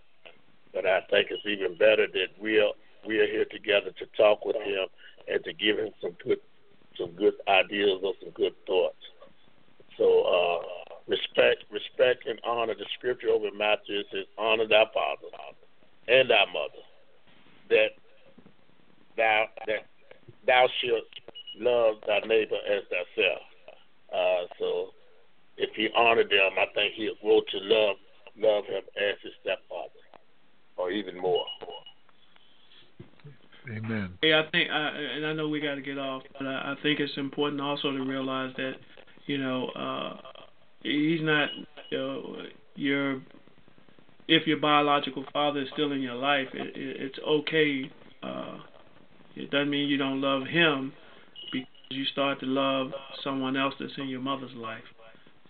But 0.72 0.86
I 0.86 1.00
think 1.10 1.28
it's 1.30 1.46
even 1.46 1.76
better 1.78 2.06
that 2.06 2.28
we're 2.38 2.70
we 3.06 3.18
are 3.20 3.26
here 3.26 3.44
together 3.44 3.92
to 3.98 4.06
talk 4.16 4.44
with 4.44 4.56
him 4.56 4.86
and 5.28 5.42
to 5.44 5.52
give 5.52 5.78
him 5.78 5.90
some 6.00 6.16
good 6.22 6.38
some 6.98 7.12
good 7.12 7.34
ideas 7.48 8.00
or 8.02 8.14
some 8.20 8.30
good 8.30 8.54
thoughts. 8.66 9.00
So 9.96 10.22
uh, 10.22 10.94
respect 11.06 11.64
respect 11.70 12.26
and 12.26 12.40
honor 12.44 12.74
the 12.74 12.86
scripture 12.98 13.28
over 13.28 13.48
in 13.48 13.56
Matthew 13.56 14.00
it 14.00 14.06
says 14.12 14.26
honor 14.36 14.66
thy 14.66 14.84
father 14.92 15.30
and 16.08 16.28
thy 16.28 16.44
mother 16.52 16.82
that 17.70 17.90
thou 19.16 19.46
that 19.66 19.86
thou 20.46 20.68
shalt 20.82 21.04
love 21.58 21.96
thy 22.06 22.20
neighbor 22.26 22.58
as 22.68 22.82
thyself. 22.90 23.42
Uh, 24.12 24.46
so 24.58 24.90
if 25.56 25.70
he 25.74 25.88
honored 25.96 26.28
them, 26.30 26.52
I 26.58 26.66
think 26.74 26.94
he'll 26.94 27.14
grow 27.22 27.40
to 27.40 27.58
love 27.62 27.96
love 28.38 28.64
him 28.66 28.82
as 28.96 29.16
his 29.22 29.32
stepfather, 29.40 30.02
or 30.76 30.90
even 30.90 31.18
more. 31.18 31.46
Amen. 33.68 34.16
Yeah, 34.22 34.42
I 34.46 34.50
think, 34.50 34.70
I, 34.70 34.88
and 35.16 35.26
I 35.26 35.32
know 35.32 35.48
we 35.48 35.60
got 35.60 35.74
to 35.74 35.80
get 35.80 35.98
off, 35.98 36.22
but 36.38 36.46
I, 36.46 36.72
I 36.72 36.82
think 36.82 37.00
it's 37.16 37.24
important 37.24 37.60
also 37.62 37.90
to 37.90 38.02
realize 38.02 38.52
that, 38.56 38.72
you 39.26 39.38
know, 39.38 39.68
uh, 39.68 40.16
he's 40.82 41.20
not 41.22 41.48
you 41.90 41.98
know, 41.98 42.36
your. 42.74 43.22
If 44.28 44.46
your 44.46 44.58
biological 44.58 45.24
father 45.32 45.60
is 45.60 45.68
still 45.72 45.92
in 45.92 46.00
your 46.00 46.16
life, 46.16 46.48
it, 46.52 46.76
it, 46.76 46.96
it's 47.00 47.18
okay. 47.26 47.90
Uh, 48.22 48.58
it 49.36 49.50
doesn't 49.52 49.70
mean 49.70 49.88
you 49.88 49.96
don't 49.96 50.20
love 50.20 50.48
him 50.48 50.92
because 51.52 51.68
you 51.90 52.04
start 52.06 52.40
to 52.40 52.46
love 52.46 52.90
someone 53.22 53.56
else 53.56 53.74
that's 53.78 53.92
in 53.98 54.08
your 54.08 54.20
mother's 54.20 54.54
life, 54.56 54.82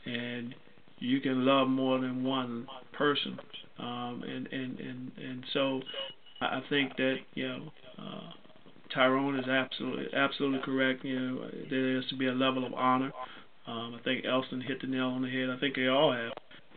and 0.04 0.54
you 0.98 1.20
can 1.20 1.46
love 1.46 1.68
more 1.68 1.98
than 1.98 2.22
one 2.22 2.66
person. 2.92 3.38
Um, 3.78 4.22
and 4.26 4.46
and 4.52 4.78
and 4.78 5.12
and 5.16 5.44
so, 5.54 5.80
I 6.40 6.44
I 6.44 6.62
think 6.68 6.96
that 6.96 7.16
you 7.34 7.48
know. 7.48 7.72
Uh, 7.98 8.32
Tyrone 8.94 9.35
is 9.46 9.50
absolutely 9.50 10.06
absolutely 10.14 10.60
correct. 10.64 11.04
You 11.04 11.18
know, 11.18 11.50
there 11.70 11.96
has 11.96 12.06
to 12.10 12.16
be 12.16 12.26
a 12.26 12.32
level 12.32 12.66
of 12.66 12.74
honor. 12.74 13.12
Um, 13.66 13.96
I 13.98 14.02
think 14.04 14.24
Elston 14.24 14.60
hit 14.60 14.80
the 14.80 14.86
nail 14.86 15.06
on 15.06 15.22
the 15.22 15.28
head. 15.28 15.50
I 15.50 15.58
think 15.58 15.74
they 15.76 15.88
all 15.88 16.12
have. 16.12 16.32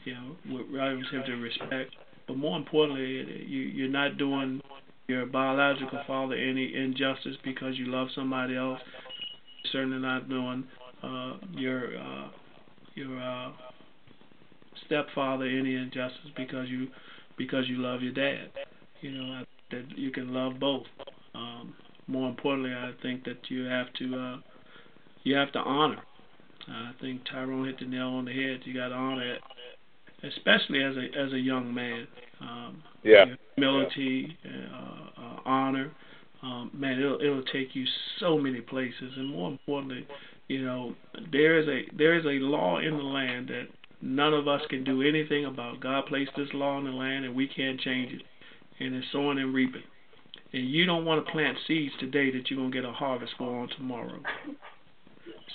You 0.06 0.14
know, 0.14 0.36
with 0.50 0.66
relative 0.72 1.26
to 1.26 1.34
respect, 1.34 1.94
but 2.28 2.38
more 2.38 2.58
importantly, 2.58 3.46
you 3.46 3.60
you're 3.60 3.90
not 3.90 4.18
doing 4.18 4.62
your 5.08 5.26
biological 5.26 6.00
father 6.08 6.36
any 6.36 6.74
injustice 6.74 7.36
because 7.44 7.78
you 7.78 7.88
love 7.88 8.08
somebody 8.16 8.56
else. 8.56 8.80
You're 9.64 9.72
certainly 9.72 10.00
not 10.00 10.30
doing 10.30 10.64
uh, 11.04 11.38
your 11.52 11.98
uh, 11.98 12.30
your 12.96 13.20
uh, 13.20 13.52
stepfather 14.86 15.46
any 15.46 15.76
injustice 15.76 16.32
because 16.38 16.70
you 16.70 16.88
because 17.38 17.68
you 17.68 17.78
love 17.78 18.02
your 18.02 18.14
dad. 18.14 18.52
You 19.02 19.12
know 19.12 19.34
I, 19.34 19.44
that 19.72 19.98
you 19.98 20.12
can 20.12 20.34
love 20.34 20.60
both. 20.60 20.86
Um, 21.36 21.74
more 22.10 22.28
importantly, 22.28 22.74
I 22.74 22.91
think 23.01 23.24
that 23.26 23.38
you 23.49 23.66
have 23.66 23.93
to 23.93 24.20
uh, 24.20 24.38
you 25.24 25.36
have 25.36 25.51
to 25.53 25.60
honor. 25.60 26.01
Uh, 26.68 26.72
I 26.72 26.91
think 26.99 27.22
Tyrone 27.30 27.66
hit 27.66 27.80
the 27.80 27.86
nail 27.86 28.07
on 28.07 28.26
the 28.26 28.34
head. 28.34 28.62
You 28.64 28.74
got 28.74 28.89
to 28.89 28.95
honor 28.95 29.36
it, 29.36 29.41
especially 30.24 30.84
as 30.84 30.95
a 30.97 31.18
as 31.18 31.34
a 31.34 31.39
young 31.39 31.74
man. 31.74 32.07
Um, 32.41 32.84
Yeah. 33.03 33.26
humility, 33.55 34.38
uh, 34.45 35.22
uh, 35.22 35.39
honor. 35.45 35.91
Um, 36.41 36.72
man, 36.74 36.99
it'll 36.99 37.22
it'll 37.22 37.43
take 37.43 37.76
you 37.76 37.86
so 38.20 38.38
many 38.38 38.62
places, 38.62 39.14
and 39.18 39.28
more 39.28 39.51
importantly, 39.51 40.07
you 40.47 40.64
know, 40.64 40.95
there 41.32 41.60
is 41.60 41.68
a 41.68 41.86
there 41.95 42.16
is 42.18 42.26
a 42.26 42.39
law 42.43 42.80
in 42.80 42.97
the 42.97 43.03
land 43.03 43.49
that 43.49 43.68
none 44.01 44.34
of 44.34 44.47
us 44.47 44.62
can 44.70 44.84
do 44.84 45.01
anything 45.01 45.45
about. 45.45 45.80
God 45.82 46.05
placed 46.07 46.32
this 46.36 46.47
law 46.53 46.78
in 46.80 46.86
the 46.86 46.91
land, 46.91 47.26
and 47.26 47.36
we 47.36 47.47
can't 47.47 47.80
change 47.80 48.14
it. 48.14 48.22
And 48.80 48.95
it's 48.95 49.07
sowing 49.12 49.39
and 49.39 49.53
reaping. 49.53 49.84
And 50.52 50.68
you 50.70 50.86
don't 50.86 51.06
want 51.06 51.26
to 51.26 51.32
plant 51.32 51.58
seeds 51.68 51.94
today 52.00 52.32
that 52.32 52.50
you're 52.50 52.60
gonna 52.60 52.72
get 52.72 52.86
a 52.86 52.92
harvest 52.92 53.34
for 53.38 53.62
on 53.62 53.70
tomorrow. 53.70 54.20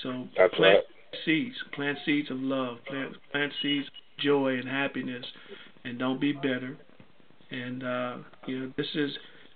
So 0.03 0.29
That's 0.37 0.55
plant 0.55 0.77
right. 0.77 1.19
seeds, 1.25 1.57
plant 1.73 1.99
seeds 2.05 2.31
of 2.31 2.39
love, 2.39 2.79
plant 2.87 3.15
plant 3.33 3.53
seeds 3.63 3.87
of 3.87 4.23
joy 4.23 4.55
and 4.59 4.69
happiness, 4.69 5.25
and 5.85 5.99
don't 5.99 6.21
be 6.21 6.33
bitter. 6.33 6.77
And 7.51 7.83
uh, 7.83 8.17
you 8.47 8.61
know, 8.61 8.73
this 8.77 8.87
is 8.95 9.11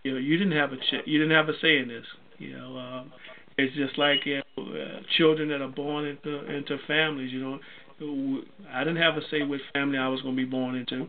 you 0.04 0.12
know, 0.12 0.18
you 0.18 0.36
didn't 0.38 0.56
have 0.56 0.72
a 0.72 0.76
ch- 0.76 1.06
you 1.06 1.18
didn't 1.18 1.36
have 1.36 1.48
a 1.48 1.58
say 1.60 1.78
in 1.78 1.88
this. 1.88 2.04
You 2.38 2.56
know, 2.56 2.78
um, 2.78 3.12
it's 3.56 3.74
just 3.76 3.98
like 3.98 4.24
you 4.24 4.40
know, 4.56 4.64
uh, 4.64 5.00
children 5.16 5.48
that 5.48 5.60
are 5.60 5.68
born 5.68 6.06
into 6.06 6.44
into 6.46 6.78
families. 6.86 7.32
You 7.32 7.40
know, 7.40 8.42
I 8.72 8.84
didn't 8.84 9.02
have 9.02 9.16
a 9.16 9.22
say 9.30 9.42
which 9.42 9.60
family 9.72 9.98
I 9.98 10.08
was 10.08 10.22
going 10.22 10.36
to 10.36 10.42
be 10.42 10.48
born 10.48 10.76
into. 10.76 11.08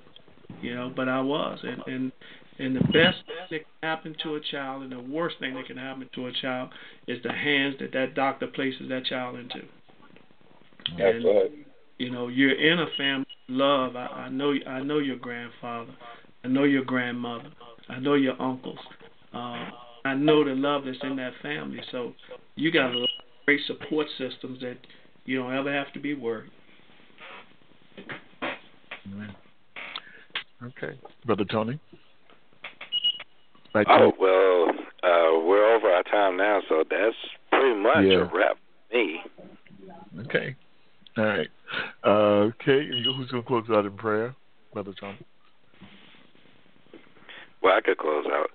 You 0.62 0.76
know, 0.76 0.92
but 0.94 1.08
I 1.08 1.22
was, 1.22 1.60
and 1.64 1.82
and 1.86 2.12
and 2.60 2.76
the 2.76 2.82
best 2.82 3.18
thing 3.26 3.36
that 3.52 3.60
can 3.60 3.66
happen 3.82 4.16
to 4.24 4.36
a 4.36 4.40
child, 4.52 4.84
and 4.84 4.92
the 4.92 5.00
worst 5.00 5.38
thing 5.40 5.56
that 5.56 5.66
can 5.66 5.78
happen 5.78 6.10
to 6.14 6.28
a 6.28 6.32
child, 6.34 6.70
is 7.08 7.22
the 7.24 7.32
hands 7.32 7.76
that 7.80 7.94
that 7.94 8.16
doctor 8.16 8.48
places 8.48 8.90
that 8.90 9.06
child 9.06 9.40
into. 9.40 9.62
That's 10.98 11.16
And, 11.16 11.26
right. 11.26 11.52
You 11.98 12.12
know, 12.12 12.28
you're 12.30 12.54
in 12.54 12.80
a 12.80 12.88
family 12.98 13.28
of 13.50 13.56
love. 13.56 13.96
I, 13.96 14.06
I 14.06 14.30
know 14.30 14.54
I 14.68 14.82
know 14.82 15.00
your 15.00 15.18
grandfather. 15.18 15.94
I 16.44 16.48
know 16.48 16.64
your 16.64 16.86
grandmother. 16.86 17.50
I 17.90 18.00
know 18.00 18.14
your 18.14 18.42
uncles. 18.42 18.80
Uh, 19.34 19.70
I 20.06 20.14
know 20.16 20.46
the 20.46 20.56
love 20.56 20.84
that's 20.86 20.98
in 21.04 21.18
that 21.18 21.34
family. 21.42 21.82
So 21.92 22.14
you 22.56 22.72
got 22.72 22.96
a 22.96 23.06
great 23.46 23.60
support 23.68 24.08
systems 24.18 24.62
that 24.62 24.78
you 25.26 25.40
don't 25.40 25.54
ever 25.54 25.74
have 25.74 25.92
to 25.94 26.00
be 26.00 26.14
worried. 26.14 26.52
Amen. 29.12 29.36
Okay, 30.64 30.98
brother 31.26 31.46
Tony. 31.46 31.80
Back 33.74 33.86
to 33.88 33.92
Oh 33.94 34.06
you. 34.08 34.14
well, 34.20 34.70
uh, 35.04 35.46
we're 35.46 35.76
over 35.76 35.88
our 35.90 36.04
time 36.04 36.38
now, 36.38 36.62
so 36.68 36.84
that's 36.90 37.16
pretty 37.52 37.80
much 37.80 38.06
Yeah. 38.06 38.20
a 38.20 38.26
wrap 38.26 38.58
for 38.90 38.98
me. 38.98 39.22
Okay. 40.26 40.56
All 41.18 41.26
right. 41.26 41.48
Uh, 42.04 42.52
okay. 42.62 42.88
Who's 42.88 43.30
going 43.32 43.44
to 43.44 43.48
close 43.48 43.66
out 43.70 43.86
in 43.86 43.92
prayer, 43.98 44.36
brother 44.74 44.94
Tony? 45.00 45.18
Well, 47.62 47.74
I 47.76 47.82
could 47.82 47.98
close 47.98 48.26
out. 48.32 48.52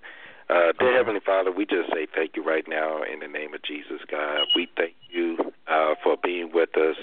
Uh, 0.51 0.73
dear 0.79 0.89
Okay. 0.89 0.97
Heavenly 0.97 1.21
Father, 1.25 1.51
we 1.51 1.65
just 1.67 1.91
say 1.93 2.07
thank 2.15 2.37
you 2.37 2.43
right 2.45 2.67
now 2.69 3.03
in 3.03 3.21
the 3.21 3.29
name 3.29 3.55
of 3.55 3.63
Jesus, 3.63 4.01
God. 4.11 4.47
We 4.55 4.69
thank 4.77 4.95
you 5.11 5.53
uh, 5.67 5.95
for 6.03 6.17
being 6.23 6.51
with 6.53 6.77
us 6.77 6.97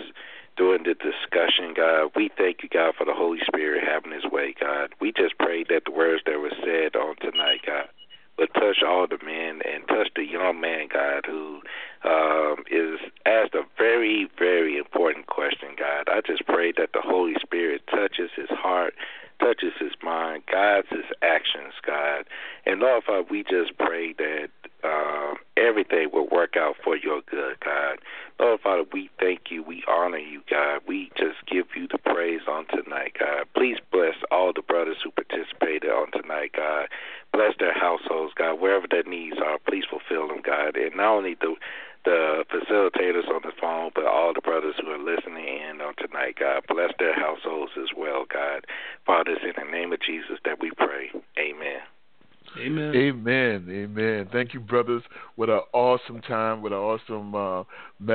during 0.57 0.83
the 0.83 0.93
discussion, 0.93 1.73
God. 1.75 2.11
We 2.15 2.29
thank 2.37 2.61
you, 2.61 2.69
God, 2.69 2.93
for 2.97 3.05
the 3.05 3.13
Holy 3.13 3.39
Spirit 3.47 3.83
having 3.87 4.11
his 4.11 4.25
way, 4.31 4.53
God. 4.59 4.93
We 4.99 5.11
just 5.11 5.37
pray 5.39 5.63
that 5.69 5.83
the 5.85 5.91
words 5.91 6.21
that 6.25 6.39
were 6.39 6.51
said 6.63 6.90
all 8.83 9.07
the 9.07 9.23
men 9.23 9.61
and 9.65 9.87
touch 9.87 10.09
the 10.15 10.25
young 10.25 10.59
man, 10.59 10.87
God, 10.91 11.25
who 11.25 11.61
uh, 12.03 12.50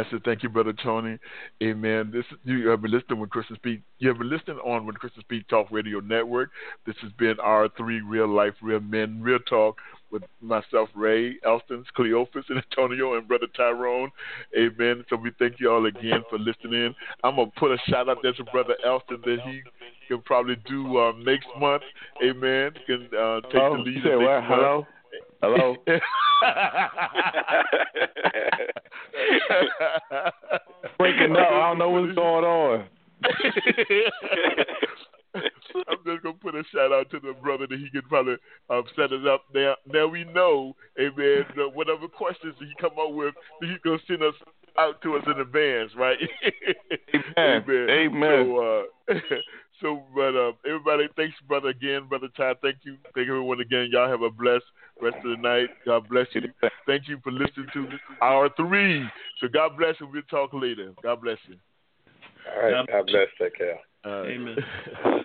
message. 0.06 0.24
Thank 0.24 0.42
you, 0.42 0.48
brother 0.48 0.72
Tony. 0.72 1.18
Amen. 1.62 2.10
This 2.12 2.24
you 2.44 2.68
have 2.68 2.82
been 2.82 2.90
listening 2.90 3.20
with 3.20 3.30
Christians 3.30 3.58
Speak. 3.58 3.80
You 3.98 4.08
have 4.08 4.18
been 4.18 4.30
listening 4.30 4.58
on 4.58 4.86
with 4.86 4.96
Christians 4.96 5.24
Speak 5.24 5.46
Talk 5.48 5.68
Radio 5.70 6.00
Network. 6.00 6.50
This 6.86 6.96
has 7.02 7.12
been 7.12 7.36
R3 7.36 8.00
real 8.06 8.28
life, 8.28 8.54
real 8.62 8.80
men, 8.80 9.20
real 9.22 9.38
talk 9.40 9.76
with 10.10 10.22
myself, 10.40 10.88
Ray, 10.94 11.36
Elston, 11.44 11.84
Cleophas, 11.94 12.44
and 12.48 12.58
Antonio, 12.70 13.16
and 13.16 13.26
Brother 13.26 13.48
Tyrone. 13.56 14.10
Amen. 14.56 15.04
So 15.10 15.16
we 15.16 15.32
thank 15.38 15.58
you 15.58 15.70
all 15.70 15.86
again 15.86 16.22
for 16.30 16.38
listening. 16.38 16.94
I'm 17.24 17.36
going 17.36 17.50
to 17.50 17.60
put 17.60 17.72
a 17.72 17.78
shout 17.88 18.08
out 18.08 18.18
there 18.22 18.32
to 18.34 18.44
Brother 18.44 18.76
Elston 18.84 19.20
that 19.24 19.38
he 19.44 19.62
can 20.08 20.22
probably 20.22 20.56
do 20.68 20.98
uh, 20.98 21.12
next 21.18 21.48
month. 21.58 21.82
Amen. 22.22 22.72
Can 22.86 23.08
uh, 23.18 23.40
take 23.50 23.60
oh, 23.60 23.76
the 23.76 23.82
lead. 23.82 24.02
Say 24.04 24.16
what? 24.16 24.44
Hello? 24.44 24.86
Hello? 25.42 25.76
Breaking 30.98 31.32
up. 31.32 31.48
I 31.48 31.68
don't 31.68 31.78
know 31.78 31.90
what's 31.90 32.14
going 32.14 32.44
on. 32.44 32.86
I'm 35.88 35.98
just 36.06 36.22
gonna 36.22 36.34
put 36.40 36.54
a 36.54 36.62
shout 36.72 36.92
out 36.92 37.10
to 37.10 37.20
the 37.20 37.34
brother 37.42 37.66
that 37.66 37.78
he 37.78 37.90
can 37.90 38.02
probably 38.08 38.36
um, 38.70 38.84
set 38.94 39.12
us 39.12 39.26
up. 39.28 39.44
Now, 39.54 39.74
now 39.92 40.06
we 40.06 40.24
know, 40.24 40.74
amen. 40.98 41.44
Whatever 41.74 42.08
questions 42.08 42.54
he 42.58 42.72
come 42.80 42.92
up 42.98 43.12
with, 43.12 43.34
he's 43.60 43.78
gonna 43.84 43.98
send 44.06 44.22
us 44.22 44.34
out 44.78 45.02
to 45.02 45.16
us 45.16 45.24
in 45.26 45.40
advance, 45.40 45.92
right? 45.96 46.18
Amen. 47.38 47.64
amen. 47.68 47.90
Amen. 47.90 48.46
So, 48.46 48.58
uh, 48.58 49.14
so, 49.80 50.02
but 50.14 50.36
uh, 50.36 50.52
everybody, 50.66 51.08
thanks, 51.16 51.34
brother, 51.46 51.68
again, 51.68 52.06
brother 52.08 52.28
Ty. 52.36 52.54
Thank 52.62 52.78
you, 52.84 52.96
thank 53.14 53.28
everyone 53.28 53.60
again. 53.60 53.88
Y'all 53.90 54.08
have 54.08 54.22
a 54.22 54.30
blessed 54.30 54.64
rest 55.00 55.16
of 55.16 55.36
the 55.36 55.36
night. 55.36 55.68
God 55.84 56.08
bless 56.08 56.26
you. 56.32 56.42
Thank 56.86 57.08
you 57.08 57.18
for 57.22 57.30
listening 57.32 57.66
to 57.74 57.88
R3. 58.22 59.10
So 59.40 59.48
God 59.48 59.76
bless 59.76 59.94
you. 60.00 60.08
We'll 60.12 60.22
talk 60.22 60.52
later. 60.52 60.92
God 61.02 61.20
bless 61.20 61.38
you. 61.48 61.56
All 62.54 62.62
right. 62.62 62.86
God 62.86 63.06
bless. 63.06 63.28
Take 63.40 63.56
care. 63.56 63.78
Uh, 64.04 64.24
Amen. 64.24 64.56